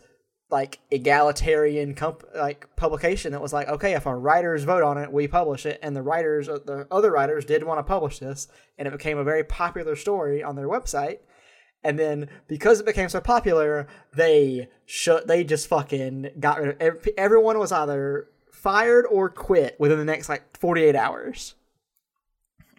like 0.54 0.80
egalitarian 0.92 1.94
comp- 1.96 2.24
like 2.34 2.74
publication 2.78 3.34
that 3.34 3.42
was 3.42 3.52
like, 3.52 3.68
okay, 3.68 3.94
if 3.96 4.08
our 4.08 4.18
writers 4.18 4.64
vote 4.64 4.84
on 4.84 4.98
it, 4.98 5.12
we 5.12 5.28
publish 5.28 5.66
it, 5.66 5.80
and 5.84 5.94
the 5.96 6.02
writers, 6.02 6.48
uh, 6.48 6.60
the 6.66 6.88
other 6.90 7.12
writers, 7.12 7.44
did 7.44 7.64
want 7.66 7.80
to 7.80 7.84
publish 7.84 8.20
this, 8.20 8.48
and 8.78 8.88
it 8.88 8.92
became 8.92 9.18
a 9.18 9.24
very 9.26 9.44
popular 9.44 9.96
story 9.98 10.42
on 10.42 10.56
their 10.56 10.70
website. 10.70 11.18
And 11.84 12.00
then 12.00 12.30
because 12.48 12.80
it 12.80 12.86
became 12.86 13.10
so 13.10 13.20
popular, 13.20 13.88
they 14.16 14.70
shut. 14.86 15.28
They 15.28 15.44
just 15.44 15.68
fucking 15.68 16.30
got 16.40 16.60
rid 16.62 16.70
of 16.70 16.76
ev- 16.82 17.08
everyone. 17.18 17.60
Was 17.60 17.74
either 17.74 18.30
fired 18.54 19.06
or 19.12 19.28
quit 19.30 19.76
within 19.80 19.98
the 19.98 20.06
next 20.06 20.30
like 20.30 20.58
forty 20.58 20.84
eight 20.84 20.96
hours. 20.96 21.56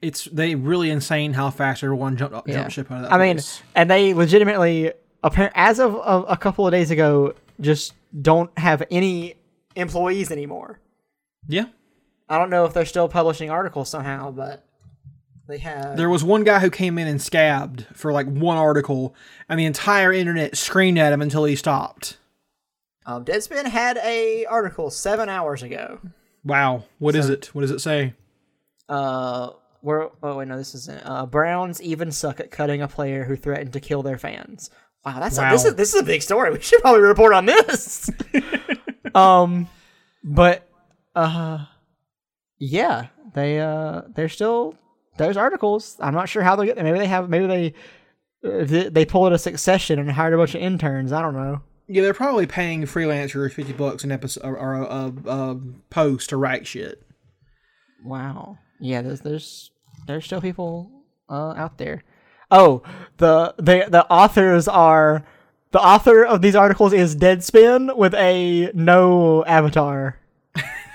It's 0.00 0.24
they 0.24 0.54
really 0.54 0.88
insane 0.90 1.34
how 1.34 1.50
fast 1.50 1.82
everyone 1.84 2.16
jumped 2.16 2.34
up, 2.34 2.48
Yeah. 2.48 2.68
ship 2.68 2.90
out 2.90 2.96
of 2.98 3.02
that. 3.04 3.12
I 3.12 3.18
mean, 3.18 3.40
and 3.74 3.90
they 3.90 4.14
legitimately, 4.14 4.92
as 5.54 5.80
of 5.80 6.00
a 6.28 6.36
couple 6.36 6.66
of 6.66 6.72
days 6.72 6.90
ago, 6.90 7.34
just 7.60 7.94
don't 8.20 8.56
have 8.58 8.82
any 8.90 9.34
employees 9.76 10.30
anymore. 10.30 10.80
yeah. 11.48 11.66
I 12.26 12.38
don't 12.38 12.48
know 12.48 12.64
if 12.64 12.72
they're 12.72 12.86
still 12.86 13.06
publishing 13.06 13.50
articles 13.50 13.90
somehow, 13.90 14.30
but 14.30 14.64
they 15.46 15.58
have. 15.58 15.98
There 15.98 16.08
was 16.08 16.24
one 16.24 16.42
guy 16.42 16.58
who 16.60 16.70
came 16.70 16.98
in 16.98 17.06
and 17.06 17.20
scabbed 17.20 17.86
for 17.92 18.12
like 18.14 18.26
one 18.26 18.56
article, 18.56 19.14
and 19.46 19.60
the 19.60 19.66
entire 19.66 20.10
internet 20.10 20.56
screamed 20.56 20.96
at 20.96 21.12
him 21.12 21.20
until 21.20 21.44
he 21.44 21.54
stopped. 21.54 22.16
Um, 23.04 23.26
Deadspin 23.26 23.66
had 23.66 23.98
a 23.98 24.46
article 24.46 24.88
seven 24.90 25.28
hours 25.28 25.62
ago. 25.62 26.00
Wow, 26.44 26.84
what 26.98 27.14
is 27.14 27.28
it? 27.28 27.54
What 27.54 27.60
does 27.60 27.70
it 27.70 27.80
say? 27.80 28.14
Uh, 28.88 29.50
where? 29.82 30.08
Oh 30.22 30.38
wait, 30.38 30.48
no, 30.48 30.56
this 30.56 30.74
isn't. 30.74 31.02
Uh, 31.04 31.26
Browns 31.26 31.82
even 31.82 32.10
suck 32.10 32.40
at 32.40 32.50
cutting 32.50 32.80
a 32.80 32.88
player 32.88 33.24
who 33.24 33.36
threatened 33.36 33.74
to 33.74 33.80
kill 33.80 34.02
their 34.02 34.16
fans. 34.18 34.70
Wow, 35.04 35.20
that's 35.20 35.36
A, 35.38 35.50
this 35.50 35.64
is 35.64 35.74
this 35.74 35.94
is 35.94 36.00
a 36.00 36.04
big 36.04 36.22
story. 36.22 36.50
We 36.54 36.60
should 36.60 36.80
probably 36.80 37.02
report 37.02 37.34
on 37.34 37.46
this. 37.46 38.10
um, 39.14 39.68
but 40.22 40.68
uh, 41.14 41.66
yeah, 42.58 43.08
they 43.34 43.60
uh, 43.60 44.02
they're 44.14 44.28
still 44.28 44.76
those 45.18 45.36
articles. 45.36 45.96
I'm 46.00 46.14
not 46.14 46.28
sure 46.28 46.42
how 46.42 46.56
they 46.56 46.66
get 46.66 46.76
them. 46.76 46.84
Maybe 46.84 46.98
they 46.98 47.06
have. 47.06 47.28
Maybe 47.28 47.46
they. 47.46 47.74
uh, 48.44 48.64
They 48.64 48.88
they 48.88 49.04
pulled 49.04 49.32
a 49.32 49.38
succession 49.38 49.98
and 49.98 50.10
hired 50.10 50.34
a 50.34 50.36
bunch 50.36 50.54
of 50.54 50.62
interns. 50.62 51.12
I 51.12 51.20
don't 51.22 51.34
know. 51.34 51.60
Yeah, 51.86 52.00
they're 52.02 52.14
probably 52.14 52.46
paying 52.46 52.82
freelancers 52.84 53.52
fifty 53.52 53.72
bucks 53.74 54.04
an 54.04 54.12
episode 54.12 54.44
or, 54.44 54.72
a, 54.74 54.84
a, 54.84 55.12
a 55.26 55.60
post 55.90 56.30
to 56.30 56.36
write 56.38 56.66
shit. 56.66 57.02
Wow. 58.04 58.58
Yeah, 58.80 59.02
there's 59.02 59.20
there's 59.20 59.70
there's 60.06 60.24
still 60.24 60.40
people 60.40 60.90
uh, 61.28 61.52
out 61.56 61.76
there. 61.78 62.02
Oh, 62.54 62.82
the 63.16 63.52
the 63.56 63.86
the 63.90 64.06
authors 64.08 64.68
are 64.68 65.24
the 65.72 65.80
author 65.80 66.24
of 66.24 66.40
these 66.40 66.54
articles 66.54 66.92
is 66.92 67.16
Deadspin 67.16 67.96
with 67.96 68.14
a 68.14 68.70
no 68.74 69.44
avatar, 69.44 70.20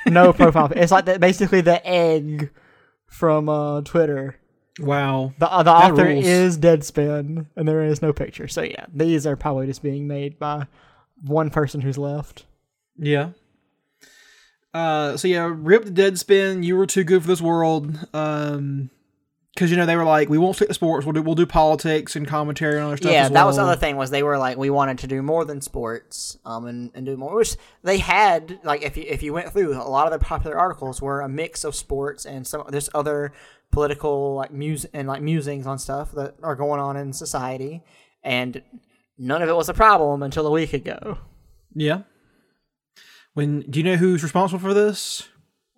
no 0.08 0.32
profile. 0.39 0.72
It's 0.74 0.93
like 0.93 1.04
the, 1.04 1.19
basically 1.19 1.60
the 1.60 1.86
egg 1.86 2.50
from 3.08 3.50
uh, 3.50 3.82
Twitter. 3.82 4.38
Wow. 4.80 5.34
The 5.38 5.52
uh, 5.52 5.63
the 5.63 5.72
author 5.72 6.06
rules. 6.06 6.26
is 6.26 6.58
Deadspin, 6.58 7.48
and 7.58 7.67
there 7.67 7.84
is 7.84 8.02
no 8.02 8.13
picture. 8.13 8.48
So 8.48 8.62
yeah, 8.62 8.86
these 8.93 9.28
are 9.28 9.36
probably 9.36 9.67
just 9.67 9.84
being 9.84 10.08
made 10.08 10.39
by 10.39 10.65
one 11.22 11.50
person 11.50 11.82
who's 11.82 11.98
left. 11.98 12.45
Yeah. 12.98 13.32
Uh, 14.74 15.17
so 15.17 15.28
yeah, 15.28 15.52
rip 15.54 15.84
the 15.84 15.91
Deadspin. 15.91 16.63
You 16.63 16.78
were 16.78 16.86
too 16.86 17.04
good 17.04 17.24
for 17.24 17.28
this 17.28 17.41
world. 17.41 17.99
Um, 18.14 18.91
because 19.60 19.72
you 19.72 19.76
know 19.76 19.86
they 19.86 19.97
were 19.97 20.05
like, 20.05 20.30
we 20.30 20.38
won't 20.38 20.55
stick 20.55 20.70
to 20.70 20.74
sports. 20.74 21.05
We'll 21.05 21.12
do 21.12 21.22
we'll 21.22 21.36
do 21.36 21.45
politics 21.45 22.16
and 22.16 22.26
commentary 22.26 22.78
and 22.78 22.86
other 22.86 22.95
stuff. 22.95 23.12
Yeah, 23.12 23.28
that 23.28 23.45
was 23.45 23.57
the 23.57 23.64
other 23.64 23.76
thing 23.76 23.97
was 23.97 24.10
they 24.10 24.24
were 24.24 24.38
like 24.38 24.57
we 24.57 24.70
wanted 24.70 24.99
to 24.99 25.07
do 25.07 25.22
more 25.22 25.43
than 25.43 25.60
sports, 25.60 26.38
um, 26.45 26.66
and, 26.66 26.91
and 26.95 27.05
do 27.05 27.18
more. 27.18 27.36
Which 27.36 27.57
they 27.84 27.97
had 27.97 28.62
like 28.64 28.84
if 28.84 28.95
you 28.95 29.03
if 29.05 29.22
you 29.22 29.34
went 29.34 29.51
through 29.51 29.74
a 29.74 29.84
lot 29.84 30.07
of 30.07 30.12
their 30.12 30.20
popular 30.20 30.57
articles 30.57 31.01
were 31.01 31.20
a 31.20 31.28
mix 31.28 31.66
of 31.66 31.76
sports 31.76 32.26
and 32.26 32.47
some 32.47 32.64
there's 32.70 32.89
other 32.93 33.34
political 33.70 34.36
like 34.36 34.53
mus 34.53 34.86
and 34.93 35.10
like 35.10 35.22
musings 35.22 35.68
on 35.68 35.78
stuff 35.78 36.14
that 36.14 36.36
are 36.41 36.55
going 36.55 36.80
on 36.80 36.95
in 36.95 37.12
society, 37.12 37.84
and 38.24 38.62
none 39.18 39.41
of 39.41 39.49
it 39.49 39.55
was 39.57 39.68
a 39.68 39.74
problem 39.74 40.24
until 40.24 40.47
a 40.47 40.51
week 40.51 40.72
ago. 40.72 41.18
Yeah. 41.76 42.03
When 43.34 43.60
do 43.70 43.78
you 43.78 43.84
know 43.84 43.97
who's 43.97 44.24
responsible 44.24 44.60
for 44.60 44.74
this? 44.74 45.28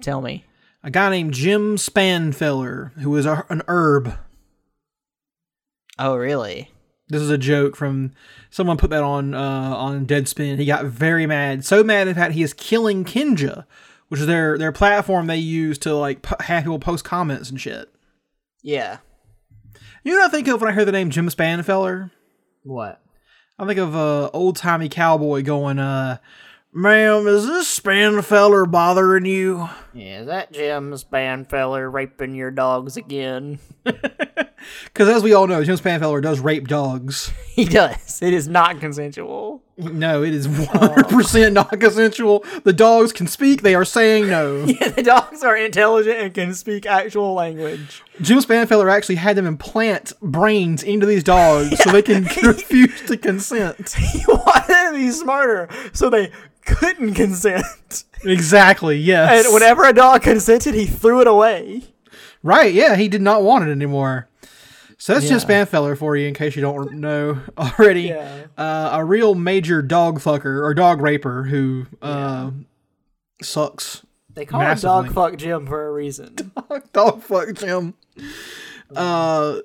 Tell 0.03 0.21
me. 0.21 0.45
A 0.83 0.89
guy 0.89 1.09
named 1.09 1.33
Jim 1.33 1.77
Spanfeller, 1.77 2.93
who 2.99 3.15
is 3.15 3.25
a, 3.25 3.45
an 3.49 3.61
herb. 3.67 4.17
Oh 5.99 6.15
really? 6.15 6.71
This 7.07 7.21
is 7.21 7.29
a 7.29 7.37
joke 7.37 7.75
from 7.75 8.13
someone 8.49 8.77
put 8.77 8.89
that 8.89 9.03
on 9.03 9.33
uh, 9.33 9.39
on 9.39 10.07
Deadspin. 10.07 10.57
He 10.57 10.65
got 10.65 10.85
very 10.85 11.27
mad, 11.27 11.63
so 11.65 11.83
mad 11.83 12.07
in 12.07 12.15
fact 12.15 12.33
he 12.33 12.41
is 12.41 12.53
killing 12.53 13.05
Kinja, 13.05 13.65
which 14.07 14.21
is 14.21 14.27
their 14.27 14.57
their 14.57 14.71
platform 14.71 15.27
they 15.27 15.37
use 15.37 15.77
to 15.79 15.93
like 15.93 16.23
p- 16.23 16.35
have 16.39 16.63
people 16.63 16.79
post 16.79 17.03
comments 17.03 17.49
and 17.49 17.61
shit. 17.61 17.89
Yeah. 18.63 18.97
You 20.03 20.13
know 20.13 20.19
what 20.19 20.29
I 20.29 20.31
think 20.31 20.47
of 20.47 20.61
when 20.61 20.71
I 20.71 20.73
hear 20.73 20.85
the 20.85 20.91
name 20.91 21.11
Jim 21.11 21.27
Spanfeller? 21.27 22.09
What? 22.63 23.01
I 23.59 23.67
think 23.67 23.77
of 23.77 23.93
a 23.93 24.31
old 24.33 24.55
timey 24.55 24.89
cowboy 24.89 25.43
going, 25.43 25.77
uh, 25.77 26.17
"Ma'am, 26.73 27.27
is 27.27 27.45
this 27.47 27.79
Spanfeller 27.79 28.69
bothering 28.69 29.25
you?" 29.25 29.69
Yeah, 29.93 30.21
is 30.21 30.27
that 30.27 30.53
Jim 30.53 30.93
Spanfeller 30.93 31.91
raping 31.91 32.35
your 32.35 32.51
dogs 32.51 32.97
again? 32.97 33.59
Because 34.85 35.09
as 35.09 35.23
we 35.23 35.33
all 35.33 35.47
know, 35.47 35.63
Jim 35.63 35.75
Spanfeller 35.75 36.21
does 36.21 36.39
rape 36.39 36.67
dogs. 36.67 37.31
He 37.51 37.65
does. 37.65 38.21
It 38.21 38.33
is 38.33 38.47
not 38.47 38.79
consensual. 38.79 39.61
No, 39.77 40.23
it 40.23 40.33
is 40.33 40.47
100% 40.47 41.51
not 41.51 41.69
consensual. 41.81 42.45
The 42.63 42.71
dogs 42.71 43.11
can 43.11 43.27
speak. 43.27 43.61
They 43.61 43.75
are 43.75 43.83
saying 43.83 44.29
no. 44.29 44.63
Yeah, 44.65 44.87
the 44.87 45.03
dogs 45.03 45.43
are 45.43 45.57
intelligent 45.57 46.17
and 46.17 46.33
can 46.33 46.53
speak 46.53 46.85
actual 46.85 47.33
language. 47.33 48.01
Jim 48.21 48.39
Spanfeller 48.39 48.89
actually 48.89 49.15
had 49.15 49.35
them 49.35 49.45
implant 49.45 50.13
brains 50.21 50.81
into 50.81 51.05
these 51.05 51.25
dogs 51.25 51.77
so 51.83 51.91
they 51.91 52.01
can 52.01 52.23
refuse 52.41 53.01
to 53.07 53.17
consent. 53.17 53.91
He 53.91 54.23
wanted 54.27 54.67
them 54.69 54.93
to 54.93 54.99
be 54.99 55.11
smarter, 55.11 55.67
so 55.91 56.09
they 56.09 56.31
couldn't 56.65 57.13
consent. 57.15 58.03
Exactly, 58.23 58.97
yes. 58.97 59.45
And 59.45 59.53
whenever 59.53 59.83
a 59.85 59.93
dog 59.93 60.21
consented, 60.23 60.73
he 60.75 60.85
threw 60.85 61.21
it 61.21 61.27
away. 61.27 61.83
Right, 62.43 62.73
yeah, 62.73 62.95
he 62.95 63.07
did 63.07 63.21
not 63.21 63.43
want 63.43 63.67
it 63.67 63.71
anymore. 63.71 64.27
So 64.97 65.13
that's 65.15 65.27
just 65.27 65.49
Yeah. 65.49 65.65
Spanfeller 65.65 65.97
for 65.97 66.15
you, 66.15 66.27
in 66.27 66.33
case 66.35 66.55
you 66.55 66.61
don't 66.61 66.93
know 66.93 67.39
already. 67.57 68.03
Yeah. 68.03 68.43
Uh, 68.57 68.89
a 68.93 69.03
real 69.05 69.33
major 69.33 69.81
dog 69.81 70.19
fucker 70.19 70.63
or 70.63 70.73
dog 70.75 71.01
raper 71.01 71.43
who 71.43 71.87
uh, 72.03 72.51
sucks. 73.41 74.03
They 74.33 74.45
call 74.45 74.59
Massively. 74.61 74.99
him 74.99 75.05
Dog 75.05 75.13
Fuck 75.13 75.37
Jim 75.39 75.65
for 75.67 75.87
a 75.87 75.91
reason. 75.91 76.35
dog 76.93 77.21
fuck 77.21 77.53
Jim. 77.55 77.95
Uh, 78.95 79.57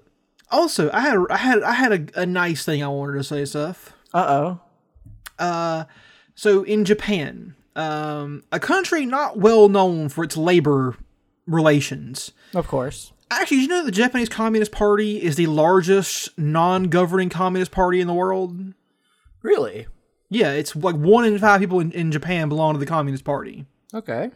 also, 0.51 0.91
I 0.93 1.01
had 1.01 1.19
I 1.31 1.37
had 1.37 1.63
I 1.63 1.73
had 1.73 1.93
a, 2.17 2.23
a 2.23 2.27
nice 2.27 2.65
thing 2.65 2.83
I 2.83 2.89
wanted 2.89 3.15
to 3.19 3.25
say, 3.25 3.45
Seth. 3.45 3.93
Uh 4.15 4.27
oh. 4.29 4.61
Uh, 5.39 5.85
so 6.37 6.63
in 6.63 6.85
Japan, 6.85 7.57
um, 7.75 8.45
a 8.53 8.61
country 8.61 9.05
not 9.05 9.39
well 9.39 9.69
known 9.69 10.09
for 10.09 10.23
its 10.23 10.37
labor 10.37 10.97
relations. 11.47 12.31
Of 12.55 12.69
course. 12.69 13.13
Actually, 13.31 13.57
did 13.57 13.63
you 13.63 13.69
know 13.69 13.85
the 13.85 13.91
Japanese 13.91 14.29
Communist 14.29 14.71
Party 14.71 15.21
is 15.21 15.35
the 15.35 15.49
largest 15.49 16.39
non-governing 16.39 17.29
communist 17.31 17.73
party 17.73 18.01
in 18.01 18.07
the 18.07 18.15
world? 18.15 18.75
Really? 19.43 19.89
Yeah, 20.31 20.53
it's 20.53 20.77
like 20.77 20.95
one 20.95 21.25
in 21.25 21.39
five 21.39 21.61
people 21.61 21.81
in, 21.81 21.91
in 21.91 22.13
Japan 22.13 22.49
belong 22.49 22.75
to 22.75 22.79
the 22.79 22.87
Communist 22.87 23.25
Party. 23.25 23.67
Okay. 23.93 24.31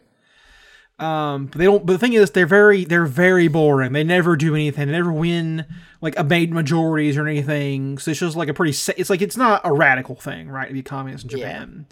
Um, 1.01 1.47
but 1.47 1.57
they 1.57 1.65
don't. 1.65 1.85
But 1.85 1.93
the 1.93 1.99
thing 1.99 2.13
is, 2.13 2.31
they're 2.31 2.45
very 2.45 2.85
they're 2.85 3.05
very 3.05 3.47
boring. 3.47 3.91
They 3.93 4.03
never 4.03 4.35
do 4.35 4.53
anything. 4.53 4.87
They 4.87 4.93
never 4.93 5.11
win 5.11 5.65
like 5.99 6.17
a 6.17 6.23
made 6.23 6.53
majorities 6.53 7.17
or 7.17 7.27
anything. 7.27 7.97
So 7.97 8.11
it's 8.11 8.19
just 8.19 8.35
like 8.37 8.49
a 8.49 8.53
pretty. 8.53 8.73
sa- 8.73 8.93
It's 8.97 9.09
like 9.09 9.21
it's 9.21 9.37
not 9.37 9.61
a 9.63 9.73
radical 9.73 10.15
thing, 10.15 10.47
right? 10.49 10.67
To 10.67 10.73
be 10.73 10.83
communist 10.83 11.23
in 11.25 11.29
Japan. 11.31 11.87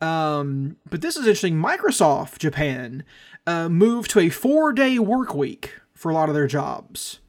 Um, 0.00 0.76
but 0.88 1.02
this 1.02 1.16
is 1.16 1.22
interesting. 1.26 1.56
Microsoft 1.60 2.38
Japan 2.38 3.04
uh, 3.46 3.68
moved 3.68 4.10
to 4.12 4.20
a 4.20 4.30
four 4.30 4.72
day 4.72 4.98
work 4.98 5.34
week 5.34 5.74
for 5.92 6.10
a 6.10 6.14
lot 6.14 6.28
of 6.30 6.34
their 6.34 6.46
jobs. 6.46 7.20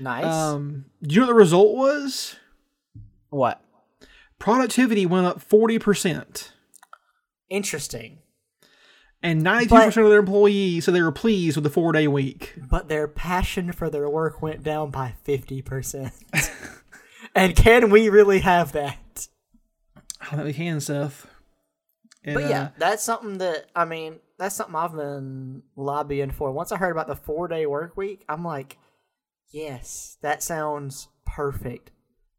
Nice. 0.00 0.24
Um, 0.24 0.86
do 1.02 1.14
you 1.14 1.20
know 1.20 1.26
what 1.26 1.32
the 1.32 1.38
result 1.38 1.74
was? 1.76 2.36
what? 3.28 3.60
Productivity 4.38 5.04
went 5.06 5.26
up 5.26 5.40
forty 5.42 5.78
percent, 5.78 6.52
Interesting. 7.50 8.18
And 9.26 9.42
ninety 9.42 9.66
two 9.66 9.74
percent 9.74 10.04
of 10.04 10.10
their 10.10 10.20
employees 10.20 10.84
said 10.84 10.94
they 10.94 11.02
were 11.02 11.12
pleased 11.12 11.56
with 11.56 11.64
the 11.64 11.70
four 11.70 11.92
day 11.92 12.08
week. 12.08 12.54
But 12.56 12.88
their 12.88 13.08
passion 13.08 13.72
for 13.72 13.90
their 13.90 14.08
work 14.08 14.40
went 14.40 14.62
down 14.62 14.90
by 14.90 15.14
50%. 15.26 16.12
and 17.34 17.56
can 17.56 17.90
we 17.90 18.08
really 18.08 18.40
have 18.40 18.72
that? 18.72 19.28
I 20.20 20.26
don't 20.26 20.36
think 20.36 20.46
we 20.46 20.52
can, 20.52 20.80
Seth. 20.80 21.26
And, 22.24 22.34
But 22.34 22.50
yeah, 22.50 22.62
uh, 22.62 22.68
that's 22.78 23.04
something 23.04 23.38
that 23.38 23.66
I 23.74 23.84
mean, 23.84 24.16
that's 24.38 24.56
something 24.56 24.74
I've 24.74 24.94
been 24.94 25.62
lobbying 25.76 26.30
for. 26.30 26.50
Once 26.52 26.72
I 26.72 26.76
heard 26.76 26.90
about 26.90 27.06
the 27.06 27.16
four 27.16 27.48
day 27.48 27.66
work 27.66 27.96
week, 27.96 28.24
I'm 28.28 28.44
like, 28.44 28.78
yes, 29.52 30.18
that 30.22 30.42
sounds 30.42 31.08
perfect. 31.24 31.90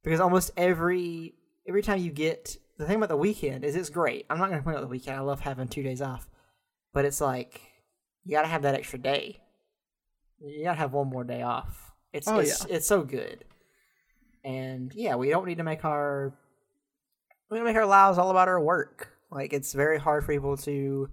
Because 0.04 0.20
almost 0.20 0.52
every 0.58 1.36
every 1.68 1.82
time 1.82 2.00
you 2.00 2.12
get 2.12 2.58
the 2.78 2.86
thing 2.86 2.98
about 2.98 3.10
the 3.10 3.18
weekend 3.18 3.64
is 3.64 3.76
it's 3.76 3.90
great. 3.90 4.26
I'm 4.30 4.38
not 4.38 4.46
gonna 4.46 4.58
complain 4.58 4.76
about 4.76 4.88
the 4.88 4.92
weekend. 4.92 5.18
I 5.18 5.22
love 5.22 5.42
having 5.42 5.68
two 5.68 5.84
days 5.84 6.02
off. 6.02 6.28
But 6.94 7.06
it's 7.06 7.22
like 7.22 7.62
you 8.24 8.36
gotta 8.36 8.48
have 8.48 8.64
that 8.64 8.76
extra 8.76 9.00
day. 9.00 9.40
You 10.40 10.64
gotta 10.64 10.78
have 10.78 10.94
one 10.94 11.10
more 11.10 11.24
day 11.24 11.42
off. 11.42 11.92
It's 12.14 12.28
Oh, 12.28 12.40
it's, 12.40 12.66
it's 12.66 12.88
so 12.88 13.04
good. 13.04 13.46
And 14.44 14.94
yeah, 14.94 15.16
we 15.16 15.30
don't 15.30 15.46
need 15.46 15.58
to 15.58 15.64
make 15.64 15.86
our 15.86 16.34
we 17.50 17.58
don't 17.58 17.66
make 17.66 17.76
our 17.76 17.86
lives 17.86 18.18
all 18.18 18.30
about 18.30 18.48
our 18.48 18.62
work. 18.62 19.10
Like 19.32 19.54
it's 19.54 19.74
very 19.74 20.00
hard 20.00 20.24
for 20.24 20.34
people 20.34 20.58
to 20.58 21.10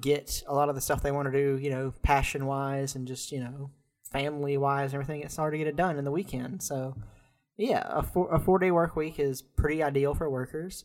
get 0.00 0.42
a 0.46 0.54
lot 0.54 0.68
of 0.68 0.74
the 0.74 0.80
stuff 0.80 1.02
they 1.02 1.12
want 1.12 1.30
to 1.30 1.38
do, 1.38 1.58
you 1.58 1.70
know, 1.70 1.92
passion 2.02 2.46
wise 2.46 2.94
and 2.96 3.06
just, 3.06 3.32
you 3.32 3.40
know, 3.40 3.70
family 4.10 4.56
wise 4.56 4.92
and 4.92 5.02
everything. 5.02 5.22
It's 5.22 5.36
hard 5.36 5.52
to 5.52 5.58
get 5.58 5.66
it 5.66 5.76
done 5.76 5.98
in 5.98 6.04
the 6.04 6.10
weekend. 6.10 6.62
So 6.62 6.96
yeah, 7.56 7.86
a 7.88 8.02
four 8.02 8.32
a 8.34 8.38
four 8.38 8.58
day 8.58 8.70
work 8.70 8.96
week 8.96 9.18
is 9.18 9.42
pretty 9.42 9.82
ideal 9.82 10.14
for 10.14 10.28
workers. 10.28 10.84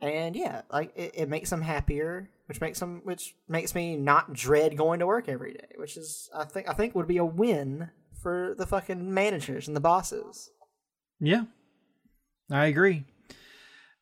And 0.00 0.34
yeah, 0.34 0.62
like 0.72 0.92
it, 0.96 1.12
it 1.14 1.28
makes 1.28 1.50
them 1.50 1.62
happier, 1.62 2.30
which 2.50 2.60
makes 2.60 2.80
them 2.80 3.00
which 3.04 3.36
makes 3.46 3.76
me 3.76 3.94
not 3.94 4.32
dread 4.32 4.76
going 4.76 4.98
to 4.98 5.06
work 5.06 5.28
every 5.28 5.52
day, 5.52 5.68
which 5.76 5.96
is 5.96 6.28
I 6.34 6.42
think 6.42 6.68
I 6.68 6.72
think 6.72 6.96
would 6.96 7.06
be 7.06 7.18
a 7.18 7.24
win 7.24 7.90
for 8.20 8.56
the 8.58 8.66
fucking 8.66 9.14
managers 9.14 9.68
and 9.68 9.76
the 9.76 9.80
bosses. 9.80 10.50
Yeah, 11.20 11.44
I 12.50 12.66
agree. 12.66 13.04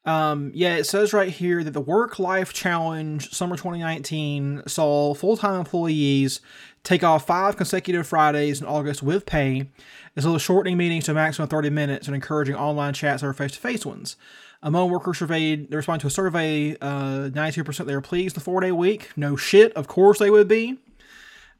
Um, 0.07 0.51
yeah, 0.55 0.76
it 0.76 0.84
says 0.84 1.12
right 1.12 1.28
here 1.28 1.62
that 1.62 1.72
the 1.72 1.80
Work 1.82 2.18
Life 2.18 2.55
Challenge 2.55 3.28
Summer 3.28 3.55
2019 3.55 4.62
saw 4.66 5.12
full 5.12 5.36
time 5.36 5.61
employees 5.61 6.40
take 6.82 7.05
off 7.05 7.26
five 7.26 7.59
consecutive 7.59 8.07
Fridays 8.07 8.62
in 8.62 8.66
August 8.66 9.03
with 9.03 9.26
pay, 9.26 9.68
as 10.16 10.24
well 10.24 10.36
as 10.36 10.40
shortening 10.40 10.78
meetings 10.78 11.05
to 11.05 11.11
a 11.11 11.14
maximum 11.14 11.44
of 11.44 11.51
30 11.51 11.68
minutes 11.68 12.07
and 12.07 12.14
encouraging 12.14 12.55
online 12.55 12.94
chats 12.94 13.22
over 13.22 13.34
face 13.34 13.53
to 13.53 13.59
face 13.59 13.84
ones. 13.84 14.16
Among 14.62 14.90
workers 14.90 15.18
surveyed, 15.18 15.70
they 15.70 15.76
responded 15.76 16.00
to 16.02 16.06
a 16.09 16.11
survey, 16.11 16.76
uh, 16.80 17.30
92% 17.30 17.86
they 17.86 17.94
were 17.94 18.00
pleased 18.00 18.34
the 18.36 18.40
four 18.40 18.61
day 18.61 18.72
week. 18.72 19.11
No 19.16 19.36
shit, 19.36 19.72
of 19.74 19.86
course 19.86 20.18
they 20.18 20.30
would 20.30 20.48
be. 20.48 20.78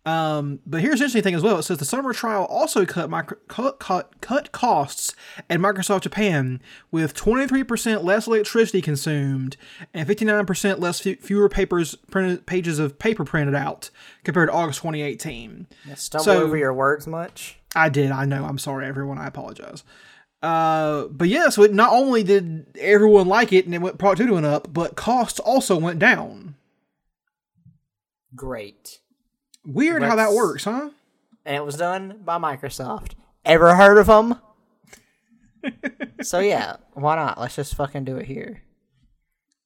Um, 0.07 0.61
but 0.65 0.81
here's 0.81 1.01
the 1.01 1.05
interesting 1.05 1.23
thing 1.23 1.35
as 1.35 1.43
well. 1.43 1.59
It 1.59 1.65
says 1.65 1.79
the 1.79 1.85
summer 1.85 2.15
trial 2.15 2.45
also 2.47 2.87
cut 2.87 3.11
micro, 3.11 3.37
cut, 3.49 3.79
cut 3.79 4.21
cut 4.23 4.53
costs 4.53 5.15
at 5.51 5.61
Microsoft 5.61 6.03
Japan 6.03 6.63
with 6.91 7.15
23% 7.15 8.03
less 8.05 8.27
electricity 8.27 8.81
consumed 8.81 9.57
and 9.93 10.09
59% 10.09 10.79
less 10.79 11.01
fe- 11.01 11.17
fewer 11.17 11.49
papers 11.51 11.95
printed 12.11 12.47
pages 12.47 12.79
of 12.79 12.99
paper 12.99 13.25
printed 13.25 13.55
out 13.55 13.91
compared 14.25 14.49
to 14.49 14.55
August 14.55 14.79
2018. 14.81 15.67
Stumble 15.95 16.25
So- 16.25 16.43
over 16.43 16.57
your 16.57 16.73
words 16.73 17.07
much? 17.07 17.59
I 17.77 17.91
did. 17.91 18.11
I 18.11 18.25
know. 18.25 18.45
I'm 18.47 18.59
sorry, 18.59 18.87
everyone. 18.87 19.19
I 19.19 19.27
apologize. 19.27 19.85
Uh, 20.43 21.05
but 21.07 21.29
yeah, 21.29 21.49
so 21.49 21.63
it 21.63 21.73
not 21.73 21.93
only 21.93 22.23
did 22.23 22.67
everyone 22.79 23.27
like 23.27 23.53
it 23.53 23.65
and 23.65 23.75
it 23.75 23.79
went 23.81 23.99
productivity 23.99 24.35
went 24.35 24.47
up, 24.47 24.73
but 24.73 24.97
costs 24.97 25.41
also 25.41 25.77
went 25.77 25.99
down. 25.99 26.55
Great. 28.35 29.01
Weird 29.65 30.03
how 30.03 30.17
that 30.17 30.33
works, 30.33 30.65
huh? 30.65 30.91
and 31.49 31.57
it 31.57 31.65
was 31.65 31.77
done 31.77 32.21
by 32.25 32.39
Microsoft. 32.39 33.13
Ever 33.45 33.75
heard 33.75 33.97
of 33.97 34.07
them? 34.07 34.39
so 36.21 36.41
yeah, 36.41 36.77
why 36.93 37.17
not? 37.17 37.41
Let's 37.41 37.57
just 37.57 37.75
fucking 37.75 38.05
do 38.05 38.19
it 38.19 38.27
here. 38.27 38.63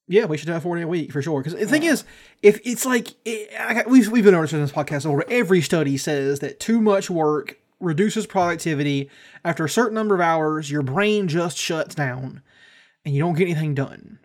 Yeah, 0.07 0.25
we 0.25 0.37
should 0.37 0.47
have 0.49 0.63
forty 0.63 0.81
a 0.81 0.85
four 0.85 0.93
day 0.93 1.01
week 1.01 1.11
for 1.11 1.21
sure. 1.21 1.41
Because 1.41 1.59
the 1.59 1.65
thing 1.65 1.83
is, 1.83 2.05
if 2.41 2.59
it's 2.63 2.85
like 2.85 3.09
it, 3.25 3.49
I, 3.59 3.83
we've 3.85 4.09
we've 4.09 4.23
been 4.23 4.33
this 4.33 4.51
this 4.51 4.71
podcast 4.71 5.05
over, 5.05 5.25
every 5.29 5.61
study 5.61 5.97
says 5.97 6.39
that 6.39 6.59
too 6.59 6.81
much 6.81 7.09
work 7.09 7.57
reduces 7.83 8.25
productivity. 8.25 9.09
After 9.43 9.65
a 9.65 9.69
certain 9.69 9.95
number 9.95 10.15
of 10.15 10.21
hours, 10.21 10.71
your 10.71 10.81
brain 10.81 11.27
just 11.27 11.57
shuts 11.57 11.95
down, 11.95 12.41
and 13.05 13.13
you 13.13 13.21
don't 13.21 13.35
get 13.35 13.47
anything 13.47 13.75
done. 13.75 14.19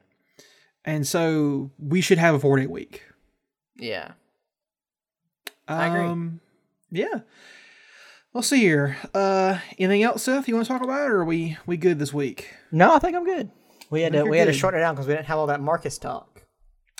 And 0.85 1.07
so 1.07 1.71
we 1.79 2.01
should 2.01 2.19
have 2.19 2.35
a 2.35 2.39
four 2.39 2.59
day 2.59 2.67
week. 2.67 3.03
Yeah. 3.77 4.13
I 5.67 5.87
agree. 5.89 6.01
Um, 6.01 6.41
yeah. 6.91 7.21
Let's 8.33 8.49
see 8.49 8.61
here. 8.61 8.97
Uh, 9.15 9.59
anything 9.79 10.03
else, 10.03 10.23
Seth? 10.23 10.49
You 10.49 10.55
want 10.55 10.67
to 10.67 10.73
talk 10.73 10.83
about, 10.83 11.11
or 11.11 11.19
are 11.19 11.25
we 11.25 11.59
we 11.67 11.77
good 11.77 11.99
this 11.99 12.13
week? 12.13 12.55
No, 12.71 12.95
I 12.95 12.99
think 12.99 13.17
I'm 13.17 13.25
good. 13.25 13.51
We 13.91 14.03
had 14.03 14.13
to 14.13 14.19
you're 14.19 14.31
we 14.31 14.39
had 14.39 14.47
to 14.47 14.53
good. 14.53 14.59
shorten 14.59 14.81
it 14.81 14.83
down 14.83 14.95
because 14.95 15.07
we 15.07 15.15
didn't 15.15 15.27
have 15.27 15.39
all 15.39 15.47
that 15.49 15.61
Marcus 15.61 15.99
talk. 15.99 16.43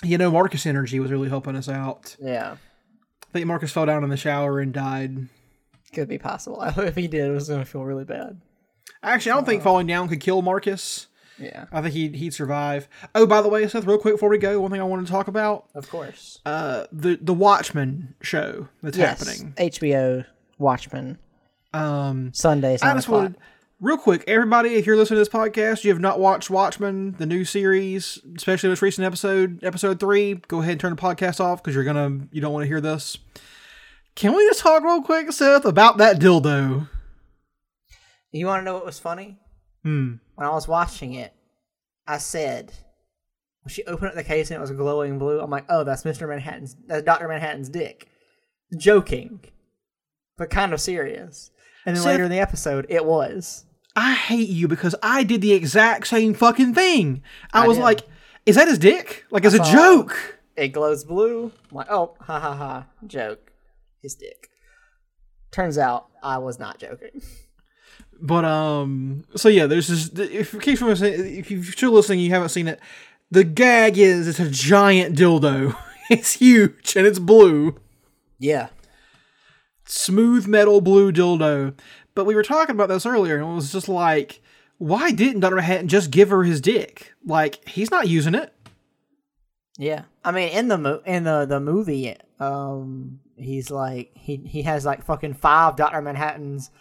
You 0.03 0.17
know, 0.17 0.31
Marcus 0.31 0.65
Energy 0.65 0.99
was 0.99 1.11
really 1.11 1.29
helping 1.29 1.55
us 1.55 1.69
out. 1.69 2.15
Yeah. 2.19 2.57
I 3.29 3.31
think 3.31 3.45
Marcus 3.47 3.71
fell 3.71 3.85
down 3.85 4.03
in 4.03 4.09
the 4.09 4.17
shower 4.17 4.59
and 4.59 4.73
died. 4.73 5.27
Could 5.93 6.07
be 6.07 6.17
possible. 6.17 6.61
if 6.77 6.95
he 6.95 7.07
did, 7.07 7.29
it 7.29 7.33
was 7.33 7.49
gonna 7.49 7.65
feel 7.65 7.83
really 7.83 8.05
bad. 8.05 8.39
Actually, 9.03 9.31
I 9.31 9.35
don't 9.35 9.45
think 9.45 9.63
falling 9.63 9.87
down 9.87 10.07
could 10.09 10.19
kill 10.19 10.41
Marcus. 10.41 11.07
Yeah, 11.37 11.65
I 11.71 11.81
think 11.81 11.93
he'd 11.93 12.15
he'd 12.15 12.33
survive. 12.33 12.89
Oh, 13.15 13.25
by 13.25 13.41
the 13.41 13.47
way, 13.47 13.65
Seth, 13.67 13.85
real 13.85 13.97
quick 13.97 14.15
before 14.15 14.29
we 14.29 14.37
go, 14.37 14.59
one 14.59 14.71
thing 14.71 14.81
I 14.81 14.83
wanted 14.83 15.05
to 15.05 15.11
talk 15.11 15.27
about 15.29 15.69
of 15.73 15.89
course. 15.89 16.39
uh, 16.45 16.85
the 16.91 17.17
the 17.21 17.33
Watchmen 17.33 18.15
show 18.21 18.67
that's 18.83 18.97
yes, 18.97 19.19
happening. 19.25 19.53
HBO 19.57 20.25
Watchmen 20.57 21.17
Um, 21.73 22.33
Sundays. 22.33 22.81
I 22.81 22.93
just 22.93 23.07
wanted, 23.07 23.35
real 23.79 23.97
quick, 23.97 24.25
everybody, 24.27 24.75
if 24.75 24.85
you're 24.85 24.97
listening 24.97 25.15
to 25.15 25.21
this 25.21 25.29
podcast, 25.29 25.85
you 25.85 25.91
have 25.91 26.01
not 26.01 26.19
watched 26.19 26.49
Watchmen, 26.49 27.15
the 27.17 27.25
new 27.25 27.45
series, 27.45 28.19
especially 28.35 28.67
the 28.67 28.71
most 28.71 28.81
recent 28.81 29.05
episode, 29.05 29.63
episode 29.63 29.99
three, 29.99 30.33
go 30.49 30.59
ahead 30.59 30.71
and 30.73 30.81
turn 30.81 30.93
the 30.95 31.01
podcast 31.01 31.39
off 31.39 31.63
because 31.63 31.73
you're 31.73 31.85
gonna 31.85 32.27
you 32.33 32.41
don't 32.41 32.51
want 32.51 32.63
to 32.63 32.67
hear 32.67 32.81
this. 32.81 33.17
Can 34.19 34.35
we 34.35 34.45
just 34.47 34.59
talk 34.59 34.83
real 34.83 35.01
quick, 35.01 35.31
Seth, 35.31 35.63
about 35.63 35.97
that 35.99 36.19
dildo? 36.19 36.89
You 38.33 38.47
want 38.47 38.59
to 38.59 38.65
know 38.65 38.73
what 38.73 38.85
was 38.85 38.99
funny? 38.99 39.37
Hmm. 39.83 40.15
When 40.35 40.45
I 40.45 40.51
was 40.51 40.67
watching 40.67 41.13
it, 41.13 41.33
I 42.05 42.17
said, 42.17 42.73
when 43.63 43.71
she 43.71 43.85
opened 43.85 44.09
up 44.09 44.15
the 44.15 44.25
case 44.25 44.51
and 44.51 44.57
it 44.57 44.59
was 44.59 44.71
glowing 44.71 45.19
blue, 45.19 45.39
I'm 45.39 45.49
like, 45.49 45.63
oh, 45.69 45.85
that's 45.85 46.03
Mr. 46.03 46.27
Manhattan's, 46.27 46.75
that's 46.85 47.03
Dr. 47.03 47.29
Manhattan's 47.29 47.69
dick. 47.69 48.09
Joking, 48.77 49.39
but 50.37 50.49
kind 50.49 50.73
of 50.73 50.81
serious. 50.81 51.51
And 51.85 51.95
then 51.95 52.03
Seth- 52.03 52.11
later 52.11 52.25
in 52.25 52.31
the 52.31 52.39
episode, 52.41 52.87
it 52.89 53.05
was. 53.05 53.63
I 53.95 54.15
hate 54.15 54.49
you 54.49 54.67
because 54.67 54.95
I 55.01 55.23
did 55.23 55.39
the 55.39 55.53
exact 55.53 56.07
same 56.07 56.33
fucking 56.33 56.73
thing. 56.73 57.23
I, 57.53 57.63
I 57.63 57.67
was 57.69 57.77
did. 57.77 57.83
like, 57.83 58.01
is 58.45 58.57
that 58.57 58.67
his 58.67 58.79
dick? 58.79 59.23
Like, 59.31 59.45
as 59.45 59.53
a 59.53 59.63
joke. 59.63 60.41
It 60.57 60.69
glows 60.69 61.05
blue. 61.05 61.53
I'm 61.71 61.77
like, 61.77 61.89
oh, 61.89 62.17
ha 62.19 62.37
ha 62.37 62.53
ha, 62.53 62.85
joke. 63.07 63.49
His 64.01 64.15
dick. 64.15 64.49
Turns 65.51 65.77
out 65.77 66.07
I 66.23 66.37
was 66.37 66.59
not 66.59 66.79
joking. 66.79 67.21
But 68.21 68.45
um, 68.45 69.23
so 69.35 69.49
yeah, 69.49 69.65
there's 69.65 69.87
this. 69.87 70.09
If 70.29 70.53
in 70.53 70.59
case 70.59 70.81
you 70.81 70.89
if 70.89 71.49
you're 71.51 71.63
still 71.63 71.91
listening, 71.91 72.19
you 72.19 72.29
haven't 72.31 72.49
seen 72.49 72.67
it. 72.67 72.79
The 73.31 73.43
gag 73.43 73.97
is 73.97 74.27
it's 74.27 74.39
a 74.39 74.49
giant 74.49 75.17
dildo. 75.17 75.75
It's 76.11 76.33
huge 76.33 76.95
and 76.95 77.05
it's 77.05 77.19
blue, 77.19 77.75
Yeah. 78.39 78.69
smooth 79.85 80.47
metal 80.47 80.81
blue 80.81 81.11
dildo. 81.11 81.75
But 82.15 82.25
we 82.25 82.33
were 82.33 82.41
talking 82.41 82.73
about 82.73 82.89
this 82.89 83.05
earlier, 83.05 83.35
and 83.37 83.47
it 83.47 83.53
was 83.53 83.71
just 83.71 83.87
like, 83.87 84.41
why 84.79 85.11
didn't 85.11 85.41
Doctor 85.41 85.57
Manhattan 85.57 85.87
just 85.87 86.09
give 86.09 86.29
her 86.31 86.43
his 86.43 86.61
dick? 86.61 87.13
Like 87.23 87.63
he's 87.69 87.91
not 87.91 88.07
using 88.07 88.33
it. 88.33 88.51
Yeah, 89.77 90.05
I 90.25 90.31
mean, 90.31 90.49
in 90.49 90.67
the 90.67 90.77
mo- 90.79 91.01
in 91.05 91.25
the 91.25 91.45
the 91.45 91.59
movie, 91.59 92.15
um, 92.39 93.19
he's 93.39 93.71
like 93.71 94.11
he 94.15 94.37
he 94.37 94.63
has 94.63 94.85
like 94.85 95.03
fucking 95.03 95.35
five 95.35 95.75
Doctor 95.75 96.01
Manhattans, 96.01 96.71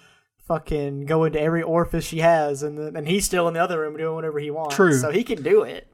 fucking 0.47 1.07
go 1.07 1.25
into 1.25 1.41
every 1.41 1.63
orifice 1.63 2.05
she 2.05 2.19
has, 2.19 2.63
and 2.63 2.79
then, 2.79 2.97
and 2.97 3.09
he's 3.09 3.25
still 3.25 3.49
in 3.49 3.55
the 3.55 3.63
other 3.63 3.81
room 3.81 3.97
doing 3.97 4.15
whatever 4.15 4.39
he 4.39 4.51
wants. 4.51 4.77
True. 4.77 4.99
so 4.99 5.11
he 5.11 5.23
can 5.23 5.43
do 5.43 5.63
it. 5.63 5.87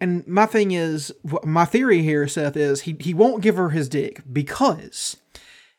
And 0.00 0.26
my 0.26 0.46
thing 0.46 0.72
is, 0.72 1.12
my 1.44 1.64
theory 1.64 2.02
here, 2.02 2.26
Seth, 2.26 2.56
is 2.56 2.82
he 2.82 2.96
he 2.98 3.14
won't 3.14 3.42
give 3.42 3.56
her 3.56 3.70
his 3.70 3.88
dick 3.88 4.22
because 4.32 5.16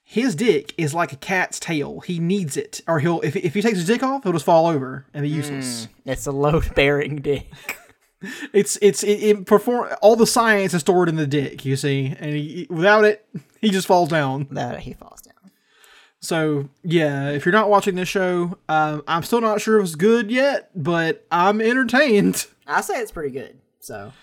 his 0.03 0.36
dick 0.36 0.74
is 0.78 0.93
like 0.93 1.12
a 1.12 1.18
cat's 1.18 1.60
tail. 1.60 1.99
He 2.01 2.20
needs 2.20 2.56
it, 2.58 2.82
or 2.88 2.99
he'll 2.99 3.22
if 3.22 3.36
if 3.36 3.53
he 3.53 3.62
takes 3.62 3.78
his 3.78 3.88
dick 3.88 4.03
off, 4.03 4.24
he'll 4.24 4.34
just 4.34 4.45
fall 4.45 4.68
over 4.68 5.06
and 5.14 5.24
be 5.24 5.30
hmm. 5.30 5.38
useless. 5.38 5.88
It's 6.06 6.28
a 6.28 6.32
load 6.32 6.74
bearing 6.76 7.18
dick. 7.18 7.51
It's 8.53 8.76
it's 8.82 9.03
it, 9.03 9.22
it 9.22 9.45
perform 9.45 9.89
all 10.01 10.16
the 10.16 10.26
science 10.26 10.74
is 10.74 10.82
stored 10.82 11.10
in 11.10 11.16
the 11.16 11.28
dick. 11.28 11.64
You 11.64 11.76
see, 11.76 12.16
and 12.18 12.34
he, 12.34 12.66
without 12.72 13.06
it, 13.06 13.28
he 13.66 13.72
just 13.72 13.88
falls 13.88 14.09
down. 14.09 14.47
That 14.51 14.80
he 14.80 14.93
falls 14.93 15.22
down. 15.22 15.51
So 16.22 16.70
yeah, 16.84 17.30
if 17.30 17.45
you're 17.45 17.53
not 17.53 17.70
watching 17.70 17.95
this 17.95 18.07
show, 18.07 18.57
um, 18.70 19.03
I'm 19.07 19.24
still 19.24 19.41
not 19.41 19.59
sure 19.59 19.80
if 19.80 19.86
it's 19.86 19.95
good 19.95 20.30
yet, 20.32 20.70
but 20.76 21.26
I'm 21.32 21.61
entertained. 21.61 22.45
I 22.68 22.82
say 22.82 22.99
it's 22.99 23.11
pretty 23.11 23.32
good. 23.32 23.57
So 23.80 24.13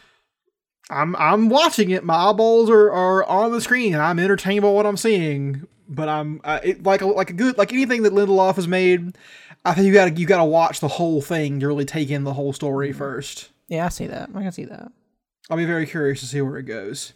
I'm 0.90 1.16
I'm 1.16 1.48
watching 1.48 1.90
it. 1.90 2.04
My 2.04 2.14
eyeballs 2.14 2.70
are, 2.70 2.90
are 2.92 3.24
on 3.24 3.50
the 3.52 3.60
screen, 3.60 3.94
and 3.94 4.02
I'm 4.02 4.18
entertained 4.18 4.62
by 4.62 4.70
what 4.70 4.86
I'm 4.86 4.96
seeing. 4.96 5.66
But 5.88 6.08
I'm 6.08 6.40
uh, 6.44 6.60
it, 6.62 6.82
like 6.84 7.02
a, 7.02 7.06
like 7.06 7.30
a 7.30 7.34
good 7.34 7.58
like 7.58 7.72
anything 7.72 8.04
that 8.04 8.12
Lindelof 8.12 8.56
has 8.56 8.68
made. 8.68 9.16
I 9.64 9.74
think 9.74 9.86
you 9.86 9.92
got 9.92 10.06
to 10.06 10.12
you 10.12 10.26
got 10.26 10.38
to 10.38 10.44
watch 10.44 10.80
the 10.80 10.88
whole 10.88 11.20
thing 11.20 11.60
to 11.60 11.66
really 11.66 11.84
take 11.84 12.10
in 12.10 12.24
the 12.24 12.34
whole 12.34 12.52
story 12.52 12.92
first. 12.92 13.50
yeah, 13.68 13.86
I 13.86 13.88
see 13.88 14.06
that. 14.06 14.30
I 14.34 14.42
can 14.42 14.52
see 14.52 14.64
that. 14.66 14.92
I'll 15.50 15.56
be 15.56 15.64
very 15.64 15.86
curious 15.86 16.20
to 16.20 16.26
see 16.26 16.40
where 16.40 16.58
it 16.58 16.64
goes. 16.64 17.12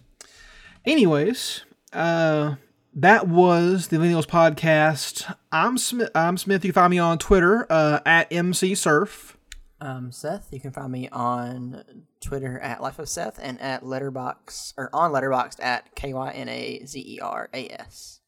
Anyways, 0.84 1.62
uh, 1.92 2.56
that 2.94 3.28
was 3.28 3.88
the 3.88 3.96
Millennials 3.98 4.26
podcast. 4.26 5.34
I'm 5.52 5.78
Smith. 5.78 6.10
I'm 6.14 6.36
Smith. 6.36 6.64
You 6.64 6.72
can 6.72 6.80
find 6.82 6.90
me 6.90 6.98
on 6.98 7.18
Twitter 7.18 7.66
uh, 7.70 8.00
at 8.06 8.32
MC 8.32 8.74
Surf. 8.74 9.36
Um, 9.80 10.10
Seth, 10.10 10.48
you 10.52 10.60
can 10.60 10.70
find 10.72 10.90
me 10.90 11.08
on 11.10 11.84
Twitter 12.20 12.58
at 12.60 12.80
Life 12.80 12.98
of 12.98 13.08
Seth 13.10 13.38
and 13.42 13.60
at 13.60 13.84
Letterbox 13.84 14.72
or 14.78 14.88
on 14.92 15.12
Letterboxd 15.12 15.62
at 15.62 15.94
K 15.94 16.14
Y 16.14 16.30
N 16.30 16.48
A 16.48 16.84
Z 16.86 16.98
E 16.98 17.20
R 17.20 17.50
A 17.52 17.68
S. 17.80 18.20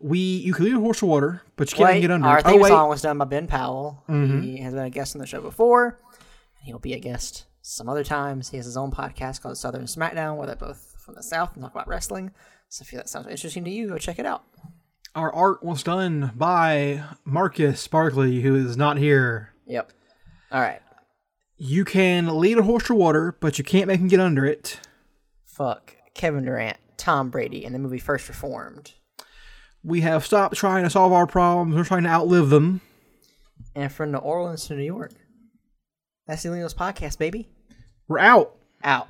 We 0.00 0.18
you 0.18 0.52
can 0.52 0.64
lead 0.64 0.74
a 0.74 0.80
horse 0.80 0.98
to 1.00 1.06
water, 1.06 1.42
but 1.56 1.70
you 1.70 1.76
can't 1.76 1.90
Wait, 1.90 2.00
get 2.00 2.10
under. 2.10 2.26
our 2.26 2.38
it. 2.40 2.44
theme 2.46 2.60
oh 2.62 2.66
song 2.66 2.88
was 2.88 3.02
done 3.02 3.18
by 3.18 3.24
Ben 3.26 3.46
Powell. 3.46 4.02
Mhm. 4.08 4.42
He 4.42 4.56
has 4.58 4.74
been 4.74 4.84
a 4.84 4.90
guest 4.90 5.14
on 5.14 5.20
the 5.20 5.26
show 5.26 5.40
before. 5.40 6.00
He'll 6.62 6.78
be 6.80 6.94
a 6.94 6.98
guest 6.98 7.44
some 7.62 7.88
other 7.88 8.02
times. 8.04 8.48
He 8.50 8.56
has 8.56 8.66
his 8.66 8.76
own 8.76 8.90
podcast 8.90 9.40
called 9.42 9.58
Southern 9.58 9.84
Smackdown, 9.84 10.36
where 10.36 10.46
they're 10.48 10.56
both 10.56 10.89
from 11.10 11.16
the 11.16 11.22
South 11.22 11.54
and 11.54 11.62
talk 11.62 11.72
about 11.72 11.88
wrestling. 11.88 12.30
So 12.68 12.82
if 12.82 12.90
that 12.92 13.08
sounds 13.08 13.26
interesting 13.26 13.64
to 13.64 13.70
you, 13.70 13.88
go 13.88 13.98
check 13.98 14.18
it 14.18 14.26
out. 14.26 14.44
our 15.14 15.32
art 15.32 15.64
was 15.64 15.82
done 15.82 16.30
by 16.36 17.02
Marcus 17.24 17.86
Barkley, 17.88 18.42
who 18.42 18.54
is 18.54 18.76
not 18.76 18.96
here. 18.96 19.52
Yep. 19.66 19.92
All 20.52 20.60
right. 20.60 20.80
You 21.56 21.84
can 21.84 22.38
lead 22.38 22.58
a 22.58 22.62
horse 22.62 22.84
to 22.86 22.94
water, 22.94 23.36
but 23.40 23.58
you 23.58 23.64
can't 23.64 23.88
make 23.88 24.00
him 24.00 24.08
get 24.08 24.20
under 24.20 24.46
it. 24.46 24.78
Fuck 25.44 25.96
Kevin 26.14 26.44
Durant, 26.44 26.78
Tom 26.96 27.28
Brady, 27.28 27.64
and 27.64 27.74
the 27.74 27.78
movie 27.78 27.98
First 27.98 28.28
Reformed. 28.28 28.92
We 29.82 30.02
have 30.02 30.24
stopped 30.24 30.56
trying 30.56 30.84
to 30.84 30.90
solve 30.90 31.12
our 31.12 31.26
problems. 31.26 31.74
We're 31.74 31.84
trying 31.84 32.04
to 32.04 32.08
outlive 32.10 32.50
them. 32.50 32.80
And 33.74 33.92
from 33.92 34.12
New 34.12 34.18
Orleans 34.18 34.66
to 34.66 34.74
New 34.76 34.84
York. 34.84 35.12
That's 36.26 36.42
the 36.44 36.50
Leo's 36.50 36.74
podcast, 36.74 37.18
baby. 37.18 37.48
We're 38.08 38.20
out. 38.20 38.54
Out. 38.84 39.08